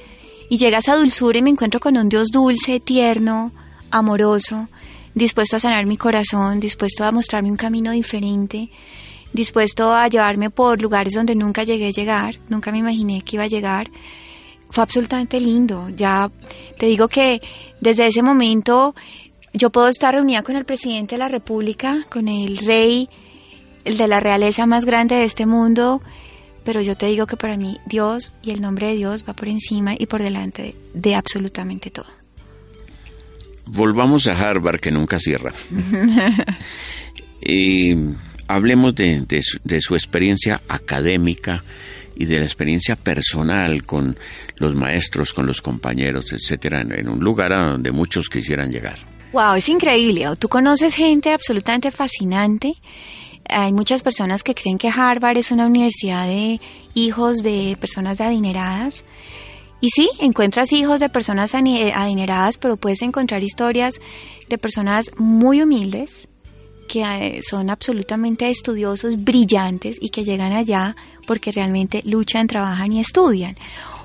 Y 0.49 0.57
llega 0.57 0.77
esa 0.77 0.95
dulzura 0.95 1.39
y 1.39 1.41
me 1.41 1.49
encuentro 1.49 1.79
con 1.79 1.97
un 1.97 2.07
Dios 2.07 2.27
dulce, 2.31 2.79
tierno, 2.79 3.51
amoroso, 3.91 4.67
dispuesto 5.13 5.57
a 5.57 5.59
sanar 5.59 5.85
mi 5.85 5.97
corazón, 5.97 6.59
dispuesto 6.59 7.03
a 7.03 7.11
mostrarme 7.11 7.49
un 7.49 7.57
camino 7.57 7.91
diferente, 7.91 8.69
dispuesto 9.33 9.93
a 9.93 10.07
llevarme 10.07 10.49
por 10.49 10.81
lugares 10.81 11.13
donde 11.13 11.35
nunca 11.35 11.63
llegué 11.63 11.87
a 11.87 11.91
llegar, 11.91 12.35
nunca 12.49 12.71
me 12.71 12.77
imaginé 12.77 13.23
que 13.23 13.35
iba 13.35 13.43
a 13.43 13.47
llegar. 13.47 13.89
Fue 14.69 14.83
absolutamente 14.83 15.39
lindo. 15.39 15.89
Ya 15.95 16.29
te 16.77 16.85
digo 16.85 17.07
que 17.07 17.41
desde 17.79 18.07
ese 18.07 18.21
momento 18.21 18.95
yo 19.57 19.69
puedo 19.69 19.87
estar 19.87 20.13
reunida 20.13 20.43
con 20.43 20.55
el 20.55 20.65
presidente 20.65 21.15
de 21.15 21.19
la 21.19 21.29
República, 21.29 21.99
con 22.09 22.27
el 22.27 22.57
rey, 22.57 23.09
el 23.85 23.97
de 23.97 24.07
la 24.07 24.19
realeza 24.19 24.65
más 24.65 24.85
grande 24.85 25.15
de 25.15 25.25
este 25.25 25.45
mundo, 25.45 26.01
pero 26.63 26.81
yo 26.81 26.95
te 26.95 27.05
digo 27.07 27.27
que 27.27 27.37
para 27.37 27.57
mí 27.57 27.77
Dios 27.85 28.33
y 28.43 28.51
el 28.51 28.61
nombre 28.61 28.87
de 28.87 28.95
Dios 28.95 29.25
va 29.27 29.33
por 29.33 29.47
encima 29.47 29.95
y 29.97 30.05
por 30.05 30.21
delante 30.21 30.75
de 30.93 31.15
absolutamente 31.15 31.89
todo 31.89 32.17
volvamos 33.67 34.27
a 34.27 34.33
Harvard, 34.33 34.79
que 34.79 34.91
nunca 34.91 35.19
cierra. 35.19 35.53
y 37.41 37.95
hablemos 38.47 38.95
de, 38.95 39.41
su, 39.81 39.95
experiencia 39.95 40.61
académica 40.67 41.63
y 42.15 42.25
de 42.25 42.39
la 42.39 42.45
experiencia 42.45 42.95
personal 42.95 43.85
con 43.85 44.17
los 44.57 44.75
maestros, 44.75 45.33
con 45.33 45.45
los 45.45 45.61
compañeros, 45.61 46.33
etcétera, 46.33 46.81
en, 46.81 47.07
un 47.07 47.19
lugar 47.19 47.53
a 47.53 47.71
donde 47.71 47.91
muchos 47.91 48.29
quisieran 48.29 48.71
llegar. 48.71 49.16
Wow, 49.33 49.55
es 49.55 49.67
increíble. 49.67 50.25
Tú 50.39 50.47
conoces 50.47 50.95
gente 50.95 51.33
absolutamente 51.33 51.91
fascinante. 51.91 52.75
Hay 53.49 53.73
muchas 53.73 54.01
personas 54.01 54.41
que 54.41 54.55
creen 54.55 54.77
que 54.77 54.89
Harvard 54.89 55.37
es 55.37 55.51
una 55.51 55.65
universidad 55.65 56.25
de 56.25 56.61
hijos 56.93 57.43
de 57.43 57.77
personas 57.79 58.21
adineradas. 58.21 59.03
Y 59.81 59.89
sí, 59.89 60.09
encuentras 60.19 60.71
hijos 60.71 60.99
de 60.99 61.09
personas 61.09 61.53
adineradas, 61.53 62.57
pero 62.57 62.77
puedes 62.77 63.01
encontrar 63.01 63.43
historias 63.43 63.99
de 64.49 64.57
personas 64.57 65.11
muy 65.17 65.61
humildes, 65.61 66.29
que 66.87 67.01
eh, 67.01 67.41
son 67.47 67.69
absolutamente 67.69 68.49
estudiosos, 68.49 69.23
brillantes 69.23 69.97
y 70.01 70.09
que 70.09 70.23
llegan 70.23 70.53
allá 70.53 70.95
porque 71.27 71.51
realmente 71.51 72.01
luchan, 72.05 72.47
trabajan 72.47 72.93
y 72.93 73.01
estudian. 73.01 73.57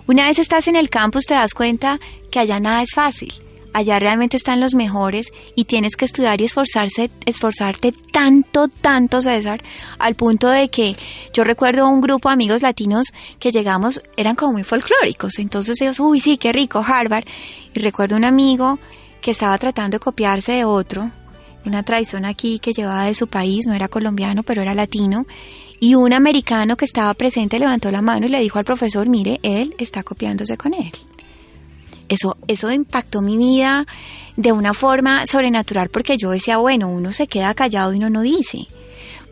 Una 0.09 0.27
vez 0.27 0.41
estás 0.41 0.67
en 0.67 0.75
el 0.75 0.91
campus 0.91 1.25
te 1.27 1.35
das 1.35 1.55
cuenta 1.55 2.01
que 2.33 2.41
allá 2.41 2.59
nada 2.59 2.83
es 2.83 2.91
fácil 2.93 3.33
allá 3.73 3.99
realmente 3.99 4.37
están 4.37 4.61
los 4.61 4.75
mejores 4.75 5.33
y 5.55 5.65
tienes 5.65 5.97
que 5.97 6.05
estudiar 6.05 6.41
y 6.41 6.45
esforzarse, 6.45 7.11
esforzarte 7.27 7.93
tanto, 8.13 8.69
tanto, 8.69 9.21
César, 9.21 9.63
al 9.99 10.15
punto 10.15 10.49
de 10.49 10.69
que 10.69 10.97
yo 11.33 11.45
recuerdo 11.45 11.89
un 11.89 12.01
grupo 12.01 12.29
de 12.29 12.35
amigos 12.35 12.63
latinos 12.63 13.13
que 13.39 13.53
llegamos, 13.53 14.03
eran 14.17 14.37
como 14.37 14.53
muy 14.53 14.65
folclóricos, 14.65 15.39
entonces 15.39 15.81
ellos, 15.81 16.01
uy, 16.01 16.21
sí, 16.21 16.37
qué 16.37 16.53
rico, 16.53 16.85
Harvard, 16.87 17.25
y 17.75 17.81
recuerdo 17.81 18.17
un 18.17 18.25
amigo 18.25 18.79
que 19.21 19.31
estaba 19.31 19.57
tratando 19.59 19.97
de 19.97 20.01
copiarse 20.01 20.53
de 20.53 20.65
otro, 20.65 21.11
una 21.65 21.83
tradición 21.83 22.25
aquí 22.25 22.59
que 22.59 22.73
llevaba 22.73 23.05
de 23.05 23.15
su 23.15 23.29
país, 23.29 23.67
no 23.67 23.75
era 23.75 23.89
colombiano, 23.89 24.43
pero 24.43 24.63
era 24.63 24.75
latino, 24.75 25.27
y 25.81 25.95
un 25.95 26.13
americano 26.13 26.77
que 26.77 26.85
estaba 26.85 27.13
presente 27.15 27.59
levantó 27.59 27.91
la 27.91 28.03
mano 28.03 28.27
y 28.27 28.29
le 28.29 28.41
dijo 28.41 28.59
al 28.59 28.65
profesor, 28.65 29.09
mire, 29.09 29.41
él 29.43 29.75
está 29.79 30.03
copiándose 30.03 30.57
con 30.57 30.75
él. 30.75 30.93
Eso, 32.09 32.37
eso 32.49 32.71
impactó 32.71 33.23
mi 33.23 33.37
vida 33.37 33.87
de 34.37 34.53
una 34.53 34.75
forma 34.75 35.27
sobrenatural 35.27 35.89
porque 35.89 36.17
yo 36.17 36.31
decía, 36.31 36.59
bueno, 36.59 36.89
uno 36.89 37.13
se 37.13 37.27
queda 37.27 37.55
callado 37.55 37.93
y 37.93 37.99
uno 37.99 38.11
no 38.11 38.23
dice. 38.23 38.67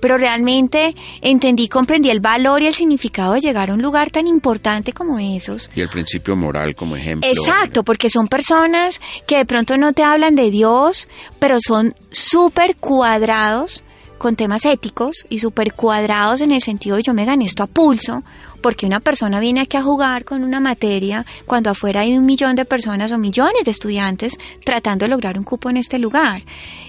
Pero 0.00 0.16
realmente 0.16 0.94
entendí, 1.20 1.68
comprendí 1.68 2.11
el 2.11 2.20
valor 2.20 2.62
y 2.62 2.66
el 2.66 2.74
significado 2.74 3.35
de 3.35 3.40
llegar 3.40 3.70
a 3.70 3.74
un 3.74 3.83
lugar 3.83 4.11
tan 4.11 4.26
importante 4.26 4.94
como 4.94 5.18
esos. 5.18 5.70
Y 5.74 5.83
el 5.83 5.90
principio 5.90 6.35
moral 6.37 6.74
como 6.74 6.96
ejemplo. 6.96 7.28
Exacto, 7.28 7.85
porque 7.85 8.09
son 8.09 8.26
personas 8.26 8.98
que 9.26 9.37
de 9.37 9.44
pronto 9.44 9.76
no 9.76 9.92
te 9.92 10.02
hablan 10.02 10.37
de 10.37 10.50
Dios, 10.50 11.06
pero 11.38 11.59
son 11.61 11.94
súper 12.11 12.76
cuadrados 12.76 13.85
con 14.16 14.37
temas 14.37 14.64
éticos 14.66 15.26
y 15.30 15.38
súper 15.38 15.72
cuadrados 15.72 16.42
en 16.42 16.52
el 16.52 16.61
sentido 16.61 16.96
de 16.96 17.02
yo 17.02 17.14
me 17.14 17.24
gané 17.24 17.46
esto 17.46 17.62
a 17.62 17.66
pulso, 17.66 18.22
porque 18.60 18.86
una 18.86 19.00
persona 19.00 19.40
viene 19.40 19.60
aquí 19.60 19.76
a 19.76 19.82
jugar 19.82 20.24
con 20.24 20.42
una 20.42 20.60
materia 20.60 21.24
cuando 21.46 21.70
afuera 21.70 22.00
hay 22.00 22.16
un 22.16 22.26
millón 22.26 22.56
de 22.56 22.64
personas 22.64 23.12
o 23.12 23.18
millones 23.18 23.64
de 23.64 23.70
estudiantes 23.70 24.38
tratando 24.64 25.04
de 25.04 25.10
lograr 25.10 25.38
un 25.38 25.44
cupo 25.44 25.70
en 25.70 25.76
este 25.76 25.98
lugar. 25.98 26.42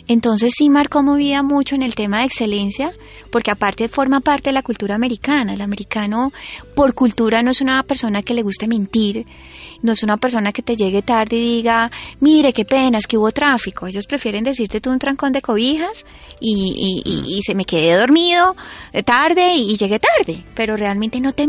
Entonces 0.08 0.54
sí 0.58 0.70
marcó 0.70 1.04
mi 1.04 1.16
vida 1.18 1.44
mucho 1.44 1.76
en 1.76 1.84
el 1.84 1.96
tema 1.96 2.20
de 2.20 2.26
excelencia, 2.26 2.92
porque 3.30 3.52
aparte 3.52 3.88
forma 3.88 4.20
parte 4.20 4.50
de 4.50 4.54
la 4.54 4.64
cultura 4.64 4.96
americana. 4.96 5.54
El 5.54 5.62
americano 5.62 6.34
por 6.76 6.94
cultura 6.94 7.44
no 7.44 7.52
es 7.52 7.62
una 7.62 7.82
persona 7.84 8.24
que 8.24 8.34
le 8.34 8.42
guste 8.42 8.68
mentir, 8.68 9.26
no 9.84 9.94
es 9.94 10.04
una 10.04 10.18
persona 10.18 10.52
que 10.52 10.64
te 10.64 10.76
llegue 10.76 11.02
tarde 11.02 11.38
y 11.38 11.58
diga, 11.58 11.92
mire, 12.20 12.52
qué 12.52 12.66
pena, 12.66 12.98
es 12.98 13.08
que 13.08 13.18
hubo 13.18 13.32
tráfico. 13.32 13.88
Ellos 13.88 14.06
prefieren 14.08 14.44
decirte 14.44 14.82
tú 14.82 14.90
un 14.90 15.00
trancón 15.00 15.32
de 15.32 15.42
cobijas 15.42 16.06
y, 16.40 17.02
y, 17.06 17.42
se 17.44 17.56
me 17.56 17.66
quedé 17.66 17.96
dormido 17.96 18.56
tarde 19.06 19.56
y, 19.56 19.78
llegué 19.78 20.00
tarde, 20.00 20.44
pero 20.56 20.76
realmente 20.76 21.20
no 21.20 21.34
te. 21.34 21.48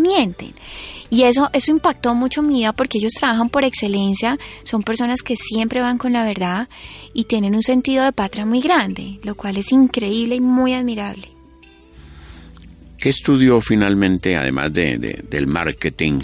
Y 1.11 1.25
eso, 1.25 1.51
eso 1.53 1.71
impactó 1.71 2.15
mucho 2.15 2.43
mi 2.43 2.55
vida 2.55 2.73
porque 2.73 2.99
ellos 2.99 3.13
trabajan 3.13 3.51
por 3.51 3.65
excelencia, 3.65 4.39
son 4.65 4.83
personas 4.83 5.21
que 5.23 5.37
siempre 5.37 5.83
van 5.83 5.99
con 5.99 6.13
la 6.13 6.25
verdad 6.25 6.69
y 7.13 7.25
tienen 7.25 7.55
un 7.55 7.63
sentido 7.63 8.05
de 8.05 8.13
patria 8.13 8.47
muy 8.47 8.61
grande, 8.61 9.19
lo 9.23 9.35
cual 9.35 9.59
es 9.59 9.73
increíble 9.73 10.37
y 10.37 10.41
muy 10.41 10.73
admirable. 10.73 11.29
¿Qué 12.97 13.11
estudió 13.11 13.61
finalmente, 13.61 14.37
además 14.37 14.73
de, 14.73 15.25
del 15.29 15.47
marketing, 15.49 16.21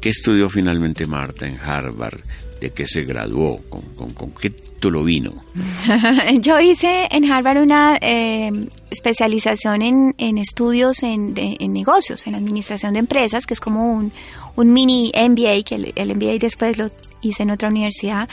¿Qué 0.00 0.08
estudió 0.08 0.48
finalmente 0.48 1.06
Marta 1.06 1.46
en 1.46 1.58
Harvard? 1.58 2.20
¿De 2.60 2.70
qué 2.70 2.86
se 2.86 3.02
graduó? 3.02 3.58
¿Con, 3.68 4.12
con, 4.12 4.30
qué 4.32 4.50
título 4.50 5.02
vino? 5.02 5.32
Yo 6.40 6.60
hice 6.60 7.08
en 7.10 7.30
Harvard 7.30 7.62
una 7.62 7.98
eh, 8.00 8.50
especialización 8.90 9.82
en, 9.82 10.14
en 10.18 10.36
estudios 10.36 11.02
en, 11.02 11.32
en, 11.36 11.72
negocios, 11.72 12.26
en 12.26 12.34
administración 12.34 12.92
de 12.92 12.98
empresas, 12.98 13.46
que 13.46 13.54
es 13.54 13.60
como 13.60 13.92
un, 13.92 14.12
un 14.60 14.72
mini 14.72 15.12
MBA, 15.14 15.62
que 15.64 15.74
el, 15.74 15.92
el 15.94 16.14
MBA 16.14 16.38
después 16.38 16.78
lo 16.78 16.90
hice 17.22 17.42
en 17.42 17.50
otra 17.50 17.68
universidad, 17.68 18.28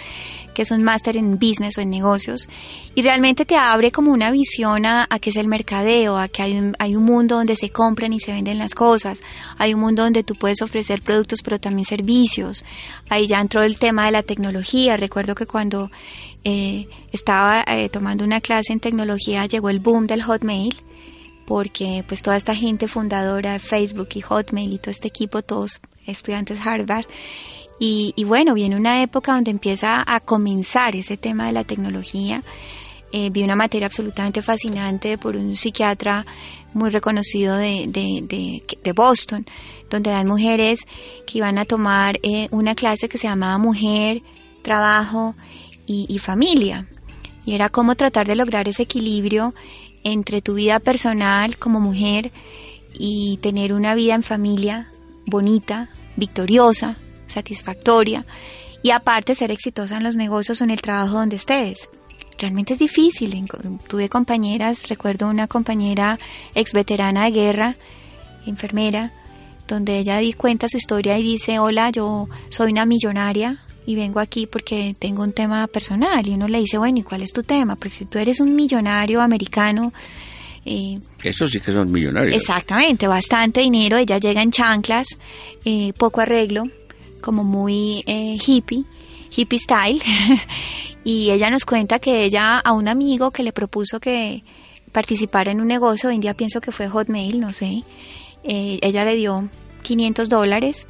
que 0.54 0.64
es 0.64 0.72
un 0.72 0.84
máster 0.84 1.18
en 1.18 1.38
business 1.38 1.78
o 1.78 1.82
en 1.82 1.90
negocios, 1.90 2.50
y 2.96 3.04
realmente 3.04 3.46
te 3.46 3.56
abre 3.56 3.92
como 3.92 4.12
una 4.12 4.32
visión 4.32 4.86
a, 4.86 5.06
a 5.08 5.20
qué 5.20 5.30
es 5.30 5.36
el 5.36 5.48
mercadeo, 5.48 6.18
a 6.18 6.30
que 6.30 6.42
hay 6.42 6.58
un, 6.58 6.76
hay 6.80 6.96
un 6.96 7.04
mundo 7.04 7.36
donde 7.36 7.56
se 7.56 7.70
compran 7.70 8.12
y 8.12 8.20
se 8.20 8.32
venden 8.32 8.58
las 8.58 8.74
cosas, 8.74 9.22
hay 9.58 9.74
un 9.74 9.82
mundo 9.82 10.04
donde 10.04 10.24
tú 10.24 10.34
puedes 10.34 10.62
ofrecer 10.62 11.02
productos 11.02 11.42
pero 11.44 11.60
también 11.60 11.86
servicios, 11.86 12.66
ahí 13.08 13.28
ya 13.28 13.40
entró 13.40 13.62
el 13.62 13.78
tema 13.78 14.06
de 14.08 14.12
la 14.14 14.24
tecnología, 14.24 14.98
recuerdo 14.98 15.36
que 15.36 15.46
cuando 15.46 15.92
eh, 16.44 16.88
estaba 17.12 17.64
eh, 17.68 17.90
tomando 17.90 18.24
una 18.24 18.42
clase 18.42 18.74
en 18.74 18.80
tecnología 18.80 19.46
llegó 19.46 19.70
el 19.70 19.80
boom 19.80 20.08
del 20.08 20.24
Hotmail, 20.24 20.76
porque 21.46 22.04
pues 22.08 22.22
toda 22.22 22.36
esta 22.36 22.56
gente 22.56 22.88
fundadora 22.88 23.54
de 23.54 23.60
Facebook 23.60 24.10
y 24.16 24.22
Hotmail 24.22 24.74
y 24.74 24.78
todo 24.80 24.92
este 24.92 25.08
equipo, 25.08 25.42
todos 25.44 25.82
estudiantes 26.08 26.60
Harvard, 26.66 27.06
y, 27.80 28.24
bueno, 28.24 28.56
viene 28.56 28.76
una 28.76 29.04
época 29.04 29.34
donde 29.34 29.52
empieza 29.52 30.04
a 30.06 30.20
comenzar 30.20 30.96
ese 30.96 31.16
tema 31.16 31.46
de 31.46 31.52
la 31.52 31.64
tecnología. 31.64 32.44
Eh, 33.12 33.30
vi 33.30 33.44
una 33.44 33.56
materia 33.56 33.86
absolutamente 33.86 34.42
fascinante 34.42 35.18
por 35.18 35.38
un 35.38 35.56
psiquiatra 35.56 36.26
muy 36.74 36.90
reconocido 36.90 37.56
de, 37.56 37.86
de, 37.88 38.64
de, 38.84 38.92
Boston, 38.94 39.46
donde 39.90 40.12
hay 40.12 40.26
mujeres 40.26 40.86
que 41.26 41.38
iban 41.38 41.58
a 41.60 41.66
tomar 41.66 42.20
eh, 42.24 42.48
una 42.52 42.74
clase 42.74 43.08
que 43.08 43.18
se 43.18 43.28
llamaba 43.28 43.58
Mujer, 43.60 44.24
Trabajo 44.64 45.36
y, 45.86 46.08
y 46.10 46.18
Familia. 46.18 46.88
Y 47.46 47.54
era 47.54 47.70
cómo 47.70 47.96
tratar 47.96 48.28
de 48.28 48.36
lograr 48.36 48.68
ese 48.68 48.84
equilibrio 48.84 49.54
entre 50.04 50.42
tu 50.42 50.56
vida 50.56 50.80
personal 50.80 51.58
como 51.58 51.80
mujer 51.80 52.32
y 52.98 53.38
tener 53.38 53.72
una 53.72 53.94
vida 53.94 54.16
en 54.16 54.24
familia 54.24 54.90
bonita, 55.28 55.90
victoriosa, 56.16 56.98
satisfactoria 57.28 58.26
y 58.82 58.92
aparte 58.92 59.36
ser 59.36 59.52
exitosa 59.52 59.98
en 59.98 60.04
los 60.04 60.16
negocios 60.16 60.60
o 60.62 60.64
en 60.64 60.72
el 60.72 60.82
trabajo 60.82 61.18
donde 61.18 61.36
estés. 61.36 61.90
Realmente 62.38 62.74
es 62.74 62.80
difícil. 62.80 63.46
Tuve 63.88 64.10
compañeras, 64.10 64.90
recuerdo 64.90 65.28
una 65.28 65.48
compañera 65.48 66.18
ex 66.56 66.72
veterana 66.72 67.26
de 67.26 67.32
guerra, 67.32 67.76
enfermera, 68.46 69.12
donde 69.68 70.00
ella 70.00 70.20
cuenta 70.38 70.70
su 70.70 70.78
historia 70.78 71.18
y 71.18 71.24
dice, 71.24 71.60
hola, 71.60 71.90
yo 71.90 72.30
soy 72.50 72.72
una 72.72 72.86
millonaria 72.86 73.60
y 73.86 73.96
vengo 73.96 74.20
aquí 74.20 74.48
porque 74.48 74.96
tengo 74.98 75.24
un 75.24 75.34
tema 75.34 75.66
personal. 75.68 76.28
Y 76.28 76.34
uno 76.34 76.48
le 76.48 76.60
dice, 76.60 76.78
bueno, 76.78 77.00
¿y 77.00 77.04
cuál 77.04 77.24
es 77.24 77.34
tu 77.34 77.44
tema? 77.44 77.76
Porque 77.76 77.96
si 77.96 78.06
tú 78.06 78.20
eres 78.20 78.40
un 78.40 78.56
millonario 78.56 79.22
americano, 79.22 79.92
eh, 80.68 81.00
Eso 81.24 81.48
sí 81.48 81.60
que 81.60 81.72
son 81.72 81.92
millonarios. 81.92 82.36
Exactamente, 82.36 83.08
bastante 83.08 83.62
dinero. 83.62 83.98
Ella 83.98 84.18
llega 84.18 84.42
en 84.42 84.52
chanclas, 84.52 85.08
eh, 85.64 85.94
poco 85.94 86.22
arreglo, 86.22 86.64
como 87.22 87.44
muy 87.44 88.04
eh, 88.06 88.38
hippie, 88.46 88.84
hippie 89.36 89.60
style. 89.60 90.02
y 91.04 91.32
ella 91.32 91.50
nos 91.50 91.66
cuenta 91.66 92.00
que 92.00 92.26
ella 92.26 92.60
a 92.60 92.74
un 92.74 92.88
amigo 92.88 93.32
que 93.32 93.44
le 93.44 93.54
propuso 93.54 94.00
que 94.00 94.44
participara 94.92 95.52
en 95.52 95.62
un 95.62 95.68
negocio, 95.68 96.10
hoy 96.10 96.16
en 96.16 96.22
día 96.22 96.34
pienso 96.34 96.60
que 96.60 96.72
fue 96.72 96.90
Hotmail, 96.90 97.40
no 97.40 97.54
sé, 97.54 97.84
eh, 98.44 98.80
ella 98.82 99.06
le 99.06 99.16
dio 99.16 99.48
500 99.84 100.28
dólares 100.28 100.88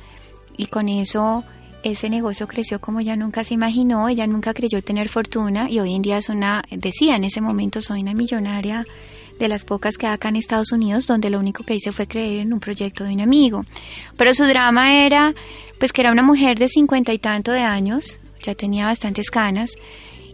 y 0.55 0.67
con 0.67 0.89
eso 0.89 1.43
ese 1.91 2.09
negocio 2.09 2.47
creció 2.47 2.79
como 2.79 2.99
ella 2.99 3.15
nunca 3.15 3.43
se 3.43 3.53
imaginó, 3.53 4.09
ella 4.09 4.27
nunca 4.27 4.53
creyó 4.53 4.81
tener 4.81 5.09
fortuna 5.09 5.69
y 5.69 5.79
hoy 5.79 5.95
en 5.95 6.01
día 6.01 6.17
es 6.17 6.29
una, 6.29 6.63
decía 6.69 7.15
en 7.15 7.23
ese 7.23 7.41
momento 7.41 7.81
soy 7.81 8.01
una 8.01 8.13
millonaria 8.13 8.85
de 9.39 9.47
las 9.47 9.63
pocas 9.63 9.97
que 9.97 10.07
acá 10.07 10.29
en 10.29 10.35
Estados 10.35 10.71
Unidos, 10.71 11.05
donde 11.07 11.29
lo 11.29 11.39
único 11.39 11.63
que 11.63 11.75
hice 11.75 11.91
fue 11.91 12.07
creer 12.07 12.39
en 12.39 12.53
un 12.53 12.59
proyecto 12.59 13.03
de 13.03 13.13
un 13.13 13.21
amigo. 13.21 13.65
Pero 14.17 14.33
su 14.33 14.45
drama 14.45 15.05
era 15.05 15.33
pues 15.79 15.93
que 15.93 16.01
era 16.01 16.11
una 16.11 16.23
mujer 16.23 16.57
de 16.57 16.69
cincuenta 16.69 17.13
y 17.13 17.19
tanto 17.19 17.51
de 17.51 17.61
años, 17.61 18.19
ya 18.41 18.55
tenía 18.55 18.87
bastantes 18.87 19.29
canas, 19.29 19.71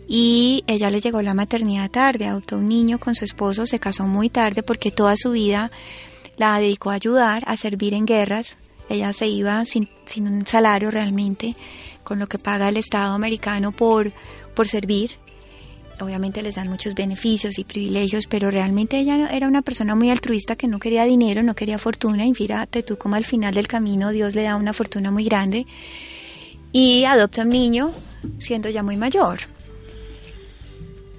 y 0.08 0.64
ella 0.68 0.90
le 0.90 1.00
llegó 1.00 1.22
la 1.22 1.34
maternidad 1.34 1.90
tarde, 1.90 2.28
adoptó 2.28 2.58
un 2.58 2.68
niño 2.68 3.00
con 3.00 3.16
su 3.16 3.26
esposo, 3.26 3.66
se 3.66 3.80
casó 3.80 4.08
muy 4.08 4.30
tarde 4.30 4.64
porque 4.64 4.92
toda 4.92 5.16
su 5.18 5.32
vida 5.32 5.72
la 6.38 6.60
dedicó 6.60 6.92
a 6.92 6.96
ayudar, 6.96 7.44
a 7.46 7.58
servir 7.58 7.94
en 7.94 8.06
guerras. 8.06 8.58
Ella 8.90 9.14
se 9.14 9.28
iba 9.28 9.64
sin, 9.66 9.90
sin 10.06 10.28
un 10.28 10.46
salario 10.46 10.92
realmente, 10.92 11.56
con 12.04 12.20
lo 12.20 12.28
que 12.28 12.40
paga 12.40 12.70
el 12.70 12.78
Estado 12.78 13.14
americano 13.14 13.72
por, 13.72 14.12
por 14.54 14.68
servir. 14.68 15.12
Obviamente 16.00 16.42
les 16.42 16.56
dan 16.56 16.70
muchos 16.70 16.96
beneficios 16.96 17.58
y 17.60 17.64
privilegios, 17.64 18.28
pero 18.28 18.50
realmente 18.52 18.98
ella 18.98 19.30
era 19.32 19.48
una 19.48 19.62
persona 19.62 19.96
muy 19.96 20.10
altruista 20.10 20.56
que 20.56 20.68
no 20.68 20.80
quería 20.80 21.06
dinero, 21.06 21.44
no 21.44 21.56
quería 21.56 21.78
fortuna. 21.78 22.26
Y 22.26 22.34
fíjate 22.34 22.84
tú 22.84 22.98
como 22.98 23.16
al 23.16 23.26
final 23.26 23.54
del 23.54 23.68
camino 23.68 24.12
Dios 24.12 24.36
le 24.36 24.44
da 24.44 24.56
una 24.56 24.74
fortuna 24.74 25.12
muy 25.12 25.24
grande 25.24 25.66
y 26.72 27.06
adopta 27.06 27.44
un 27.44 27.50
niño 27.50 27.92
siendo 28.40 28.70
ya 28.70 28.84
muy 28.84 28.98
mayor. 28.98 29.40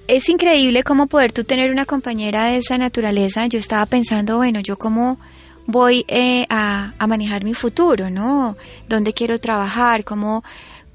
Es 0.07 0.29
increíble 0.29 0.83
cómo 0.83 1.07
poder 1.07 1.31
tú 1.31 1.45
tener 1.45 1.71
una 1.71 1.85
compañera 1.85 2.45
de 2.45 2.57
esa 2.57 2.77
naturaleza. 2.77 3.47
Yo 3.47 3.57
estaba 3.57 3.85
pensando, 3.87 4.37
bueno, 4.37 4.59
yo 4.59 4.77
cómo 4.77 5.17
voy 5.67 6.05
eh, 6.07 6.45
a, 6.49 6.93
a 6.97 7.07
manejar 7.07 7.43
mi 7.43 7.53
futuro, 7.53 8.09
¿no? 8.09 8.55
¿Dónde 8.87 9.13
quiero 9.13 9.39
trabajar? 9.39 10.03
¿Cómo 10.03 10.43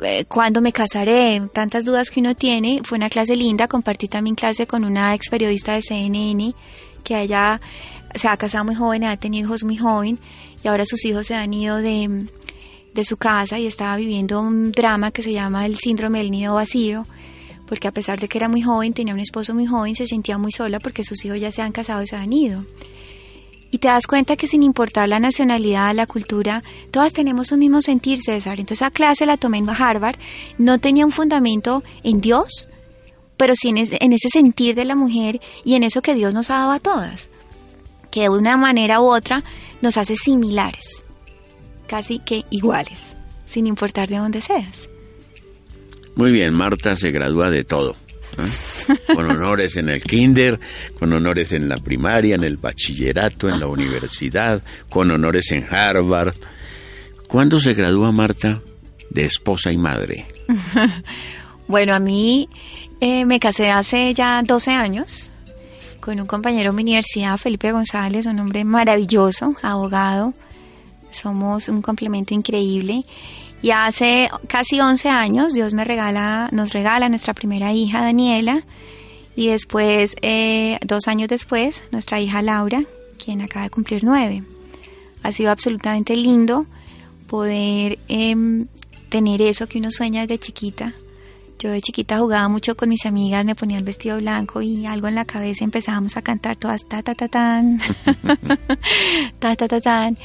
eh, 0.03 0.25
cuándo 0.27 0.63
me 0.63 0.73
casaré, 0.73 1.43
tantas 1.53 1.85
dudas 1.85 2.11
que 2.11 2.21
uno 2.21 2.35
tiene. 2.35 2.81
Fue 2.85 2.97
una 2.97 3.11
clase 3.11 3.37
linda, 3.37 3.69
compartí 3.69 4.09
también 4.09 4.35
clase 4.35 4.67
con 4.67 4.85
una 4.85 5.15
ex 5.15 5.29
periodista 5.29 5.75
de 5.75 5.83
CNN 5.83 6.55
que 7.05 7.21
ella 7.21 7.61
se 8.15 8.29
ha 8.29 8.37
casado 8.37 8.65
muy 8.65 8.75
joven, 8.75 9.05
ha 9.05 9.17
tenido 9.17 9.47
hijos 9.47 9.65
muy 9.65 9.77
joven 9.77 10.19
y 10.63 10.69
ahora 10.69 10.85
sus 10.87 11.05
hijos 11.05 11.27
se 11.27 11.35
han 11.35 11.53
ido 11.53 11.77
de, 11.77 12.27
de 12.95 13.05
su 13.05 13.17
casa 13.17 13.59
y 13.59 13.67
estaba 13.67 13.97
viviendo 13.97 14.41
un 14.41 14.73
drama 14.73 15.11
que 15.11 15.23
se 15.23 15.33
llama 15.33 15.67
el 15.67 15.77
síndrome 15.77 16.19
del 16.19 16.31
nido 16.31 16.55
vacío 16.55 17.07
porque 17.67 17.87
a 17.87 17.93
pesar 17.93 18.19
de 18.19 18.29
que 18.29 18.37
era 18.37 18.49
muy 18.49 18.63
joven, 18.63 18.93
tenía 18.95 19.15
un 19.15 19.21
esposo 19.21 19.55
muy 19.55 19.67
joven, 19.67 19.95
se 19.95 20.07
sentía 20.07 20.39
muy 20.39 20.51
sola 20.51 20.81
porque 20.81 21.05
sus 21.05 21.25
hijos 21.25 21.39
ya 21.39 21.53
se 21.53 21.63
han 21.63 21.73
casado 21.73 22.03
y 22.03 22.07
se 22.07 22.17
han 22.17 22.33
ido. 22.33 22.65
Y 23.71 23.79
te 23.79 23.89
das 23.89 24.07
cuenta 24.07 24.37
que 24.37 24.47
sin 24.47 24.63
importar 24.63 25.09
la 25.09 25.21
nacionalidad, 25.21 25.95
la 25.95 26.07
cultura, 26.07 26.65
todas 26.91 27.13
tenemos 27.13 27.53
un 27.53 27.61
mismo 27.61 27.81
sentir, 27.81 28.21
César. 28.21 28.59
Entonces 28.59 28.79
esa 28.79 28.91
clase 28.91 29.27
la 29.27 29.37
tomé 29.37 29.59
en 29.59 29.71
Harvard, 29.71 30.17
no 30.59 30.79
tenía 30.79 31.07
un 31.07 31.13
fundamento 31.13 31.85
en 32.03 32.21
Dios, 32.21 32.69
pero 33.41 33.55
sí 33.55 33.69
en 33.71 33.79
ese, 33.79 34.29
sentir 34.31 34.75
de 34.75 34.85
la 34.85 34.97
mujer 34.97 35.41
y 35.65 35.75
en 35.75 35.83
eso 35.83 36.03
que 36.03 36.15
Dios 36.15 36.35
nos 36.35 36.51
ha 36.51 36.59
dado 36.59 36.73
a 36.73 36.79
todas, 36.81 37.31
que 38.11 38.23
de 38.23 38.29
una 38.29 38.59
manera 38.59 39.01
u 39.01 39.05
otra 39.05 39.45
nos 39.81 39.97
hace 39.97 40.15
similares, 40.15 41.03
casi 41.87 42.19
que 42.19 42.45
iguales, 42.51 42.99
sin 43.47 43.67
importar 43.67 44.09
de 44.09 44.19
dónde 44.19 44.43
seas. 44.43 44.91
Muy 46.17 46.33
bien, 46.33 46.53
Marta 46.53 46.99
se 46.99 47.13
gradúa 47.13 47.49
de 47.49 47.65
todo. 47.65 47.97
Con 49.15 49.31
honores 49.31 49.77
en 49.77 49.89
el 49.89 50.03
kinder, 50.03 50.59
con 50.99 51.13
honores 51.13 51.53
en 51.53 51.69
la 51.69 51.77
primaria, 51.77 52.35
en 52.35 52.45
el 52.45 52.57
bachillerato, 52.57 53.49
en 53.49 53.61
la 53.61 53.67
universidad, 53.67 54.63
con 54.89 55.11
honores 55.11 55.51
en 55.53 55.67
Harvard. 55.71 56.35
¿Cuándo 57.29 57.61
se 57.61 57.75
gradúa 57.75 58.13
Marta 58.13 58.61
de 59.11 59.25
esposa 59.25 59.73
y 59.73 59.79
madre? 59.79 60.27
bueno, 61.69 61.95
a 61.95 61.99
mí 61.99 62.49
eh, 63.01 63.25
me 63.25 63.39
casé 63.39 63.71
hace 63.71 64.13
ya 64.15 64.43
12 64.45 64.71
años 64.73 65.31
con 66.01 66.19
un 66.19 66.27
compañero 66.27 66.73
de 66.73 66.77
mi 66.77 66.83
universidad, 66.83 67.37
Felipe 67.37 67.73
González, 67.73 68.27
un 68.27 68.41
hombre 68.41 68.65
maravilloso, 68.65 69.55
abogado. 69.63 70.33
Somos 71.13 71.69
un 71.69 71.83
complemento 71.83 72.35
increíble 72.35 73.05
y 73.63 73.71
hace 73.71 74.31
casi 74.49 74.81
11 74.81 75.09
años 75.09 75.53
Dios 75.53 75.75
me 75.75 75.85
regala, 75.85 76.49
nos 76.53 76.73
regala 76.73 77.09
nuestra 77.09 77.35
primera 77.35 77.73
hija, 77.73 78.01
Daniela, 78.01 78.65
y 79.37 79.49
después, 79.49 80.17
eh, 80.23 80.79
dos 80.85 81.09
años 81.09 81.29
después, 81.29 81.83
nuestra 81.93 82.21
hija 82.21 82.43
Laura, 82.43 82.83
quien 83.23 83.43
acaba 83.43 83.65
de 83.65 83.71
cumplir 83.71 84.05
nueve. 84.05 84.43
Ha 85.23 85.33
sido 85.33 85.51
absolutamente 85.51 86.17
lindo 86.17 86.67
poder 87.27 87.99
em, 88.09 88.67
tener 89.09 89.43
eso 89.43 89.67
que 89.69 89.79
uno 89.79 89.91
sueña 89.91 90.23
desde 90.23 90.39
chiquita, 90.39 90.95
Yo 91.59 91.71
de 91.71 91.83
chiquita 91.83 92.19
jugaba 92.19 92.49
mucho 92.49 92.75
con 92.75 92.89
mis 92.89 93.05
amigas, 93.05 93.45
me 93.45 93.55
ponía 93.55 93.77
el 93.77 93.85
vestido 93.85 94.17
blanco 94.17 94.63
y 94.63 94.87
algo 94.87 95.09
en 95.09 95.15
la 95.15 95.27
cabeza 95.27 95.63
empezábamos 95.63 96.17
a 96.17 96.23
cantar 96.23 96.57
todas 96.57 96.89
ta 96.89 97.03
ta 97.03 97.15
ta 97.15 97.29
tan, 97.29 97.79
ta 99.39 99.55
ta 99.57 99.69
ta 99.69 99.81
tan. 99.81 100.17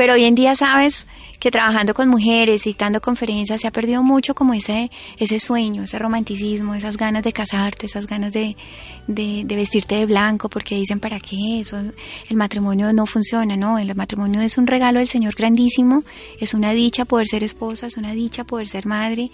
Pero 0.00 0.14
hoy 0.14 0.24
en 0.24 0.34
día, 0.34 0.56
sabes, 0.56 1.06
que 1.38 1.50
trabajando 1.50 1.92
con 1.92 2.08
mujeres 2.08 2.66
y 2.66 2.72
dando 2.72 3.02
conferencias 3.02 3.60
se 3.60 3.66
ha 3.66 3.70
perdido 3.70 4.02
mucho 4.02 4.34
como 4.34 4.54
ese, 4.54 4.90
ese 5.18 5.38
sueño, 5.38 5.82
ese 5.82 5.98
romanticismo, 5.98 6.74
esas 6.74 6.96
ganas 6.96 7.22
de 7.22 7.34
casarte, 7.34 7.84
esas 7.84 8.06
ganas 8.06 8.32
de, 8.32 8.56
de, 9.06 9.44
vestirte 9.44 9.96
de 9.96 10.06
blanco, 10.06 10.48
porque 10.48 10.74
dicen 10.74 11.00
para 11.00 11.20
qué, 11.20 11.60
eso, 11.60 11.76
el 12.30 12.36
matrimonio 12.38 12.94
no 12.94 13.04
funciona, 13.04 13.58
¿no? 13.58 13.78
El 13.78 13.94
matrimonio 13.94 14.40
es 14.40 14.56
un 14.56 14.66
regalo 14.66 15.00
del 15.00 15.06
Señor 15.06 15.34
grandísimo, 15.34 16.02
es 16.40 16.54
una 16.54 16.72
dicha 16.72 17.04
poder 17.04 17.26
ser 17.26 17.44
esposa, 17.44 17.86
es 17.86 17.98
una 17.98 18.12
dicha 18.12 18.44
poder 18.44 18.68
ser 18.68 18.86
madre, 18.86 19.30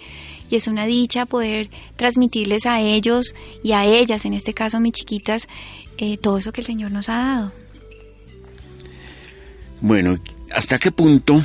y 0.49 0.57
es 0.57 0.67
una 0.67 0.85
dicha 0.85 1.25
poder 1.25 1.69
transmitirles 1.95 2.65
a 2.65 2.81
ellos 2.81 3.35
y 3.63 3.71
a 3.71 3.85
ellas, 3.85 4.25
en 4.25 4.33
este 4.33 4.53
caso 4.53 4.81
mis 4.81 4.91
chiquitas, 4.91 5.47
eh, 5.97 6.17
todo 6.17 6.39
eso 6.39 6.51
que 6.51 6.59
el 6.59 6.67
Señor 6.67 6.91
nos 6.91 7.07
ha 7.07 7.15
dado. 7.15 7.51
Bueno, 9.79 10.17
¿hasta 10.53 10.77
qué 10.79 10.91
punto 10.91 11.41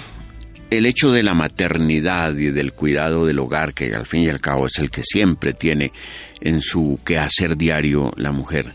el 0.70 0.86
hecho 0.86 1.11
de 1.11 1.22
la 1.22 1.34
maternidad 1.34 2.34
y 2.34 2.50
del 2.50 2.72
cuidado 2.72 3.26
del 3.26 3.38
hogar, 3.40 3.74
que 3.74 3.94
al 3.94 4.07
fin 4.07 4.22
y 4.24 4.28
al 4.30 4.40
cabo 4.40 4.66
es 4.66 4.78
el 4.78 4.90
que 4.90 5.03
siempre 5.05 5.53
tiene 5.53 5.92
en 6.40 6.62
su 6.62 6.98
quehacer 7.05 7.57
diario 7.57 8.11
la 8.16 8.32
mujer, 8.32 8.72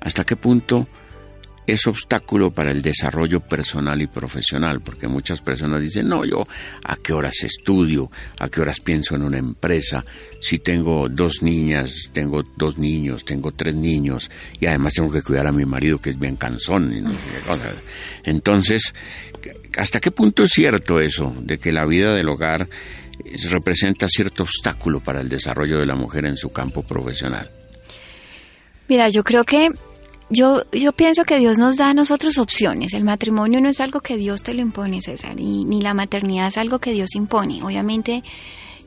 ¿hasta 0.00 0.24
qué 0.24 0.34
punto 0.34 0.88
es 1.66 1.86
obstáculo 1.86 2.50
para 2.50 2.70
el 2.70 2.82
desarrollo 2.82 3.40
personal 3.40 4.00
y 4.02 4.08
profesional? 4.08 4.80
Porque 4.80 5.06
muchas 5.08 5.40
personas 5.40 5.80
dicen, 5.80 6.08
no, 6.08 6.24
yo 6.24 6.42
a 6.84 6.96
qué 6.96 7.12
horas 7.12 7.34
estudio, 7.42 8.10
a 8.38 8.48
qué 8.48 8.60
horas 8.60 8.80
pienso 8.80 9.14
en 9.14 9.22
una 9.22 9.38
empresa, 9.38 10.04
si 10.40 10.58
tengo 10.58 11.08
dos 11.08 11.42
niñas, 11.42 12.10
tengo 12.12 12.42
dos 12.56 12.78
niños, 12.78 13.24
tengo 13.24 13.52
tres 13.52 13.74
niños, 13.74 14.30
y 14.60 14.66
además 14.66 14.94
tengo 14.94 15.12
que 15.12 15.22
cuidar 15.22 15.46
a 15.46 15.52
mi 15.52 15.64
marido 15.64 15.98
que 15.98 16.10
es 16.10 16.18
bien 16.18 16.36
cansón. 16.36 16.92
Y 16.92 17.00
no 17.00 17.10
Entonces, 18.24 18.94
¿Hasta 19.76 20.00
qué 20.00 20.10
punto 20.10 20.44
es 20.44 20.50
cierto 20.50 21.00
eso, 21.00 21.34
de 21.40 21.58
que 21.58 21.72
la 21.72 21.86
vida 21.86 22.14
del 22.14 22.28
hogar 22.28 22.68
representa 23.50 24.08
cierto 24.08 24.42
obstáculo 24.42 25.00
para 25.00 25.20
el 25.20 25.28
desarrollo 25.28 25.78
de 25.78 25.86
la 25.86 25.94
mujer 25.94 26.26
en 26.26 26.36
su 26.36 26.50
campo 26.50 26.82
profesional? 26.82 27.50
Mira, 28.88 29.08
yo 29.08 29.24
creo 29.24 29.44
que 29.44 29.70
yo, 30.28 30.64
yo 30.72 30.92
pienso 30.92 31.24
que 31.24 31.38
Dios 31.38 31.56
nos 31.56 31.76
da 31.76 31.90
a 31.90 31.94
nosotros 31.94 32.38
opciones. 32.38 32.94
El 32.94 33.04
matrimonio 33.04 33.60
no 33.60 33.68
es 33.68 33.80
algo 33.80 34.00
que 34.00 34.16
Dios 34.16 34.42
te 34.42 34.54
lo 34.54 34.60
impone, 34.60 35.00
César, 35.00 35.38
y, 35.38 35.64
ni 35.64 35.80
la 35.80 35.94
maternidad 35.94 36.48
es 36.48 36.58
algo 36.58 36.78
que 36.78 36.92
Dios 36.92 37.14
impone. 37.14 37.62
Obviamente, 37.62 38.22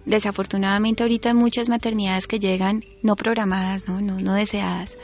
desafortunadamente 0.06 1.04
ahorita 1.04 1.30
hay 1.30 1.36
muchas 1.36 1.70
maternidades 1.70 2.28
que 2.28 2.40
llegan 2.40 2.84
no 3.04 3.16
programadas, 3.16 3.88
no, 3.88 4.02
no, 4.02 4.20
no 4.20 4.34
deseadas. 4.34 4.98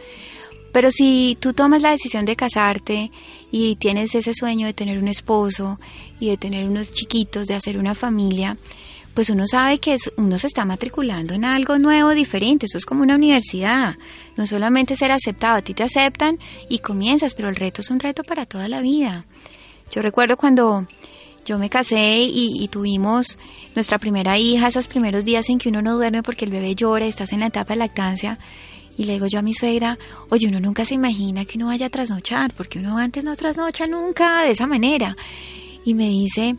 Pero 0.75 0.91
si 0.91 1.37
tú 1.39 1.53
tomas 1.53 1.81
la 1.81 1.91
decisión 1.91 2.25
de 2.25 2.35
casarte 2.35 3.09
y 3.49 3.77
tienes 3.77 4.13
ese 4.13 4.33
sueño 4.33 4.67
de 4.67 4.73
tener 4.73 4.97
un 4.97 5.07
esposo 5.07 5.79
y 6.19 6.27
de 6.27 6.35
tener 6.35 6.67
unos 6.67 6.91
chiquitos, 6.91 7.47
de 7.47 7.53
hacer 7.53 7.77
una 7.77 7.95
familia, 7.95 8.57
pues 9.13 9.29
uno 9.29 9.47
sabe 9.47 9.79
que 9.79 9.95
uno 10.17 10.37
se 10.37 10.47
está 10.47 10.65
matriculando 10.65 11.33
en 11.33 11.45
algo 11.45 11.79
nuevo, 11.79 12.09
diferente. 12.09 12.65
Eso 12.65 12.77
es 12.77 12.85
como 12.85 13.03
una 13.03 13.15
universidad. 13.15 13.95
No 14.35 14.45
solamente 14.45 14.97
ser 14.97 15.13
aceptado, 15.13 15.55
a 15.55 15.61
ti 15.61 15.73
te 15.73 15.83
aceptan 15.83 16.39
y 16.67 16.79
comienzas, 16.79 17.35
pero 17.35 17.47
el 17.47 17.55
reto 17.55 17.79
es 17.79 17.89
un 17.89 18.01
reto 18.01 18.23
para 18.25 18.45
toda 18.45 18.67
la 18.67 18.81
vida. 18.81 19.23
Yo 19.91 20.01
recuerdo 20.01 20.35
cuando 20.35 20.87
yo 21.45 21.57
me 21.57 21.69
casé 21.69 22.23
y, 22.23 22.61
y, 22.61 22.67
tuvimos 22.67 23.39
nuestra 23.75 23.97
primera 23.97 24.37
hija, 24.37 24.67
esos 24.67 24.89
primeros 24.89 25.23
días 25.23 25.47
en 25.47 25.57
que 25.57 25.69
uno 25.69 25.81
no 25.81 25.95
duerme 25.95 26.21
porque 26.21 26.43
el 26.43 26.51
bebé 26.51 26.75
llora, 26.75 27.05
estás 27.05 27.31
en 27.31 27.39
la 27.39 27.45
etapa 27.45 27.75
de 27.75 27.79
lactancia. 27.79 28.39
Y 28.97 29.05
le 29.05 29.13
digo 29.13 29.27
yo 29.27 29.39
a 29.39 29.41
mi 29.41 29.53
suegra, 29.53 29.97
oye, 30.29 30.47
uno 30.47 30.59
nunca 30.59 30.85
se 30.85 30.93
imagina 30.93 31.45
que 31.45 31.57
uno 31.57 31.67
vaya 31.67 31.87
a 31.87 31.89
trasnochar, 31.89 32.53
porque 32.53 32.79
uno 32.79 32.97
antes 32.97 33.23
no 33.23 33.35
trasnocha 33.35 33.87
nunca 33.87 34.43
de 34.43 34.51
esa 34.51 34.67
manera. 34.67 35.17
Y 35.83 35.93
me 35.93 36.09
dice, 36.09 36.55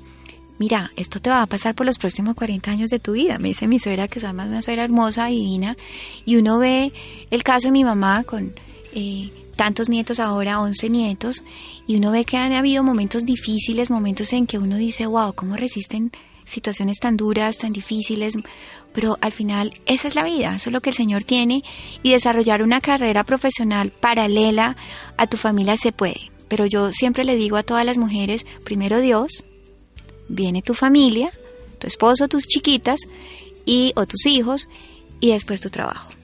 mira, 0.58 0.92
esto 0.96 1.20
te 1.20 1.30
va 1.30 1.42
a 1.42 1.46
pasar 1.46 1.74
por 1.74 1.86
los 1.86 1.98
próximos 1.98 2.34
40 2.34 2.70
años 2.70 2.90
de 2.90 2.98
tu 2.98 3.12
vida. 3.12 3.38
Me 3.38 3.48
dice 3.48 3.66
mi 3.66 3.78
suegra, 3.78 4.08
que 4.08 4.18
es 4.18 4.24
además 4.24 4.48
una 4.48 4.62
suegra 4.62 4.84
hermosa, 4.84 5.26
divina. 5.26 5.76
Y 6.24 6.36
uno 6.36 6.58
ve 6.58 6.92
el 7.30 7.42
caso 7.42 7.68
de 7.68 7.72
mi 7.72 7.84
mamá 7.84 8.24
con 8.24 8.52
eh, 8.94 9.30
tantos 9.56 9.88
nietos 9.88 10.20
ahora, 10.20 10.60
11 10.60 10.90
nietos, 10.90 11.42
y 11.86 11.96
uno 11.96 12.10
ve 12.12 12.24
que 12.24 12.36
han 12.36 12.52
habido 12.52 12.84
momentos 12.84 13.24
difíciles, 13.24 13.90
momentos 13.90 14.32
en 14.32 14.46
que 14.46 14.58
uno 14.58 14.76
dice, 14.76 15.06
wow, 15.06 15.32
¿cómo 15.34 15.56
resisten 15.56 16.12
situaciones 16.46 16.98
tan 16.98 17.16
duras, 17.16 17.58
tan 17.58 17.72
difíciles, 17.72 18.34
pero 18.94 19.18
al 19.20 19.32
final 19.32 19.74
esa 19.84 20.08
es 20.08 20.14
la 20.14 20.24
vida, 20.24 20.54
eso 20.54 20.70
es 20.70 20.72
lo 20.72 20.80
que 20.80 20.90
el 20.90 20.96
Señor 20.96 21.24
tiene 21.24 21.62
y 22.02 22.12
desarrollar 22.12 22.62
una 22.62 22.80
carrera 22.80 23.24
profesional 23.24 23.90
paralela 23.90 24.76
a 25.18 25.26
tu 25.26 25.36
familia 25.36 25.76
se 25.76 25.92
puede. 25.92 26.30
Pero 26.48 26.64
yo 26.64 26.92
siempre 26.92 27.24
le 27.24 27.36
digo 27.36 27.56
a 27.56 27.62
todas 27.62 27.84
las 27.84 27.98
mujeres, 27.98 28.46
primero 28.64 29.00
Dios, 29.00 29.44
viene 30.28 30.62
tu 30.62 30.74
familia, 30.74 31.30
tu 31.78 31.86
esposo, 31.86 32.28
tus 32.28 32.46
chiquitas 32.46 33.00
y 33.64 33.92
o 33.96 34.06
tus 34.06 34.24
hijos 34.26 34.68
y 35.20 35.32
después 35.32 35.60
tu 35.60 35.70
trabajo. 35.70 36.15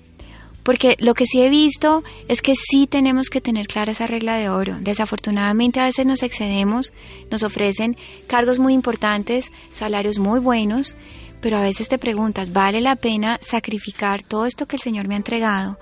Porque 0.63 0.97
lo 1.01 1.15
que 1.15 1.27
sí 1.27 1.43
he 1.43 1.51
visto 1.51 2.05
es 2.29 2.41
que 2.41 2.55
sí 2.55 2.87
tenemos 2.87 3.29
que 3.29 3.41
tener 3.41 3.67
clara 3.67 3.93
esa 3.93 4.07
regla 4.07 4.37
de 4.37 4.49
oro. 4.49 4.77
Desafortunadamente 4.81 5.81
a 5.81 5.87
veces 5.87 6.07
nos 6.07 6.23
excedemos, 6.23 6.93
nos 7.31 7.43
ofrecen 7.43 7.97
cargos 8.27 8.59
muy 8.59 8.75
importantes, 8.75 9.51
salarios 9.73 10.19
muy 10.19 10.39
buenos, 10.39 10.95
pero 11.41 11.59
a 11.59 11.63
veces 11.63 11.89
te 11.89 11.99
preguntas, 11.99 12.53
¿vale 12.53 12.81
la 12.81 12.95
pena 12.95 13.39
sacrificar 13.43 14.23
todo 14.23 14.47
esto 14.47 14.67
que 14.67 14.77
el 14.77 14.83
Señor 14.83 15.09
me 15.09 15.15
ha 15.15 15.19
entregado 15.19 15.79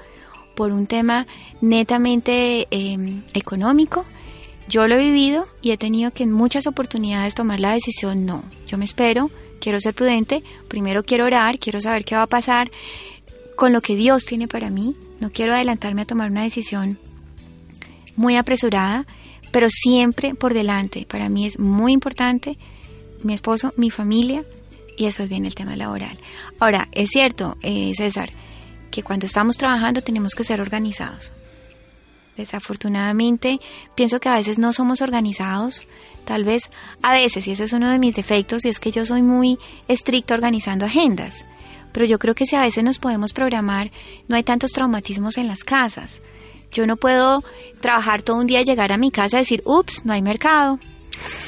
por 0.56 0.72
un 0.72 0.86
tema 0.86 1.26
netamente 1.60 2.66
em, 2.70 3.22
económico? 3.34 4.06
Yo 4.68 4.88
lo 4.88 4.94
he 4.94 5.04
vivido 5.04 5.46
y 5.60 5.72
he 5.72 5.76
tenido 5.76 6.12
que 6.12 6.22
en 6.22 6.32
muchas 6.32 6.66
oportunidades 6.66 7.34
tomar 7.34 7.60
la 7.60 7.72
decisión, 7.72 8.24
no, 8.24 8.42
yo 8.66 8.78
me 8.78 8.86
espero, 8.86 9.30
quiero 9.60 9.80
ser 9.80 9.94
prudente, 9.94 10.42
primero 10.68 11.02
quiero 11.02 11.26
orar, 11.26 11.58
quiero 11.58 11.80
saber 11.80 12.04
qué 12.04 12.14
va 12.14 12.22
a 12.22 12.26
pasar 12.26 12.70
con 13.60 13.74
lo 13.74 13.82
que 13.82 13.94
Dios 13.94 14.24
tiene 14.24 14.48
para 14.48 14.70
mí. 14.70 14.96
No 15.20 15.30
quiero 15.30 15.52
adelantarme 15.52 16.00
a 16.00 16.06
tomar 16.06 16.30
una 16.30 16.44
decisión 16.44 16.98
muy 18.16 18.36
apresurada, 18.36 19.06
pero 19.50 19.68
siempre 19.68 20.34
por 20.34 20.54
delante. 20.54 21.04
Para 21.04 21.28
mí 21.28 21.44
es 21.44 21.58
muy 21.58 21.92
importante 21.92 22.56
mi 23.22 23.34
esposo, 23.34 23.74
mi 23.76 23.90
familia 23.90 24.46
y 24.96 25.04
después 25.04 25.28
viene 25.28 25.46
el 25.46 25.54
tema 25.54 25.76
laboral. 25.76 26.18
Ahora, 26.58 26.88
es 26.92 27.10
cierto, 27.10 27.58
eh, 27.60 27.92
César, 27.94 28.30
que 28.90 29.02
cuando 29.02 29.26
estamos 29.26 29.58
trabajando 29.58 30.00
tenemos 30.00 30.34
que 30.34 30.42
ser 30.42 30.62
organizados. 30.62 31.30
Desafortunadamente, 32.38 33.60
pienso 33.94 34.20
que 34.20 34.30
a 34.30 34.36
veces 34.36 34.58
no 34.58 34.72
somos 34.72 35.02
organizados, 35.02 35.86
tal 36.24 36.44
vez 36.44 36.70
a 37.02 37.12
veces, 37.12 37.46
y 37.46 37.50
ese 37.50 37.64
es 37.64 37.74
uno 37.74 37.90
de 37.90 37.98
mis 37.98 38.14
defectos, 38.14 38.64
y 38.64 38.70
es 38.70 38.80
que 38.80 38.90
yo 38.90 39.04
soy 39.04 39.20
muy 39.20 39.58
estricto 39.86 40.32
organizando 40.32 40.86
agendas 40.86 41.44
pero 41.92 42.06
yo 42.06 42.18
creo 42.18 42.34
que 42.34 42.46
si 42.46 42.56
a 42.56 42.60
veces 42.60 42.84
nos 42.84 42.98
podemos 42.98 43.32
programar, 43.32 43.90
no 44.28 44.36
hay 44.36 44.42
tantos 44.42 44.72
traumatismos 44.72 45.38
en 45.38 45.46
las 45.46 45.64
casas. 45.64 46.22
Yo 46.72 46.86
no 46.86 46.96
puedo 46.96 47.42
trabajar 47.80 48.22
todo 48.22 48.36
un 48.36 48.46
día 48.46 48.60
y 48.60 48.64
llegar 48.64 48.92
a 48.92 48.98
mi 48.98 49.10
casa 49.10 49.38
y 49.38 49.40
decir, 49.40 49.62
ups, 49.64 50.04
no 50.04 50.12
hay 50.12 50.22
mercado, 50.22 50.78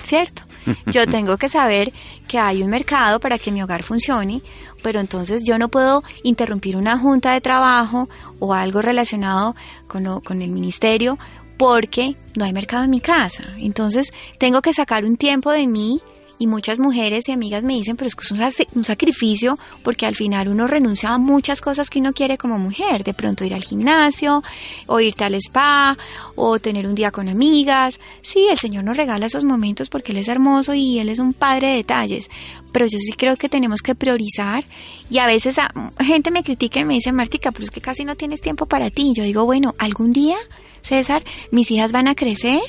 ¿cierto? 0.05 0.43
Yo 0.86 1.07
tengo 1.11 1.36
que 1.36 1.49
saber 1.49 1.93
que 2.26 2.38
hay 2.38 2.62
un 2.62 2.70
mercado 2.70 3.20
para 3.20 3.38
que 3.38 3.53
mi 3.53 3.62
hogar 3.62 3.82
funcione, 3.82 4.43
pero 4.82 5.01
entonces 5.01 5.43
yo 5.45 5.59
no 5.59 5.68
puedo 5.68 6.03
interrumpir 6.22 6.76
una 6.76 6.99
junta 6.99 7.32
de 7.32 7.40
trabajo 7.40 8.09
o 8.38 8.55
algo 8.55 8.82
relacionado 8.82 9.55
con, 9.86 10.20
con 10.20 10.43
el 10.43 10.51
ministerio 10.51 11.18
porque 11.57 12.16
no 12.36 12.45
hay 12.45 12.53
mercado 12.53 12.84
en 12.84 12.90
mi 12.90 13.01
casa. 13.01 13.45
Entonces 13.59 14.12
tengo 14.38 14.62
que 14.62 14.72
sacar 14.72 15.05
un 15.05 15.16
tiempo 15.16 15.53
de 15.53 15.66
mí 15.68 16.01
y 16.43 16.49
muchas 16.49 16.80
mujeres 16.80 17.28
y 17.28 17.32
amigas 17.32 17.62
me 17.62 17.74
dicen, 17.74 17.97
pero 17.97 18.09
es 18.09 18.16
que 18.16 18.24
es 18.24 18.66
un, 18.74 18.84
sacrificio 18.84 19.57
porque 19.84 20.07
al 20.07 20.16
final 20.16 20.49
uno 20.49 20.66
renuncia 20.66 21.11
a 21.11 21.18
muchas 21.18 21.61
cosas 21.61 21.88
que 21.88 22.01
uno 22.01 22.12
quiere 22.12 22.36
como 22.36 22.59
mujer, 22.59 23.05
de 23.05 23.14
pronto 23.14 23.45
ir 23.45 23.55
al 23.55 23.62
gimnasio 23.62 24.43
o 24.88 24.99
irte 24.99 25.22
al 25.22 25.36
spa 25.36 25.97
o 26.34 26.59
tener 26.59 26.88
un 26.88 26.97
día 26.97 27.12
con 27.12 27.28
amigas. 27.28 28.01
Sí, 28.22 28.49
el 28.51 28.59
Señor 28.59 28.82
nos 28.82 28.97
regala 28.97 29.26
esos 29.26 29.45
momentos 29.45 29.88
porque 29.88 30.11
Él 30.11 30.18
es 30.18 30.26
hermoso 30.26 30.74
y 30.74 30.99
Él 30.99 31.11
es 31.11 31.20
un 31.20 31.32
padre 31.32 31.68
de 31.68 31.76
detalles, 31.76 32.28
pero 32.72 32.86
yo 32.86 32.99
sí 32.99 33.12
creo 33.12 33.36
que 33.36 33.49
tenemos 33.49 33.80
que 33.80 33.95
priorizar 33.95 34.64
y 35.11 35.18
a 35.18 35.28
veces 35.28 35.61
a, 35.61 35.70
gente 36.01 36.32
me 36.32 36.43
critica 36.43 36.80
y 36.80 36.84
me 36.84 36.95
dice, 36.95 37.12
Martica, 37.12 37.53
pero 37.53 37.66
es 37.66 37.70
que 37.70 37.80
casi 37.80 38.05
no 38.05 38.16
tienes 38.16 38.40
tiempo 38.40 38.66
para 38.66 38.90
ti. 38.90 39.12
Yo 39.14 39.22
digo, 39.22 39.45
bueno, 39.45 39.76
algún 39.78 40.12
día, 40.12 40.38
César, 40.80 41.22
mis 41.53 41.70
hijas 41.70 41.93
van 41.93 42.09
a 42.09 42.16
crecer 42.16 42.62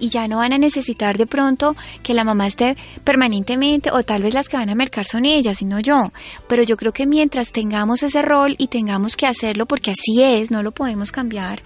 y 0.00 0.08
ya 0.08 0.28
no 0.28 0.38
van 0.38 0.52
a 0.52 0.58
necesitar 0.58 1.18
de 1.18 1.26
pronto 1.26 1.76
que 2.02 2.14
la 2.14 2.24
mamá 2.24 2.46
esté 2.46 2.76
permanentemente 3.04 3.90
o 3.90 4.02
tal 4.02 4.22
vez 4.22 4.34
las 4.34 4.48
que 4.48 4.56
van 4.56 4.70
a 4.70 4.74
mercar 4.74 5.06
son 5.06 5.24
ellas 5.24 5.62
y 5.62 5.64
no 5.64 5.80
yo. 5.80 6.12
Pero 6.48 6.62
yo 6.62 6.76
creo 6.76 6.92
que 6.92 7.06
mientras 7.06 7.52
tengamos 7.52 8.02
ese 8.02 8.22
rol 8.22 8.54
y 8.58 8.68
tengamos 8.68 9.16
que 9.16 9.26
hacerlo 9.26 9.66
porque 9.66 9.92
así 9.92 10.22
es, 10.22 10.50
no 10.50 10.62
lo 10.62 10.72
podemos 10.72 11.12
cambiar, 11.12 11.62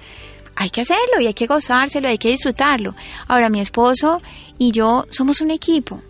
hay 0.57 0.70
que 0.70 0.83
hacerlo 0.83 1.20
y 1.20 1.26
hay 1.26 1.35
que 1.35 1.47
gozárselo, 1.47 2.09
hay 2.09 2.18
que 2.18 2.30
disfrutarlo. 2.30 2.95
Ahora 3.26 3.51
mi 3.51 3.61
esposo 3.61 4.18
y 4.59 4.70
yo 4.72 5.07
somos 5.11 5.41
un 5.41 5.51
equipo. 5.51 6.01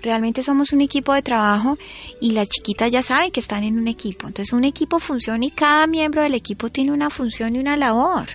realmente 0.00 0.44
somos 0.44 0.72
un 0.72 0.80
equipo 0.80 1.12
de 1.12 1.22
trabajo 1.22 1.76
y 2.20 2.30
las 2.30 2.48
chiquitas 2.48 2.90
ya 2.90 3.02
saben 3.02 3.32
que 3.32 3.40
están 3.40 3.64
en 3.64 3.78
un 3.78 3.88
equipo. 3.88 4.28
Entonces 4.28 4.52
un 4.52 4.64
equipo 4.64 5.00
funciona 5.00 5.44
y 5.44 5.50
cada 5.50 5.86
miembro 5.88 6.22
del 6.22 6.34
equipo 6.34 6.68
tiene 6.70 6.92
una 6.92 7.10
función 7.10 7.56
y 7.56 7.58
una 7.58 7.76
labor. 7.76 8.28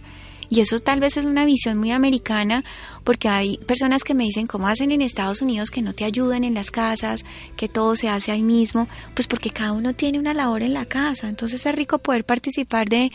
Y 0.50 0.62
eso 0.62 0.80
tal 0.80 1.00
vez 1.00 1.18
es 1.18 1.26
una 1.26 1.46
visión 1.46 1.78
muy 1.78 1.92
americana 1.92 2.64
porque 3.04 3.30
hay 3.30 3.58
personas 3.58 4.04
que 4.04 4.14
me 4.14 4.24
dicen 4.24 4.48
cómo 4.48 4.68
hacen 4.68 4.92
en 4.92 5.02
Estados 5.02 5.42
Unidos 5.42 5.72
que 5.72 5.82
no 5.82 5.94
te 5.94 6.06
ayudan 6.06 6.44
en 6.44 6.54
las 6.54 6.72
casas, 6.72 7.26
que 7.56 7.68
todo 7.68 7.96
se 7.96 8.10
hace 8.10 8.32
ahí 8.32 8.44
mismo, 8.44 8.88
pues 9.14 9.28
porque 9.28 9.50
cada 9.50 9.74
uno 9.74 9.94
tiene 9.94 10.20
una 10.20 10.34
labor 10.34 10.62
en 10.62 10.74
la 10.74 10.86
casa. 10.86 11.28
Entonces 11.28 11.66
es 11.66 11.76
rico 11.76 12.00
poder 12.00 12.24
participar 12.24 12.88
de, 12.88 13.12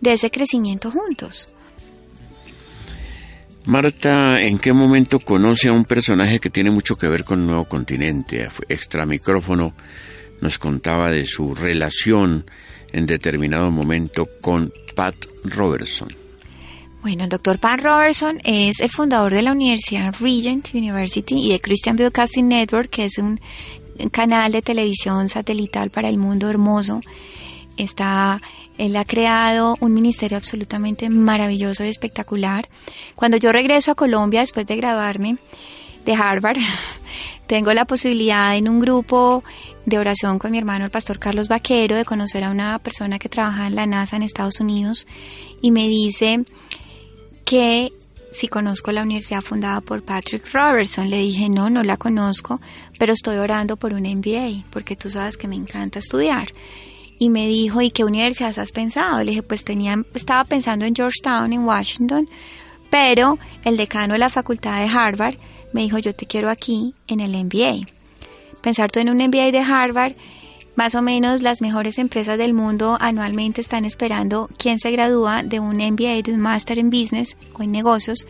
de 0.00 0.12
ese 0.12 0.30
crecimiento 0.30 0.90
juntos. 0.90 1.48
Marta, 3.66 4.40
¿en 4.40 4.60
qué 4.60 4.72
momento 4.72 5.18
conoce 5.18 5.68
a 5.68 5.72
un 5.72 5.84
personaje 5.84 6.38
que 6.38 6.50
tiene 6.50 6.70
mucho 6.70 6.94
que 6.94 7.08
ver 7.08 7.24
con 7.24 7.40
el 7.40 7.46
Nuevo 7.46 7.64
Continente? 7.64 8.48
Extra 8.68 9.04
micrófono 9.04 9.74
nos 10.40 10.58
contaba 10.58 11.10
de 11.10 11.26
su 11.26 11.52
relación 11.52 12.48
en 12.92 13.06
determinado 13.06 13.70
momento 13.72 14.28
con 14.40 14.72
Pat 14.94 15.16
Robertson. 15.44 16.25
Bueno, 17.06 17.22
el 17.22 17.30
doctor 17.30 17.60
Pat 17.60 17.78
Robertson 17.82 18.40
es 18.42 18.80
el 18.80 18.90
fundador 18.90 19.32
de 19.32 19.40
la 19.40 19.52
Universidad 19.52 20.12
Regent 20.18 20.74
University 20.74 21.38
y 21.38 21.52
de 21.52 21.60
Christian 21.60 21.94
Broadcasting 21.94 22.48
Network, 22.48 22.90
que 22.90 23.04
es 23.04 23.18
un 23.18 23.38
canal 24.10 24.50
de 24.50 24.60
televisión 24.60 25.28
satelital 25.28 25.90
para 25.90 26.08
el 26.08 26.18
mundo 26.18 26.50
hermoso. 26.50 27.00
Está 27.76 28.40
él 28.76 28.96
ha 28.96 29.04
creado 29.04 29.76
un 29.78 29.94
ministerio 29.94 30.36
absolutamente 30.36 31.08
maravilloso 31.08 31.84
y 31.84 31.90
espectacular. 31.90 32.68
Cuando 33.14 33.36
yo 33.36 33.52
regreso 33.52 33.92
a 33.92 33.94
Colombia 33.94 34.40
después 34.40 34.66
de 34.66 34.74
graduarme 34.74 35.36
de 36.04 36.12
Harvard, 36.12 36.58
tengo 37.46 37.72
la 37.72 37.84
posibilidad 37.84 38.56
en 38.56 38.68
un 38.68 38.80
grupo 38.80 39.44
de 39.84 40.00
oración 40.00 40.40
con 40.40 40.50
mi 40.50 40.58
hermano 40.58 40.84
el 40.84 40.90
pastor 40.90 41.20
Carlos 41.20 41.46
Vaquero 41.46 41.94
de 41.94 42.04
conocer 42.04 42.42
a 42.42 42.50
una 42.50 42.80
persona 42.80 43.20
que 43.20 43.28
trabaja 43.28 43.68
en 43.68 43.76
la 43.76 43.86
NASA 43.86 44.16
en 44.16 44.24
Estados 44.24 44.58
Unidos 44.58 45.06
y 45.62 45.70
me 45.70 45.86
dice 45.86 46.44
que 47.46 47.92
si 48.32 48.48
conozco 48.48 48.92
la 48.92 49.02
universidad 49.02 49.40
fundada 49.40 49.80
por 49.80 50.02
Patrick 50.02 50.52
Robertson. 50.52 51.08
Le 51.08 51.18
dije, 51.18 51.48
no, 51.48 51.70
no 51.70 51.82
la 51.82 51.96
conozco, 51.96 52.60
pero 52.98 53.14
estoy 53.14 53.36
orando 53.36 53.78
por 53.78 53.94
un 53.94 54.02
MBA, 54.02 54.64
porque 54.70 54.94
tú 54.94 55.08
sabes 55.08 55.38
que 55.38 55.48
me 55.48 55.56
encanta 55.56 55.98
estudiar 55.98 56.48
y 57.18 57.30
me 57.30 57.46
dijo, 57.48 57.80
¿y 57.80 57.90
qué 57.90 58.04
universidad 58.04 58.58
has 58.58 58.72
pensado? 58.72 59.20
Le 59.20 59.30
dije, 59.30 59.42
pues 59.42 59.64
tenía, 59.64 59.96
estaba 60.12 60.44
pensando 60.44 60.84
en 60.84 60.94
Georgetown, 60.94 61.52
en 61.52 61.64
Washington, 61.64 62.28
pero 62.90 63.38
el 63.64 63.78
decano 63.78 64.12
de 64.12 64.18
la 64.18 64.28
facultad 64.28 64.80
de 64.80 64.94
Harvard 64.94 65.36
me 65.72 65.82
dijo, 65.82 65.98
yo 65.98 66.14
te 66.14 66.26
quiero 66.26 66.50
aquí 66.50 66.94
en 67.08 67.20
el 67.20 67.32
MBA. 67.32 67.86
Pensar 68.60 68.90
tú 68.90 69.00
en 69.00 69.08
un 69.08 69.16
MBA 69.16 69.50
de 69.50 69.60
Harvard, 69.60 70.12
más 70.76 70.94
o 70.94 71.02
menos 71.02 71.42
las 71.42 71.60
mejores 71.62 71.98
empresas 71.98 72.38
del 72.38 72.54
mundo 72.54 72.96
anualmente 73.00 73.60
están 73.60 73.84
esperando 73.84 74.48
quién 74.58 74.78
se 74.78 74.90
gradúa 74.90 75.42
de 75.42 75.58
un 75.58 75.76
MBA, 75.76 76.22
de 76.22 76.32
un 76.32 76.40
Master 76.40 76.78
en 76.78 76.90
Business 76.90 77.36
o 77.54 77.62
en 77.62 77.72
negocios 77.72 78.26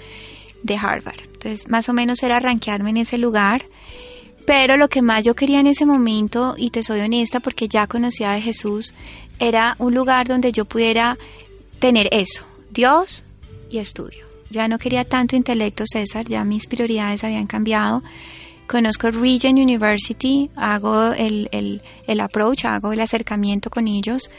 de 0.63 0.77
Harvard. 0.77 1.21
Entonces, 1.33 1.69
más 1.69 1.89
o 1.89 1.93
menos 1.93 2.23
era 2.23 2.41
rankearme 2.41 2.91
en 2.91 2.99
ese 2.99 3.19
lugar. 3.19 3.65
Pero 4.47 4.77
lo 4.77 4.89
que 4.89 5.03
más 5.03 5.25
yo 5.25 5.35
quería 5.35 5.59
en 5.59 5.67
ese 5.67 5.87
momento, 5.87 6.55
y 6.57 6.71
te 6.71 6.85
soy 6.85 7.01
honesta 7.01 7.41
porque 7.41 7.67
ya 7.67 7.89
conocía 7.89 8.31
de 8.31 8.41
Jesús, 8.41 8.95
era 9.41 9.75
un 9.81 9.93
lugar 9.95 10.29
donde 10.29 10.53
yo 10.53 10.65
pudiera 10.65 11.19
tener 11.81 12.09
eso, 12.13 12.45
Dios 12.71 13.25
y 13.71 13.79
estudio. 13.79 14.25
Ya 14.51 14.69
no 14.69 14.79
quería 14.79 15.05
tanto 15.05 15.35
intelecto, 15.35 15.85
César, 15.85 16.27
ya 16.27 16.45
mis 16.45 16.69
prioridades 16.69 17.25
habían 17.25 17.49
cambiado. 17.49 18.05
Conozco 18.67 19.11
Regent 19.11 19.59
University, 19.59 20.51
hago 20.57 21.13
el, 21.13 21.49
el, 21.53 21.83
el 22.07 22.21
approach, 22.21 22.65
hago 22.65 22.93
el 22.93 23.01
acercamiento 23.01 23.71
con 23.71 23.87
ellos, 23.87 24.31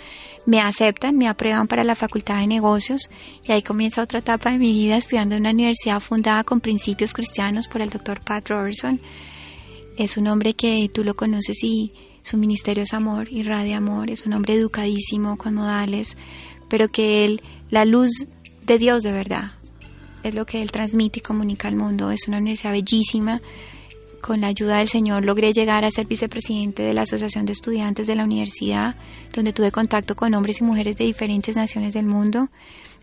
me 0.46 0.60
aceptan, 0.60 1.18
me 1.18 1.28
aprueban 1.28 1.68
para 1.68 1.84
la 1.84 1.96
Facultad 1.96 2.40
de 2.40 2.48
Negocios 2.48 3.10
y 3.44 3.52
ahí 3.52 3.62
comienza 3.62 4.02
otra 4.02 4.20
etapa 4.20 4.52
de 4.52 4.60
mi 4.60 4.72
vida 4.74 4.98
estudiando 4.98 5.36
en 5.36 5.44
una 5.44 5.52
universidad 5.52 6.00
fundada 6.00 6.44
con 6.44 6.62
principios 6.62 7.14
cristianos 7.14 7.68
por 7.68 7.82
el 7.82 7.90
doctor 7.90 8.22
Pat 8.22 8.50
Robertson 8.50 9.00
es 9.98 10.16
un 10.16 10.28
hombre 10.28 10.54
que 10.54 10.90
tú 10.94 11.04
lo 11.04 11.16
conoces 11.16 11.64
y 11.64 11.92
su 12.22 12.38
ministerio 12.38 12.84
es 12.84 12.94
amor, 12.94 13.28
irradia 13.32 13.78
amor, 13.78 14.12
es 14.12 14.26
un 14.26 14.34
hombre 14.34 14.54
educadísimo, 14.54 15.38
con 15.38 15.56
modales, 15.56 16.16
pero 16.70 16.88
que 16.88 17.26
él, 17.26 17.42
la 17.72 17.84
luz 17.84 18.12
de 18.64 18.78
Dios 18.78 19.02
de 19.02 19.12
verdad, 19.12 19.54
es 20.24 20.36
lo 20.36 20.46
que 20.46 20.62
él 20.62 20.72
transmite 20.72 21.20
y 21.20 21.22
comunica 21.24 21.68
al 21.68 21.76
mundo. 21.76 22.12
Es 22.12 22.28
una 22.28 22.38
universidad 22.38 22.74
bellísima. 22.74 23.42
Con 24.22 24.42
la 24.42 24.48
ayuda 24.48 24.78
del 24.78 24.88
Señor 24.88 25.24
logré 25.24 25.54
llegar 25.54 25.86
a 25.86 25.92
ser 25.92 26.06
vicepresidente 26.06 26.84
de 26.84 26.94
la 26.94 27.04
Asociación 27.04 27.46
de 27.46 27.54
Estudiantes 27.54 28.08
de 28.08 28.16
la 28.16 28.24
universidad, 28.24 28.96
donde 29.34 29.54
tuve 29.54 29.72
contacto 29.72 30.16
con 30.16 30.34
hombres 30.34 30.60
y 30.60 30.64
mujeres 30.64 30.98
de 30.98 31.06
diferentes 31.06 31.56
naciones 31.56 31.94
del 31.94 32.06
mundo. 32.06 32.50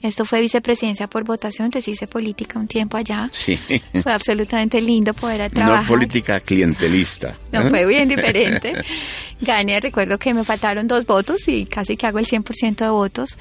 Esto 0.02 0.26
fue 0.26 0.42
vicepresidencia 0.42 1.08
por 1.08 1.24
votación, 1.24 1.66
entonces 1.66 1.94
hice 1.94 2.06
política 2.06 2.58
un 2.58 2.68
tiempo 2.68 2.98
allá. 2.98 3.30
Sí. 3.32 3.58
Fue 4.02 4.12
absolutamente 4.12 4.78
lindo 4.78 5.14
poder 5.14 5.50
trabajar. 5.50 5.84
No 5.84 5.88
política 5.88 6.40
clientelista. 6.40 7.38
No, 7.50 7.70
fue 7.70 7.86
bien 7.86 8.06
diferente. 8.10 8.74
Gané, 9.40 9.80
recuerdo 9.80 10.18
que 10.18 10.34
me 10.34 10.44
faltaron 10.44 10.86
dos 10.86 11.06
votos 11.06 11.48
y 11.48 11.64
casi 11.64 11.96
que 11.96 12.06
hago 12.06 12.18
el 12.18 12.26
100% 12.26 12.76
de 12.76 12.90
votos. 12.90 13.38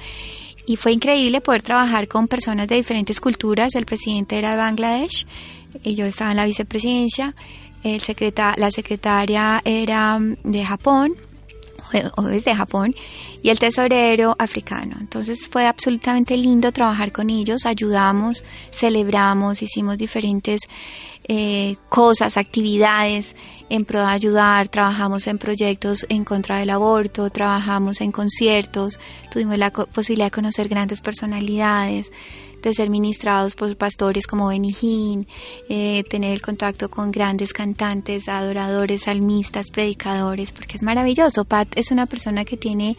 Y 0.66 0.76
fue 0.76 0.92
increíble 0.92 1.42
poder 1.42 1.60
trabajar 1.60 2.08
con 2.08 2.28
personas 2.28 2.66
de 2.68 2.76
diferentes 2.76 3.20
culturas. 3.20 3.74
El 3.74 3.84
presidente 3.84 4.38
era 4.38 4.52
de 4.52 4.56
Bangladesh 4.56 5.26
y 5.82 5.94
yo 5.94 6.06
estaba 6.06 6.30
en 6.30 6.38
la 6.38 6.46
vicepresidencia. 6.46 7.34
El 7.84 8.00
la 8.56 8.70
secretaria 8.70 9.60
era 9.64 10.18
de 10.20 10.64
Japón 10.64 11.14
o 12.16 12.22
desde 12.22 12.54
Japón, 12.54 12.94
y 13.42 13.50
el 13.50 13.58
tesorero 13.58 14.34
africano. 14.38 14.96
Entonces 15.00 15.48
fue 15.48 15.66
absolutamente 15.66 16.36
lindo 16.36 16.72
trabajar 16.72 17.12
con 17.12 17.30
ellos, 17.30 17.66
ayudamos, 17.66 18.44
celebramos, 18.70 19.62
hicimos 19.62 19.98
diferentes 19.98 20.62
eh, 21.26 21.76
cosas, 21.88 22.36
actividades 22.36 23.36
en 23.70 23.84
pro 23.84 24.00
de 24.00 24.06
ayudar, 24.06 24.68
trabajamos 24.68 25.26
en 25.26 25.38
proyectos 25.38 26.04
en 26.08 26.24
contra 26.24 26.58
del 26.58 26.70
aborto, 26.70 27.30
trabajamos 27.30 28.00
en 28.00 28.12
conciertos, 28.12 28.98
tuvimos 29.30 29.58
la 29.58 29.70
posibilidad 29.70 30.26
de 30.26 30.30
conocer 30.32 30.68
grandes 30.68 31.00
personalidades, 31.00 32.12
de 32.68 32.74
ser 32.74 32.90
ministrados 32.90 33.54
por 33.54 33.76
pastores 33.76 34.26
como 34.26 34.52
Hinn, 34.52 35.26
eh, 35.68 36.04
tener 36.08 36.32
el 36.32 36.42
contacto 36.42 36.88
con 36.88 37.10
grandes 37.10 37.52
cantantes, 37.52 38.28
adoradores, 38.28 39.02
salmistas, 39.02 39.70
predicadores, 39.70 40.52
porque 40.52 40.76
es 40.76 40.82
maravilloso. 40.82 41.44
Pat 41.44 41.68
es 41.76 41.90
una 41.90 42.06
persona 42.06 42.44
que 42.44 42.56
tiene 42.56 42.96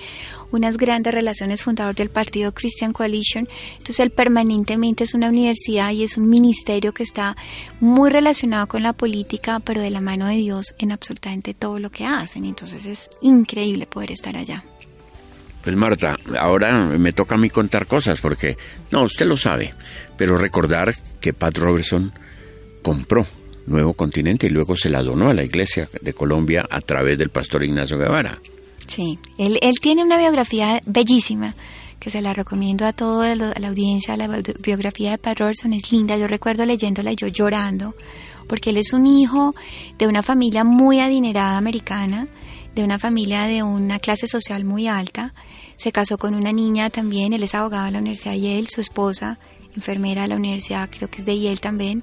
unas 0.52 0.78
grandes 0.78 1.14
relaciones, 1.14 1.64
fundador 1.64 1.96
del 1.96 2.10
partido 2.10 2.54
Christian 2.54 2.94
Coalition, 2.94 3.48
entonces 3.72 4.00
él 4.00 4.12
permanentemente 4.12 5.04
es 5.04 5.14
una 5.14 5.30
universidad 5.30 5.92
y 5.92 6.04
es 6.04 6.18
un 6.18 6.30
ministerio 6.30 6.94
que 6.94 7.04
está 7.04 7.36
muy 7.80 8.10
relacionado 8.10 8.68
con 8.68 8.84
la 8.84 8.94
política, 8.94 9.60
pero 9.60 9.82
de 9.82 9.90
la 9.90 10.02
mano 10.02 10.28
de 10.28 10.36
Dios 10.36 10.76
en 10.78 10.92
absolutamente 10.92 11.54
todo 11.54 11.80
lo 11.80 11.90
que 11.90 12.06
hacen. 12.06 12.46
Entonces 12.46 12.86
es 12.86 13.10
increíble 13.22 13.86
poder 13.86 14.12
estar 14.12 14.38
allá. 14.38 14.64
Pues 15.66 15.76
Marta, 15.76 16.16
ahora 16.40 16.84
me 16.96 17.12
toca 17.12 17.34
a 17.34 17.38
mí 17.40 17.50
contar 17.50 17.88
cosas 17.88 18.22
porque, 18.22 18.56
no, 18.92 19.02
usted 19.02 19.26
lo 19.26 19.36
sabe, 19.36 19.74
pero 20.16 20.38
recordar 20.38 20.94
que 21.20 21.34
Pat 21.34 21.58
Robertson 21.58 22.14
compró 22.84 23.26
Nuevo 23.66 23.94
Continente 23.94 24.46
y 24.46 24.52
luego 24.52 24.76
se 24.76 24.92
la 24.92 25.02
donó 25.02 25.28
a 25.30 25.34
la 25.34 25.44
Iglesia 25.44 25.90
de 26.00 26.14
Colombia 26.14 26.68
a 26.70 26.82
través 26.82 27.18
del 27.18 27.32
pastor 27.32 27.64
Ignacio 27.64 27.98
Guevara. 27.98 28.38
Sí, 28.86 29.18
él, 29.40 29.58
él 29.60 29.80
tiene 29.82 30.04
una 30.04 30.20
biografía 30.20 30.80
bellísima 30.86 31.56
que 32.00 32.12
se 32.12 32.22
la 32.22 32.36
recomiendo 32.36 32.86
a 32.86 32.94
toda 32.94 33.34
la 33.34 33.68
audiencia. 33.68 34.16
La 34.18 34.28
biografía 34.62 35.10
de 35.10 35.18
Pat 35.18 35.40
Robertson 35.40 35.74
es 35.74 35.92
linda. 35.92 36.16
Yo 36.16 36.28
recuerdo 36.28 36.64
leyéndola 36.64 37.12
y 37.12 37.16
yo 37.16 37.26
llorando, 37.26 37.96
porque 38.48 38.70
él 38.70 38.78
es 38.78 38.94
un 38.94 39.08
hijo 39.08 39.56
de 39.98 40.06
una 40.06 40.22
familia 40.22 40.64
muy 40.64 41.00
adinerada 41.00 41.58
americana, 41.58 42.28
de 42.76 42.84
una 42.84 43.00
familia 43.00 43.48
de 43.48 43.64
una 43.64 43.98
clase 43.98 44.28
social 44.28 44.64
muy 44.64 44.88
alta 44.88 45.34
se 45.78 45.92
casó 45.92 46.18
con 46.18 46.36
una 46.36 46.52
niña 46.52 46.90
también, 46.90 47.34
él 47.34 47.44
es 47.44 47.56
abogado 47.56 47.86
de 47.86 47.92
la 47.92 48.00
Universidad 48.00 48.34
de 48.34 48.42
Yale, 48.42 48.68
su 48.68 48.82
esposa, 48.82 49.40
enfermera 49.76 50.24
de 50.24 50.30
la 50.30 50.36
universidad, 50.36 50.90
creo 50.90 51.10
que 51.10 51.20
es 51.20 51.26
de 51.26 51.40
Yale 51.40 51.58
también. 51.58 52.02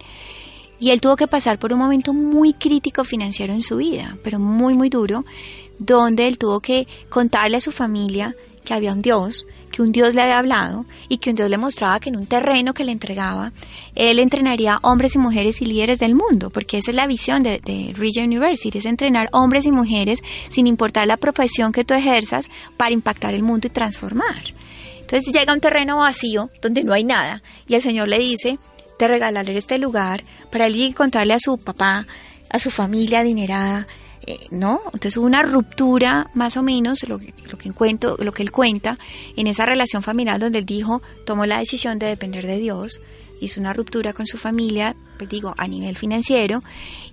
Y 0.79 0.91
él 0.91 1.01
tuvo 1.01 1.17
que 1.17 1.29
pasar 1.29 1.59
por 1.59 1.73
un 1.73 1.79
momento 1.79 2.13
muy 2.13 2.55
crítico 2.55 3.05
financiero 3.05 3.53
en 3.53 3.63
su 3.63 3.77
vida, 3.77 4.19
pero 4.25 4.39
muy, 4.39 4.75
muy 4.75 4.89
duro, 4.89 5.25
donde 5.79 6.27
él 6.27 6.39
tuvo 6.39 6.61
que 6.61 6.87
contarle 7.09 7.57
a 7.57 7.61
su 7.61 7.73
familia 7.73 8.35
que 8.65 8.75
había 8.75 8.93
un 8.93 9.03
Dios, 9.03 9.47
que 9.73 9.83
un 9.83 9.91
Dios 9.91 10.15
le 10.15 10.23
había 10.23 10.39
hablado 10.39 10.85
y 11.09 11.19
que 11.19 11.31
un 11.31 11.37
Dios 11.37 11.51
le 11.51 11.59
mostraba 11.59 11.99
que 11.99 12.11
en 12.11 12.17
un 12.17 12.27
terreno 12.27 12.75
que 12.75 12.85
le 12.85 12.93
entregaba, 12.93 13.53
él 13.97 14.21
entrenaría 14.21 14.79
hombres 14.83 15.17
y 15.17 15.19
mujeres 15.19 15.61
y 15.61 15.65
líderes 15.65 15.99
del 15.99 16.15
mundo, 16.15 16.51
porque 16.51 16.79
esa 16.79 16.93
es 16.93 16.97
la 16.97 17.09
visión 17.09 17.43
de, 17.43 17.59
de 17.59 17.93
Regent 17.97 18.27
University, 18.27 18.79
es 18.79 18.87
entrenar 18.87 19.29
hombres 19.33 19.67
y 19.67 19.73
mujeres 19.73 20.23
sin 20.51 20.69
importar 20.69 21.09
la 21.09 21.17
profesión 21.17 21.73
que 21.73 21.85
tú 21.85 21.95
ejerzas 21.95 22.49
para 22.77 22.93
impactar 22.93 23.35
el 23.35 23.43
mundo 23.43 23.67
y 23.67 23.71
transformar. 23.71 24.43
Entonces 25.01 25.35
llega 25.35 25.53
a 25.53 25.55
un 25.55 25.61
terreno 25.61 25.99
vacío 25.99 26.51
donde 26.63 26.85
no 26.85 26.93
hay 26.93 27.05
nada 27.05 27.43
y 27.67 27.75
el 27.75 27.83
Señor 27.83 28.09
le 28.09 28.19
dice, 28.19 28.59
te 28.99 29.09
regalaré 29.09 29.57
este 29.59 29.79
lugar 29.79 30.23
para 30.51 30.67
él 30.67 30.95
contarle 30.95 31.35
a 31.35 31.39
su 31.39 31.59
papá, 31.59 32.07
a 32.49 32.59
su 32.59 32.71
familia 32.71 33.21
adinerada, 33.21 33.87
eh, 34.27 34.39
¿no? 34.51 34.81
Entonces 34.87 35.17
hubo 35.17 35.27
una 35.27 35.43
ruptura, 35.43 36.31
más 36.35 36.57
o 36.57 36.63
menos, 36.63 37.07
lo, 37.09 37.19
lo, 37.19 37.59
que 37.59 37.69
encuentro, 37.69 38.17
lo 38.19 38.33
que 38.33 38.43
él 38.43 38.53
cuenta, 38.53 38.99
en 39.37 39.47
esa 39.47 39.67
relación 39.67 40.03
familiar 40.03 40.39
donde 40.39 40.61
él 40.61 40.67
dijo, 40.67 41.03
tomó 41.25 41.47
la 41.47 41.59
decisión 41.59 41.99
de 41.99 42.07
depender 42.07 42.47
de 42.47 42.59
Dios, 42.59 43.01
hizo 43.41 43.61
una 43.61 43.73
ruptura 43.73 44.13
con 44.13 44.27
su 44.27 44.39
familia, 44.39 44.95
pues 45.19 45.29
digo, 45.29 45.55
a 45.57 45.67
nivel 45.67 45.97
financiero, 45.97 46.63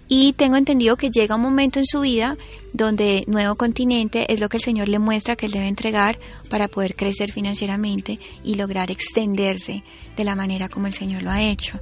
y 0.08 0.34
tengo 0.34 0.58
entendido 0.58 0.98
que 0.98 1.10
llega 1.10 1.36
un 1.36 1.42
momento 1.42 1.80
en 1.80 1.86
su 1.86 2.02
vida 2.02 2.38
donde 2.74 3.24
Nuevo 3.28 3.56
Continente 3.56 4.32
es 4.32 4.40
lo 4.40 4.50
que 4.50 4.58
el 4.58 4.64
Señor 4.64 4.88
le 4.90 5.00
muestra 5.00 5.36
que 5.36 5.46
él 5.46 5.52
debe 5.52 5.68
entregar 5.68 6.20
para 6.50 6.68
poder 6.68 6.96
crecer 6.96 7.32
financieramente 7.32 8.20
y 8.44 8.56
lograr 8.56 8.92
extenderse 8.92 9.84
de 10.16 10.24
la 10.24 10.36
manera 10.36 10.70
como 10.70 10.88
el 10.88 10.94
Señor 10.94 11.24
lo 11.24 11.32
ha 11.32 11.44
hecho. 11.44 11.80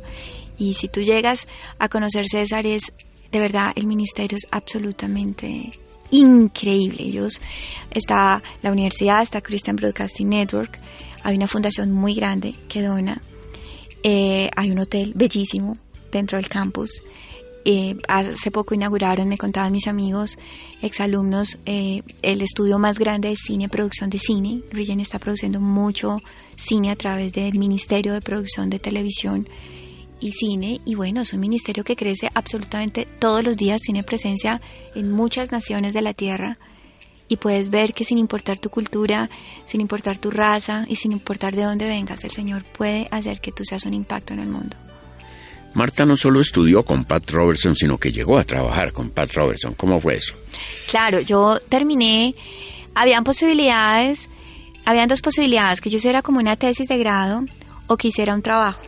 Y 0.58 0.74
si 0.74 0.88
tú 0.88 1.02
llegas 1.02 1.48
a 1.80 1.88
conocer 1.88 2.28
César, 2.28 2.66
es 2.66 2.92
de 3.32 3.40
verdad 3.40 3.74
el 3.76 3.88
ministerio 3.88 4.38
es 4.38 4.48
absolutamente 4.52 5.72
increíble. 6.12 7.04
Ellos, 7.04 7.42
está 7.92 8.42
la 8.62 8.72
universidad, 8.72 9.22
está 9.22 9.42
Christian 9.42 9.76
Broadcasting 9.76 10.30
Network, 10.30 10.80
hay 11.24 11.36
una 11.36 11.48
fundación 11.48 11.92
muy 11.92 12.14
grande 12.14 12.56
que 12.70 12.82
dona, 12.82 13.22
eh, 14.04 14.50
hay 14.56 14.72
un 14.72 14.80
hotel 14.80 15.14
bellísimo 15.16 15.78
dentro 16.12 16.38
del 16.38 16.48
campus. 16.50 17.02
Eh, 17.70 17.98
hace 18.08 18.50
poco 18.50 18.74
inauguraron, 18.74 19.28
me 19.28 19.38
contaban 19.38 19.74
mis 19.74 19.88
amigos, 19.88 20.38
exalumnos, 20.82 21.60
eh, 21.66 22.02
el 22.22 22.42
estudio 22.42 22.80
más 22.80 22.98
grande 22.98 23.28
de 23.28 23.36
cine, 23.36 23.68
producción 23.68 24.10
de 24.10 24.20
cine. 24.20 24.62
Rigen 24.72 25.02
está 25.02 25.20
produciendo 25.20 25.60
mucho 25.60 26.22
cine 26.56 26.92
a 26.92 26.96
través 26.96 27.34
del 27.34 27.60
Ministerio 27.60 28.14
de 28.14 28.22
Producción 28.22 28.70
de 28.70 28.80
Televisión 28.80 29.50
y 30.20 30.32
cine 30.32 30.82
y 30.86 30.96
bueno, 30.96 31.22
es 31.22 31.34
un 31.34 31.40
ministerio 31.40 31.84
que 31.84 31.96
crece 31.96 32.30
absolutamente 32.34 33.08
todos 33.20 33.44
los 33.44 33.58
días, 33.58 33.82
tiene 33.82 34.04
presencia 34.04 34.62
en 34.96 35.12
muchas 35.12 35.52
naciones 35.52 35.94
de 35.94 36.02
la 36.02 36.14
tierra 36.14 36.58
y 37.28 37.38
puedes 37.38 37.70
ver 37.70 37.94
que 37.94 38.04
sin 38.04 38.18
importar 38.18 38.60
tu 38.60 38.70
cultura, 38.70 39.30
sin 39.66 39.82
importar 39.82 40.18
tu 40.18 40.32
raza 40.32 40.86
y 40.88 40.96
sin 40.96 41.12
importar 41.12 41.56
de 41.56 41.64
dónde 41.64 41.88
vengas, 41.88 42.24
el 42.24 42.32
Señor 42.32 42.64
puede 42.64 43.08
hacer 43.12 43.42
que 43.42 43.52
tú 43.52 43.64
seas 43.64 43.86
un 43.86 43.94
impacto 43.94 44.34
en 44.34 44.40
el 44.40 44.48
mundo. 44.48 44.78
Marta 45.74 46.06
no 46.06 46.18
solo 46.18 46.42
estudió 46.42 46.84
con 46.84 47.06
Pat 47.06 47.30
Robertson, 47.30 47.76
sino 47.76 48.00
que 48.00 48.12
llegó 48.12 48.40
a 48.40 48.44
trabajar 48.44 48.94
con 48.94 49.12
Pat 49.12 49.32
Robertson. 49.34 49.76
¿Cómo 49.76 50.00
fue 50.00 50.16
eso? 50.16 50.34
Claro, 50.90 51.20
yo 51.20 51.60
terminé, 51.70 52.34
habían 52.96 53.24
posibilidades, 53.24 54.30
habían 54.86 55.08
dos 55.08 55.22
posibilidades, 55.22 55.82
que 55.82 55.90
yo 55.90 55.98
hiciera 55.98 56.24
como 56.24 56.40
una 56.40 56.56
tesis 56.56 56.88
de 56.88 56.98
grado 56.98 57.44
o 57.86 57.98
que 57.98 58.08
hiciera 58.08 58.34
un 58.34 58.42
trabajo. 58.42 58.82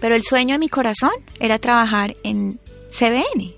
Pero 0.00 0.14
el 0.14 0.22
sueño 0.22 0.54
de 0.54 0.58
mi 0.58 0.68
corazón 0.68 1.12
era 1.38 1.58
trabajar 1.58 2.16
en 2.24 2.58
CBN. 2.90 3.54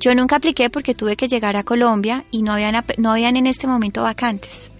Yo 0.00 0.14
nunca 0.14 0.36
apliqué 0.36 0.68
porque 0.68 0.94
tuve 0.94 1.16
que 1.16 1.28
llegar 1.28 1.56
a 1.56 1.62
Colombia 1.62 2.24
y 2.30 2.42
no 2.42 2.52
habían, 2.52 2.84
no 2.98 3.12
habían 3.12 3.36
en 3.36 3.46
este 3.46 3.66
momento 3.66 4.02
vacantes. 4.02 4.72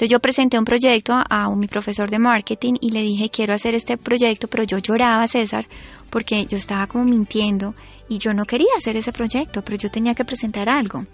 Entonces 0.00 0.12
yo 0.12 0.20
presenté 0.20 0.58
un 0.58 0.64
proyecto 0.64 1.12
a, 1.12 1.54
mi 1.54 1.66
profesor 1.66 2.08
de 2.08 2.18
marketing 2.18 2.76
y 2.80 2.88
le 2.88 3.02
dije 3.02 3.28
quiero 3.28 3.52
hacer 3.52 3.74
este 3.74 3.98
proyecto, 3.98 4.48
pero 4.48 4.64
yo 4.64 4.78
lloraba, 4.78 5.28
César, 5.28 5.66
porque 6.08 6.46
yo 6.46 6.56
estaba 6.56 6.86
como 6.86 7.04
mintiendo 7.04 7.74
y 8.08 8.16
yo 8.16 8.32
no 8.32 8.46
quería 8.46 8.70
hacer 8.78 8.96
ese 8.96 9.12
proyecto, 9.12 9.60
pero 9.60 9.76
yo 9.76 9.90
tenía 9.90 10.14
que 10.14 10.24
presentar 10.24 10.70
algo. 10.70 11.04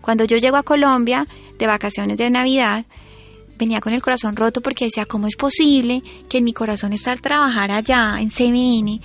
Cuando 0.00 0.24
yo 0.24 0.38
llego 0.38 0.56
a 0.56 0.62
Colombia 0.62 1.26
de 1.58 1.66
vacaciones 1.66 2.16
de 2.16 2.30
Navidad, 2.30 2.86
venía 3.60 3.80
con 3.80 3.92
el 3.92 4.02
corazón 4.02 4.36
roto 4.36 4.62
porque 4.62 4.86
decía, 4.86 5.04
¿cómo 5.04 5.26
es 5.26 5.36
posible 5.36 6.02
que 6.28 6.38
en 6.38 6.44
mi 6.44 6.52
corazón 6.52 6.92
estar 6.92 7.20
trabajar 7.20 7.70
allá 7.70 8.18
en 8.18 8.30
CBN, 8.30 9.00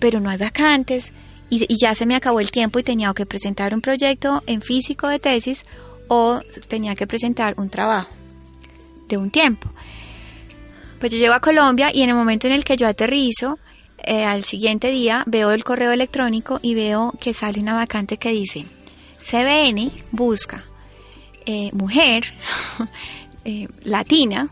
pero 0.00 0.18
no 0.18 0.30
hay 0.30 0.38
vacantes? 0.38 1.12
Y, 1.50 1.66
ya 1.80 1.94
se 1.94 2.06
me 2.06 2.16
acabó 2.16 2.40
el 2.40 2.50
tiempo 2.50 2.78
y 2.78 2.82
tenía 2.82 3.12
que 3.14 3.26
presentar 3.26 3.74
un 3.74 3.80
proyecto 3.80 4.42
en 4.46 4.62
físico 4.62 5.08
de 5.08 5.18
tesis 5.18 5.64
o 6.08 6.40
tenía 6.68 6.94
que 6.94 7.06
presentar 7.06 7.54
un 7.58 7.68
trabajo 7.68 8.10
de 9.08 9.18
un 9.18 9.30
tiempo. 9.30 9.70
Pues 10.98 11.12
yo 11.12 11.18
llego 11.18 11.34
a 11.34 11.40
Colombia 11.40 11.90
y 11.94 12.02
en 12.02 12.08
el 12.08 12.16
momento 12.16 12.46
en 12.46 12.54
el 12.54 12.64
que 12.64 12.76
yo 12.76 12.88
aterrizo, 12.88 13.58
eh, 13.98 14.24
al 14.24 14.42
siguiente 14.42 14.90
día 14.90 15.22
veo 15.26 15.52
el 15.52 15.64
correo 15.64 15.92
electrónico 15.92 16.60
y 16.62 16.74
veo 16.74 17.12
que 17.20 17.34
sale 17.34 17.60
una 17.60 17.74
vacante 17.74 18.16
que 18.16 18.30
dice, 18.30 18.64
CBN 19.18 19.90
busca 20.12 20.64
eh, 21.46 21.70
mujer 21.72 22.34
Eh, 23.50 23.66
latina, 23.84 24.46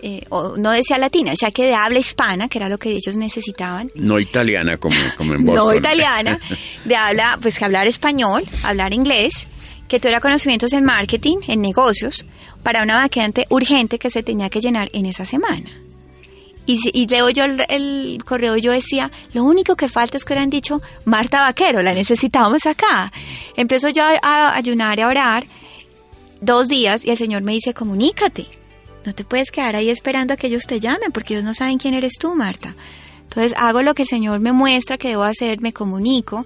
eh, 0.00 0.24
o 0.30 0.56
no 0.56 0.70
decía 0.70 0.96
latina, 0.96 1.34
ya 1.38 1.50
que 1.50 1.64
de 1.64 1.74
habla 1.74 1.98
hispana, 1.98 2.48
que 2.48 2.56
era 2.56 2.70
lo 2.70 2.78
que 2.78 2.88
ellos 2.88 3.18
necesitaban. 3.18 3.90
No 3.94 4.18
italiana 4.18 4.78
como, 4.78 4.96
como 5.14 5.34
en 5.34 5.44
Boston. 5.44 5.68
No 5.68 5.74
italiana, 5.74 6.38
de 6.86 6.96
habla, 6.96 7.38
pues 7.42 7.58
que 7.58 7.66
hablar 7.66 7.86
español, 7.86 8.44
hablar 8.62 8.94
inglés, 8.94 9.46
que 9.88 10.00
tuviera 10.00 10.20
conocimientos 10.20 10.72
en 10.72 10.86
marketing, 10.86 11.36
en 11.48 11.60
negocios, 11.60 12.24
para 12.62 12.82
una 12.82 12.94
vacante 12.94 13.44
urgente 13.50 13.98
que 13.98 14.08
se 14.08 14.22
tenía 14.22 14.48
que 14.48 14.62
llenar 14.62 14.88
en 14.94 15.04
esa 15.04 15.26
semana. 15.26 15.70
Y, 16.64 17.06
leo 17.08 17.28
yo 17.28 17.44
el, 17.44 18.22
correo, 18.24 18.56
yo 18.56 18.72
decía, 18.72 19.10
lo 19.34 19.44
único 19.44 19.76
que 19.76 19.90
falta 19.90 20.16
es 20.16 20.24
que 20.24 20.32
hubieran 20.32 20.48
dicho, 20.48 20.80
Marta 21.04 21.42
Vaquero, 21.42 21.82
la 21.82 21.92
necesitábamos 21.92 22.64
acá. 22.64 23.12
Empiezo 23.54 23.90
yo 23.90 24.02
a, 24.02 24.18
a 24.22 24.56
ayunar 24.56 24.98
y 24.98 25.02
a 25.02 25.08
orar 25.08 25.44
dos 26.42 26.68
días 26.68 27.04
y 27.04 27.10
el 27.10 27.16
Señor 27.16 27.42
me 27.42 27.52
dice, 27.52 27.72
comunícate. 27.72 28.46
No 29.06 29.14
te 29.14 29.24
puedes 29.24 29.50
quedar 29.50 29.74
ahí 29.74 29.88
esperando 29.88 30.34
a 30.34 30.36
que 30.36 30.48
ellos 30.48 30.66
te 30.66 30.78
llamen 30.78 31.10
porque 31.12 31.34
ellos 31.34 31.44
no 31.44 31.54
saben 31.54 31.78
quién 31.78 31.94
eres 31.94 32.14
tú, 32.20 32.34
Marta. 32.34 32.76
Entonces 33.22 33.54
hago 33.56 33.82
lo 33.82 33.94
que 33.94 34.02
el 34.02 34.08
Señor 34.08 34.40
me 34.40 34.52
muestra 34.52 34.98
que 34.98 35.08
debo 35.08 35.22
hacer, 35.22 35.62
me 35.62 35.72
comunico 35.72 36.44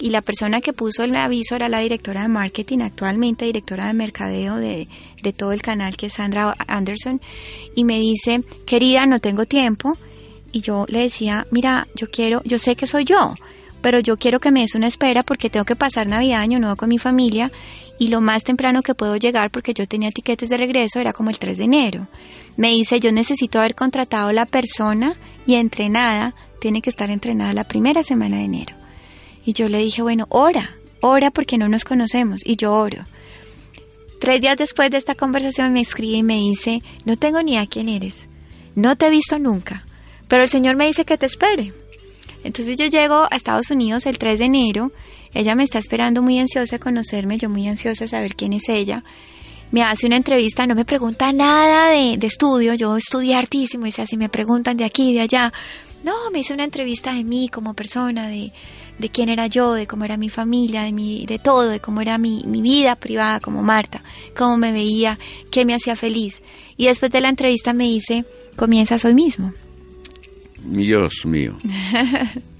y 0.00 0.10
la 0.10 0.20
persona 0.20 0.60
que 0.60 0.72
puso 0.72 1.04
el 1.04 1.14
aviso 1.14 1.54
era 1.54 1.68
la 1.68 1.78
directora 1.78 2.22
de 2.22 2.28
marketing, 2.28 2.80
actualmente 2.80 3.44
directora 3.44 3.86
de 3.86 3.94
mercadeo 3.94 4.56
de, 4.56 4.88
de 5.22 5.32
todo 5.32 5.52
el 5.52 5.62
canal 5.62 5.96
que 5.96 6.06
es 6.06 6.14
Sandra 6.14 6.56
Anderson 6.66 7.20
y 7.76 7.84
me 7.84 8.00
dice, 8.00 8.42
querida, 8.66 9.06
no 9.06 9.20
tengo 9.20 9.46
tiempo 9.46 9.96
y 10.50 10.60
yo 10.60 10.86
le 10.88 11.02
decía, 11.02 11.46
mira, 11.52 11.86
yo 11.94 12.10
quiero, 12.10 12.42
yo 12.44 12.58
sé 12.58 12.74
que 12.74 12.88
soy 12.88 13.04
yo, 13.04 13.34
pero 13.80 14.00
yo 14.00 14.16
quiero 14.16 14.40
que 14.40 14.50
me 14.50 14.62
des 14.62 14.74
una 14.74 14.88
espera 14.88 15.22
porque 15.22 15.50
tengo 15.50 15.64
que 15.64 15.76
pasar 15.76 16.08
Navidad 16.08 16.40
Año 16.40 16.58
Nuevo 16.58 16.74
con 16.74 16.88
mi 16.88 16.98
familia 16.98 17.52
y 17.98 18.08
lo 18.08 18.20
más 18.20 18.44
temprano 18.44 18.82
que 18.82 18.94
puedo 18.94 19.16
llegar 19.16 19.50
porque 19.50 19.74
yo 19.74 19.86
tenía 19.86 20.10
tiquetes 20.10 20.48
de 20.48 20.56
regreso 20.56 21.00
era 21.00 21.12
como 21.12 21.30
el 21.30 21.38
3 21.38 21.58
de 21.58 21.64
enero. 21.64 22.08
Me 22.56 22.70
dice, 22.70 23.00
yo 23.00 23.12
necesito 23.12 23.58
haber 23.58 23.74
contratado 23.74 24.32
la 24.32 24.46
persona 24.46 25.16
y 25.46 25.54
entrenada, 25.54 26.34
tiene 26.60 26.82
que 26.82 26.90
estar 26.90 27.10
entrenada 27.10 27.52
la 27.52 27.64
primera 27.64 28.02
semana 28.02 28.38
de 28.38 28.44
enero. 28.44 28.74
Y 29.44 29.52
yo 29.52 29.68
le 29.68 29.78
dije, 29.78 30.02
bueno, 30.02 30.26
ora, 30.30 30.76
ora 31.00 31.30
porque 31.30 31.58
no 31.58 31.68
nos 31.68 31.84
conocemos 31.84 32.40
y 32.44 32.56
yo 32.56 32.72
oro. 32.72 33.04
Tres 34.20 34.40
días 34.40 34.56
después 34.56 34.90
de 34.90 34.96
esta 34.96 35.14
conversación 35.14 35.72
me 35.72 35.82
escribe 35.82 36.16
y 36.18 36.22
me 36.22 36.36
dice, 36.36 36.82
no 37.04 37.16
tengo 37.16 37.42
ni 37.42 37.58
a 37.58 37.66
quién 37.66 37.88
eres, 37.88 38.26
no 38.74 38.96
te 38.96 39.06
he 39.06 39.10
visto 39.10 39.38
nunca, 39.38 39.84
pero 40.28 40.42
el 40.42 40.48
Señor 40.48 40.76
me 40.76 40.86
dice 40.86 41.04
que 41.04 41.18
te 41.18 41.26
espere. 41.26 41.74
Entonces 42.42 42.76
yo 42.76 42.86
llego 42.86 43.26
a 43.30 43.36
Estados 43.36 43.70
Unidos 43.70 44.06
el 44.06 44.18
3 44.18 44.38
de 44.38 44.44
enero, 44.46 44.92
ella 45.34 45.54
me 45.54 45.64
está 45.64 45.78
esperando 45.78 46.22
muy 46.22 46.38
ansiosa 46.38 46.76
a 46.76 46.78
conocerme, 46.78 47.38
yo 47.38 47.50
muy 47.50 47.66
ansiosa 47.68 48.04
a 48.04 48.08
saber 48.08 48.36
quién 48.36 48.52
es 48.52 48.68
ella. 48.68 49.02
Me 49.72 49.82
hace 49.82 50.06
una 50.06 50.16
entrevista, 50.16 50.66
no 50.66 50.76
me 50.76 50.84
pregunta 50.84 51.32
nada 51.32 51.90
de, 51.90 52.14
estudio, 52.24 52.74
yo 52.74 52.96
estudié 52.96 53.34
artísimo, 53.34 53.86
y 53.86 53.92
si 53.92 54.16
me 54.16 54.28
preguntan 54.28 54.76
de 54.76 54.84
aquí, 54.84 55.12
de 55.12 55.22
allá. 55.22 55.52
No, 56.04 56.30
me 56.32 56.38
hizo 56.40 56.54
una 56.54 56.64
entrevista 56.64 57.12
de 57.12 57.24
mí 57.24 57.48
como 57.48 57.74
persona, 57.74 58.28
de, 58.28 58.52
de 58.98 59.08
quién 59.08 59.28
era 59.28 59.48
yo, 59.48 59.72
de 59.72 59.88
cómo 59.88 60.04
era 60.04 60.16
mi 60.16 60.28
familia, 60.28 60.82
de, 60.82 60.92
mi, 60.92 61.26
de 61.26 61.40
todo, 61.40 61.68
de 61.68 61.80
cómo 61.80 62.00
era 62.00 62.18
mi, 62.18 62.44
mi 62.46 62.62
vida 62.62 62.94
privada 62.94 63.40
como 63.40 63.62
Marta, 63.62 64.04
cómo 64.36 64.56
me 64.56 64.70
veía, 64.70 65.18
qué 65.50 65.64
me 65.64 65.74
hacía 65.74 65.96
feliz. 65.96 66.42
Y 66.76 66.86
después 66.86 67.10
de 67.10 67.20
la 67.20 67.28
entrevista 67.28 67.72
me 67.72 67.84
dice, 67.84 68.24
comienzas 68.54 69.04
hoy 69.04 69.14
mismo. 69.14 69.52
Dios 70.62 71.26
mío. 71.26 71.58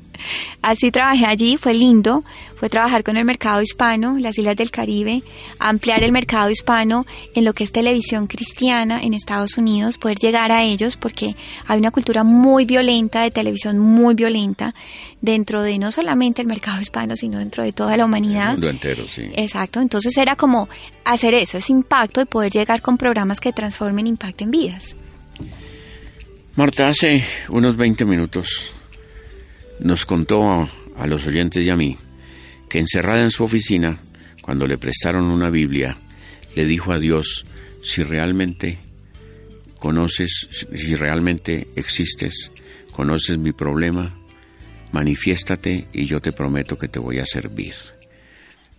Así 0.63 0.91
trabajé 0.91 1.27
allí, 1.27 1.57
fue 1.57 1.75
lindo, 1.75 2.25
fue 2.57 2.69
trabajar 2.69 3.05
con 3.05 3.17
el 3.17 3.25
mercado 3.25 3.61
hispano, 3.63 4.17
las 4.19 4.39
Islas 4.39 4.57
del 4.57 4.71
Caribe, 4.71 5.23
ampliar 5.59 6.03
el 6.03 6.13
mercado 6.13 6.51
hispano 6.51 7.05
en 7.35 7.45
lo 7.45 7.53
que 7.53 7.65
es 7.65 7.73
televisión 7.73 8.27
cristiana 8.27 9.03
en 9.03 9.15
Estados 9.15 9.59
Unidos, 9.59 9.99
poder 9.99 10.19
llegar 10.19 10.53
a 10.53 10.63
ellos 10.63 10.97
porque 10.97 11.37
hay 11.67 11.79
una 11.79 11.91
cultura 11.91 12.25
muy 12.25 12.65
violenta 12.65 13.23
de 13.23 13.31
televisión 13.31 13.79
muy 13.79 14.15
violenta 14.15 14.75
dentro 15.21 15.63
de 15.63 15.79
no 15.79 15.91
solamente 15.91 16.43
el 16.43 16.49
mercado 16.49 16.81
hispano, 16.81 17.17
sino 17.17 17.39
dentro 17.39 17.65
de 17.65 17.73
toda 17.73 17.97
la 17.97 18.05
humanidad. 18.05 18.51
El 18.51 18.53
mundo 18.53 18.71
entero, 18.71 19.07
sí. 19.09 19.23
Exacto, 19.35 19.81
entonces 19.81 20.17
era 20.17 20.37
como 20.37 20.69
hacer 21.05 21.35
eso, 21.35 21.59
ese 21.59 21.73
impacto 21.73 22.21
y 22.21 22.25
poder 22.25 22.53
llegar 22.53 22.83
con 22.83 22.97
programas 22.97 23.41
que 23.41 23.53
transformen, 23.53 24.07
impacten 24.07 24.51
vidas. 24.51 24.97
Marta, 26.57 26.89
hace 26.89 27.25
unos 27.49 27.77
20 27.77 28.05
minutos 28.05 28.71
nos 29.85 30.07
contó 30.07 30.67
a, 30.97 31.07
los 31.07 31.27
oyentes 31.27 31.65
y 31.65 31.71
a 31.71 31.77
mí 31.77 31.97
que 32.69 32.79
encerrada 32.79 33.23
en 33.23 33.31
su 33.31 33.45
oficina, 33.45 34.01
cuando 34.43 34.67
le 34.67 34.79
prestaron 34.79 35.27
una 35.27 35.51
Biblia, 35.51 35.97
le 36.57 36.65
dijo 36.65 36.91
a 36.91 36.99
Dios, 36.99 37.47
si 37.83 38.03
realmente 38.03 38.79
conoces, 39.79 40.49
si 40.75 40.95
realmente 40.97 41.69
existes, 41.77 42.51
conoces 42.91 43.39
mi 43.39 43.53
problema, 43.53 44.17
manifiéstate 44.91 45.87
y 45.93 46.07
yo 46.07 46.21
te 46.21 46.33
prometo 46.33 46.77
que 46.77 46.89
te 46.89 46.99
voy 46.99 47.19
a 47.19 47.27
servir. 47.27 47.75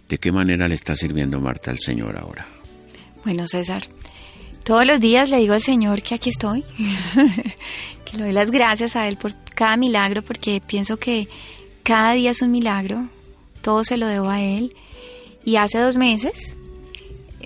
¿De 0.09 0.17
qué 0.17 0.31
manera 0.31 0.67
le 0.67 0.75
está 0.75 0.95
sirviendo 0.95 1.39
Marta 1.39 1.71
al 1.71 1.79
Señor 1.79 2.17
ahora? 2.17 2.47
Bueno, 3.23 3.47
César, 3.47 3.83
todos 4.63 4.85
los 4.85 4.99
días 4.99 5.29
le 5.29 5.37
digo 5.37 5.53
al 5.53 5.61
Señor 5.61 6.01
que 6.01 6.15
aquí 6.15 6.29
estoy, 6.29 6.63
le 8.15 8.23
doy 8.23 8.33
las 8.33 8.51
gracias 8.51 8.95
a 8.95 9.07
Él 9.07 9.17
por 9.17 9.33
cada 9.55 9.77
milagro, 9.77 10.23
porque 10.23 10.61
pienso 10.65 10.97
que 10.97 11.27
cada 11.83 12.13
día 12.13 12.31
es 12.31 12.41
un 12.41 12.51
milagro, 12.51 13.07
todo 13.61 13.83
se 13.83 13.97
lo 13.97 14.07
debo 14.07 14.29
a 14.29 14.41
Él. 14.41 14.75
Y 15.43 15.57
hace 15.57 15.77
dos 15.77 15.97
meses 15.97 16.55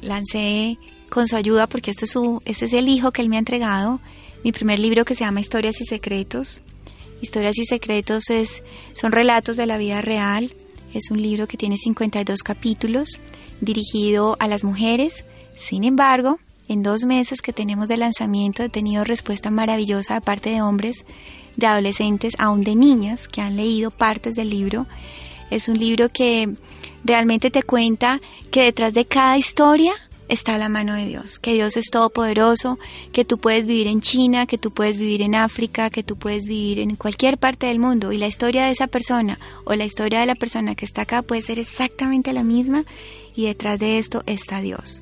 lancé 0.02 0.78
con 1.10 1.28
su 1.28 1.36
ayuda, 1.36 1.68
porque 1.68 1.92
este 1.92 2.06
es, 2.06 2.12
su, 2.12 2.42
este 2.46 2.66
es 2.66 2.74
el 2.74 2.88
hijo 2.88 3.12
que 3.12 3.22
Él 3.22 3.30
me 3.30 3.36
ha 3.36 3.40
entregado, 3.40 4.00
mi 4.44 4.52
primer 4.52 4.80
libro 4.80 5.06
que 5.06 5.16
se 5.16 5.26
llama 5.26 5.42
Historias 5.42 5.82
y 5.82 5.86
Secretos. 5.86 6.62
Historias 7.22 7.58
y 7.58 7.66
Secretos 7.66 8.30
es, 8.30 8.64
son 8.94 9.12
relatos 9.12 9.58
de 9.58 9.66
la 9.66 9.78
vida 9.78 10.02
real. 10.02 10.56
Es 10.94 11.12
un 11.12 11.22
libro 11.22 11.48
que 11.48 11.58
tiene 11.58 11.76
52 11.76 12.42
capítulos, 12.44 13.20
dirigido 13.60 14.38
a 14.40 14.48
las 14.48 14.64
mujeres. 14.64 15.26
Sin 15.58 15.84
embargo, 15.84 16.40
en 16.70 16.84
dos 16.84 17.06
meses 17.06 17.42
que 17.42 17.52
tenemos 17.52 17.88
de 17.88 17.98
lanzamiento 17.98 18.64
he 18.64 18.70
tenido 18.70 19.04
respuesta 19.04 19.50
maravillosa 19.50 20.14
de 20.14 20.22
parte 20.22 20.52
de 20.52 20.62
hombres, 20.62 21.04
de 21.58 21.66
adolescentes, 21.66 22.36
aún 22.38 22.62
de 22.62 22.76
niñas 22.76 23.28
que 23.28 23.42
han 23.42 23.58
leído 23.58 23.90
partes 23.90 24.36
del 24.36 24.52
libro. 24.52 24.86
Es 25.50 25.68
un 25.68 25.80
libro 25.80 26.10
que 26.10 26.48
realmente 27.04 27.50
te 27.50 27.64
cuenta 27.64 28.22
que 28.52 28.64
detrás 28.64 28.94
de 28.94 29.06
cada 29.06 29.38
historia 29.38 29.94
está 30.28 30.60
la 30.60 30.70
mano 30.70 30.94
de 30.94 31.08
Dios, 31.08 31.40
que 31.40 31.54
Dios 31.54 31.76
es 31.76 31.90
todopoderoso, 31.90 32.78
que 33.12 33.26
tú 33.26 33.40
puedes 33.40 33.66
vivir 33.66 33.88
en 33.88 34.00
China, 34.00 34.46
que 34.46 34.60
tú 34.60 34.70
puedes 34.70 35.00
vivir 35.00 35.24
en 35.24 35.34
África, 35.34 35.90
que 35.90 36.04
tú 36.04 36.18
puedes 36.18 36.46
vivir 36.46 36.78
en 36.78 36.96
cualquier 36.96 37.40
parte 37.40 37.66
del 37.66 37.80
mundo 37.80 38.12
y 38.12 38.18
la 38.20 38.28
historia 38.28 38.66
de 38.66 38.72
esa 38.72 38.86
persona 38.86 39.40
o 39.66 39.74
la 39.74 39.86
historia 39.86 40.20
de 40.20 40.28
la 40.28 40.36
persona 40.36 40.76
que 40.76 40.86
está 40.86 41.02
acá 41.02 41.24
puede 41.24 41.42
ser 41.42 41.58
exactamente 41.58 42.32
la 42.32 42.44
misma 42.44 42.86
y 43.36 43.46
detrás 43.46 43.80
de 43.80 43.98
esto 43.98 44.22
está 44.28 44.62
Dios. 44.62 45.02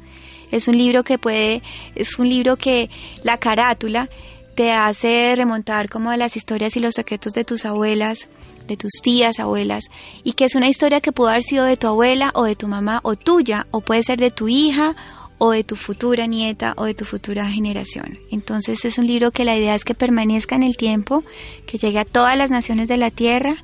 Es 0.51 0.67
un 0.67 0.77
libro 0.77 1.03
que 1.03 1.17
puede, 1.17 1.61
es 1.95 2.17
un 2.19 2.29
libro 2.29 2.57
que 2.57 2.89
la 3.23 3.37
carátula 3.37 4.09
te 4.55 4.71
hace 4.71 5.33
remontar 5.35 5.87
como 5.87 6.09
a 6.09 6.17
las 6.17 6.35
historias 6.35 6.75
y 6.75 6.79
los 6.79 6.95
secretos 6.95 7.33
de 7.33 7.43
tus 7.43 7.63
abuelas, 7.65 8.27
de 8.67 8.75
tus 8.75 8.91
tías, 9.03 9.39
abuelas, 9.39 9.85
y 10.23 10.33
que 10.33 10.45
es 10.45 10.55
una 10.55 10.67
historia 10.67 10.99
que 10.99 11.11
pudo 11.11 11.29
haber 11.29 11.43
sido 11.43 11.63
de 11.63 11.77
tu 11.77 11.87
abuela 11.87 12.31
o 12.33 12.43
de 12.43 12.55
tu 12.55 12.67
mamá 12.67 12.99
o 13.03 13.15
tuya, 13.15 13.67
o 13.71 13.81
puede 13.81 14.01
ser 14.01 14.19
de 14.19 14.31
tu 14.31 14.47
hija 14.47 14.95
o 15.37 15.51
de 15.51 15.63
tu 15.63 15.75
futura 15.75 16.25
nieta 16.25 16.73
o 16.77 16.85
de 16.85 16.95
tu 16.95 17.05
futura 17.05 17.47
generación. 17.49 18.17
Entonces 18.31 18.83
es 18.83 18.97
un 18.97 19.05
libro 19.05 19.31
que 19.31 19.45
la 19.45 19.55
idea 19.55 19.75
es 19.75 19.85
que 19.85 19.93
permanezca 19.93 20.55
en 20.55 20.63
el 20.63 20.75
tiempo, 20.75 21.23
que 21.67 21.77
llegue 21.77 21.99
a 21.99 22.05
todas 22.05 22.37
las 22.37 22.49
naciones 22.49 22.87
de 22.87 22.97
la 22.97 23.11
tierra 23.11 23.57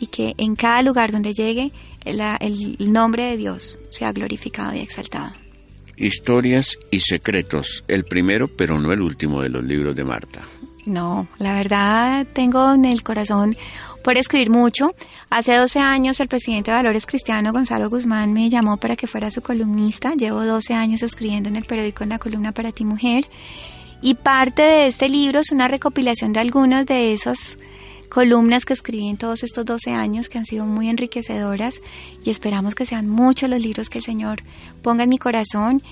y 0.00 0.08
que 0.08 0.34
en 0.38 0.56
cada 0.56 0.82
lugar 0.82 1.12
donde 1.12 1.32
llegue 1.32 1.70
el, 2.04 2.20
el 2.20 2.92
nombre 2.92 3.24
de 3.24 3.36
Dios 3.36 3.78
sea 3.90 4.12
glorificado 4.12 4.74
y 4.74 4.80
exaltado. 4.80 5.43
Historias 5.96 6.78
y 6.90 7.00
secretos, 7.00 7.84
el 7.88 8.04
primero 8.04 8.48
pero 8.48 8.78
no 8.78 8.92
el 8.92 9.00
último 9.00 9.42
de 9.42 9.48
los 9.48 9.64
libros 9.64 9.94
de 9.94 10.04
Marta. 10.04 10.42
No, 10.86 11.28
la 11.38 11.54
verdad 11.54 12.26
tengo 12.32 12.74
en 12.74 12.84
el 12.84 13.02
corazón 13.02 13.56
por 14.04 14.18
escribir 14.18 14.50
mucho. 14.50 14.94
Hace 15.30 15.56
12 15.56 15.80
años 15.80 16.20
el 16.20 16.28
presidente 16.28 16.70
de 16.70 16.76
Valores 16.76 17.06
Cristiano, 17.06 17.52
Gonzalo 17.52 17.88
Guzmán, 17.88 18.32
me 18.32 18.50
llamó 18.50 18.76
para 18.76 18.96
que 18.96 19.06
fuera 19.06 19.30
su 19.30 19.40
columnista. 19.40 20.14
Llevo 20.14 20.44
12 20.44 20.74
años 20.74 21.02
escribiendo 21.02 21.48
en 21.48 21.56
el 21.56 21.64
periódico 21.64 22.04
en 22.04 22.10
la 22.10 22.18
columna 22.18 22.52
Para 22.52 22.70
ti 22.70 22.84
Mujer. 22.84 23.26
Y 24.02 24.14
parte 24.14 24.62
de 24.62 24.86
este 24.88 25.08
libro 25.08 25.40
es 25.40 25.50
una 25.50 25.66
recopilación 25.66 26.34
de 26.34 26.40
algunas 26.40 26.84
de 26.84 27.14
esas 27.14 27.56
columnas 28.08 28.64
que 28.64 28.72
escribí 28.72 29.08
en 29.08 29.16
todos 29.16 29.42
estos 29.42 29.64
12 29.64 29.90
años 29.92 30.28
que 30.28 30.38
han 30.38 30.44
sido 30.44 30.66
muy 30.66 30.88
enriquecedoras 30.88 31.80
y 32.24 32.30
esperamos 32.30 32.74
que 32.74 32.86
sean 32.86 33.08
muchos 33.08 33.48
los 33.48 33.60
libros 33.60 33.90
que 33.90 33.98
el 33.98 34.04
Señor 34.04 34.42
ponga 34.82 35.04
en 35.04 35.10
mi 35.10 35.18
corazón 35.18 35.82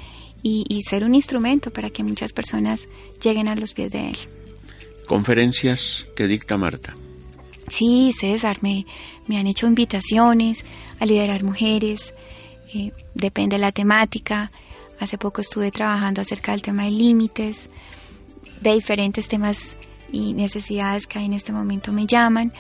y, 0.43 0.65
y 0.69 0.83
ser 0.83 1.05
un 1.05 1.15
instrumento 1.15 1.71
para 1.73 1.91
que 1.91 2.03
muchas 2.03 2.33
personas 2.33 2.89
lleguen 3.23 3.49
a 3.49 3.55
los 3.55 3.75
pies 3.75 3.91
de 3.91 4.11
Él. 4.11 4.19
Conferencias 5.07 6.07
que 6.17 6.27
dicta 6.27 6.57
Marta. 6.57 6.95
Sí, 7.69 8.13
César, 8.19 8.59
me, 8.61 8.87
me 9.27 9.39
han 9.39 9.47
hecho 9.47 9.67
invitaciones 9.67 10.65
a 10.99 11.07
liderar 11.07 11.43
mujeres, 11.43 12.13
eh, 12.75 12.93
depende 13.15 13.57
de 13.57 13.61
la 13.61 13.73
temática. 13.73 14.51
Hace 14.99 15.19
poco 15.19 15.41
estuve 15.41 15.71
trabajando 15.71 16.21
acerca 16.21 16.53
del 16.53 16.63
tema 16.63 16.85
de 16.85 16.91
límites, 16.91 17.71
de 18.61 18.75
diferentes 18.75 19.29
temas 19.29 19.77
y 20.13 20.35
necesidades 20.35 21.07
que 21.07 21.19
hay 21.19 21.25
en 21.25 21.33
este 21.33 21.53
momento 21.53 21.93
me 21.93 22.07
llaman. 22.07 22.53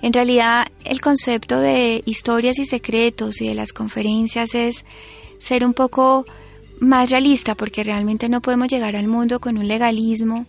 En 0.00 0.12
realidad 0.12 0.66
el 0.84 1.00
concepto 1.00 1.60
de 1.60 2.02
historias 2.06 2.58
y 2.58 2.64
secretos 2.64 3.40
y 3.40 3.48
de 3.48 3.54
las 3.54 3.72
conferencias 3.72 4.54
es 4.54 4.84
ser 5.38 5.64
un 5.64 5.74
poco 5.74 6.24
más 6.80 7.10
realista 7.10 7.54
porque 7.54 7.84
realmente 7.84 8.28
no 8.28 8.40
podemos 8.40 8.68
llegar 8.68 8.96
al 8.96 9.06
mundo 9.06 9.40
con 9.40 9.58
un 9.58 9.68
legalismo 9.68 10.46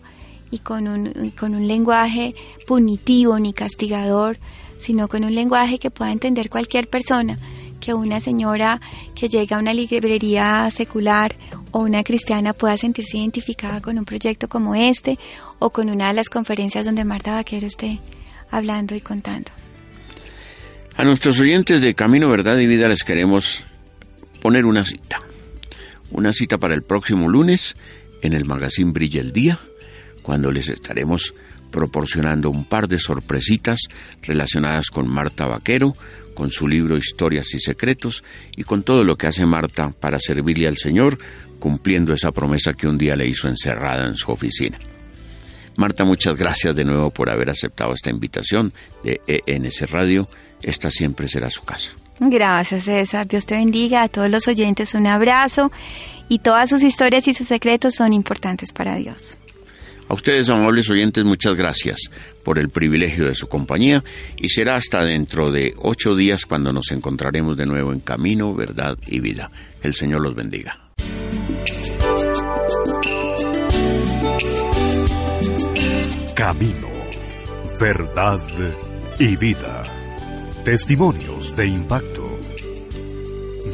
y 0.50 0.58
con 0.58 0.88
un, 0.88 1.32
con 1.38 1.54
un 1.54 1.66
lenguaje 1.68 2.34
punitivo 2.66 3.38
ni 3.38 3.52
castigador, 3.52 4.38
sino 4.76 5.08
con 5.08 5.24
un 5.24 5.34
lenguaje 5.34 5.78
que 5.78 5.90
pueda 5.90 6.12
entender 6.12 6.50
cualquier 6.50 6.88
persona, 6.88 7.38
que 7.80 7.94
una 7.94 8.20
señora 8.20 8.80
que 9.14 9.28
llega 9.28 9.56
a 9.56 9.60
una 9.60 9.74
librería 9.74 10.68
secular 10.70 11.34
o 11.74 11.80
una 11.80 12.04
cristiana 12.04 12.52
pueda 12.52 12.76
sentirse 12.76 13.18
identificada 13.18 13.80
con 13.80 13.98
un 13.98 14.04
proyecto 14.04 14.48
como 14.48 14.76
este 14.76 15.18
o 15.58 15.70
con 15.70 15.90
una 15.90 16.06
de 16.06 16.14
las 16.14 16.28
conferencias 16.28 16.86
donde 16.86 17.04
Marta 17.04 17.32
Vaquero 17.32 17.66
esté 17.66 17.98
hablando 18.52 18.94
y 18.94 19.00
contando. 19.00 19.50
A 20.96 21.04
nuestros 21.04 21.36
oyentes 21.40 21.82
de 21.82 21.94
Camino, 21.94 22.28
Verdad 22.28 22.58
y 22.58 22.68
Vida 22.68 22.86
les 22.86 23.02
queremos 23.02 23.64
poner 24.40 24.66
una 24.66 24.84
cita. 24.84 25.18
Una 26.12 26.32
cita 26.32 26.58
para 26.58 26.74
el 26.74 26.84
próximo 26.84 27.28
lunes 27.28 27.74
en 28.22 28.34
el 28.34 28.44
magazine 28.44 28.92
Brilla 28.92 29.20
el 29.20 29.32
Día, 29.32 29.58
cuando 30.22 30.52
les 30.52 30.68
estaremos 30.68 31.34
proporcionando 31.72 32.50
un 32.50 32.66
par 32.66 32.86
de 32.86 33.00
sorpresitas 33.00 33.80
relacionadas 34.22 34.90
con 34.90 35.08
Marta 35.08 35.46
Vaquero, 35.46 35.96
con 36.34 36.50
su 36.50 36.68
libro 36.68 36.96
Historias 36.96 37.54
y 37.54 37.58
Secretos 37.58 38.24
y 38.56 38.64
con 38.64 38.82
todo 38.82 39.04
lo 39.04 39.16
que 39.16 39.26
hace 39.26 39.46
Marta 39.46 39.92
para 39.98 40.18
servirle 40.20 40.68
al 40.68 40.76
Señor 40.76 41.18
cumpliendo 41.58 42.12
esa 42.12 42.32
promesa 42.32 42.74
que 42.74 42.86
un 42.86 42.98
día 42.98 43.16
le 43.16 43.26
hizo 43.26 43.48
encerrada 43.48 44.06
en 44.06 44.16
su 44.16 44.30
oficina. 44.30 44.78
Marta, 45.76 46.04
muchas 46.04 46.36
gracias 46.36 46.76
de 46.76 46.84
nuevo 46.84 47.10
por 47.10 47.30
haber 47.30 47.50
aceptado 47.50 47.94
esta 47.94 48.10
invitación 48.10 48.72
de 49.02 49.20
ENS 49.46 49.90
Radio. 49.90 50.28
Esta 50.62 50.90
siempre 50.90 51.28
será 51.28 51.50
su 51.50 51.64
casa. 51.64 51.92
Gracias, 52.20 52.84
César. 52.84 53.26
Dios 53.26 53.44
te 53.46 53.56
bendiga. 53.56 54.02
A 54.02 54.08
todos 54.08 54.30
los 54.30 54.46
oyentes 54.46 54.94
un 54.94 55.06
abrazo 55.06 55.72
y 56.28 56.38
todas 56.38 56.70
sus 56.70 56.82
historias 56.82 57.26
y 57.28 57.34
sus 57.34 57.48
secretos 57.48 57.94
son 57.94 58.12
importantes 58.12 58.72
para 58.72 58.96
Dios. 58.96 59.36
A 60.08 60.14
ustedes, 60.14 60.48
amables 60.50 60.88
oyentes, 60.90 61.24
muchas 61.24 61.56
gracias 61.56 61.98
por 62.42 62.58
el 62.58 62.68
privilegio 62.68 63.26
de 63.26 63.34
su 63.34 63.48
compañía 63.48 64.04
y 64.36 64.48
será 64.48 64.76
hasta 64.76 65.02
dentro 65.02 65.50
de 65.50 65.74
ocho 65.78 66.14
días 66.14 66.44
cuando 66.46 66.72
nos 66.72 66.90
encontraremos 66.90 67.56
de 67.56 67.66
nuevo 67.66 67.92
en 67.92 68.00
Camino, 68.00 68.54
Verdad 68.54 68.98
y 69.06 69.20
Vida. 69.20 69.50
El 69.82 69.94
Señor 69.94 70.22
los 70.22 70.34
bendiga. 70.34 70.78
Camino, 76.34 76.88
verdad 77.80 78.40
y 79.18 79.36
vida. 79.36 79.82
Testimonios 80.64 81.54
de 81.56 81.66
impacto. 81.66 82.38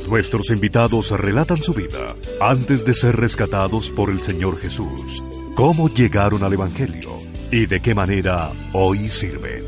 Nuestros 0.08 0.50
invitados 0.50 1.10
relatan 1.12 1.56
su 1.56 1.72
vida 1.72 2.14
antes 2.40 2.84
de 2.84 2.94
ser 2.94 3.16
rescatados 3.16 3.90
por 3.90 4.10
el 4.10 4.22
Señor 4.22 4.58
Jesús, 4.58 5.22
cómo 5.54 5.88
llegaron 5.88 6.42
al 6.44 6.52
Evangelio 6.52 7.18
y 7.50 7.66
de 7.66 7.80
qué 7.80 7.94
manera 7.94 8.52
hoy 8.72 9.10
sirven. 9.10 9.64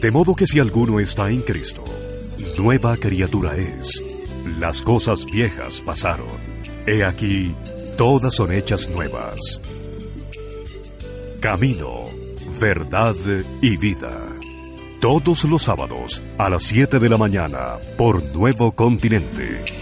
De 0.00 0.10
modo 0.10 0.34
que 0.34 0.46
si 0.46 0.58
alguno 0.58 1.00
está 1.00 1.30
en 1.30 1.42
Cristo, 1.42 1.84
nueva 2.58 2.96
criatura 2.96 3.56
es. 3.56 4.02
Las 4.58 4.82
cosas 4.82 5.26
viejas 5.26 5.80
pasaron. 5.82 6.26
He 6.86 7.04
aquí, 7.04 7.54
todas 7.96 8.34
son 8.34 8.52
hechas 8.52 8.88
nuevas. 8.88 9.60
Camino, 11.40 12.08
verdad 12.60 13.14
y 13.60 13.76
vida. 13.76 14.28
Todos 15.00 15.44
los 15.44 15.62
sábados 15.62 16.22
a 16.38 16.48
las 16.48 16.62
7 16.64 16.98
de 16.98 17.08
la 17.08 17.18
mañana 17.18 17.78
por 17.96 18.24
Nuevo 18.36 18.72
Continente. 18.72 19.81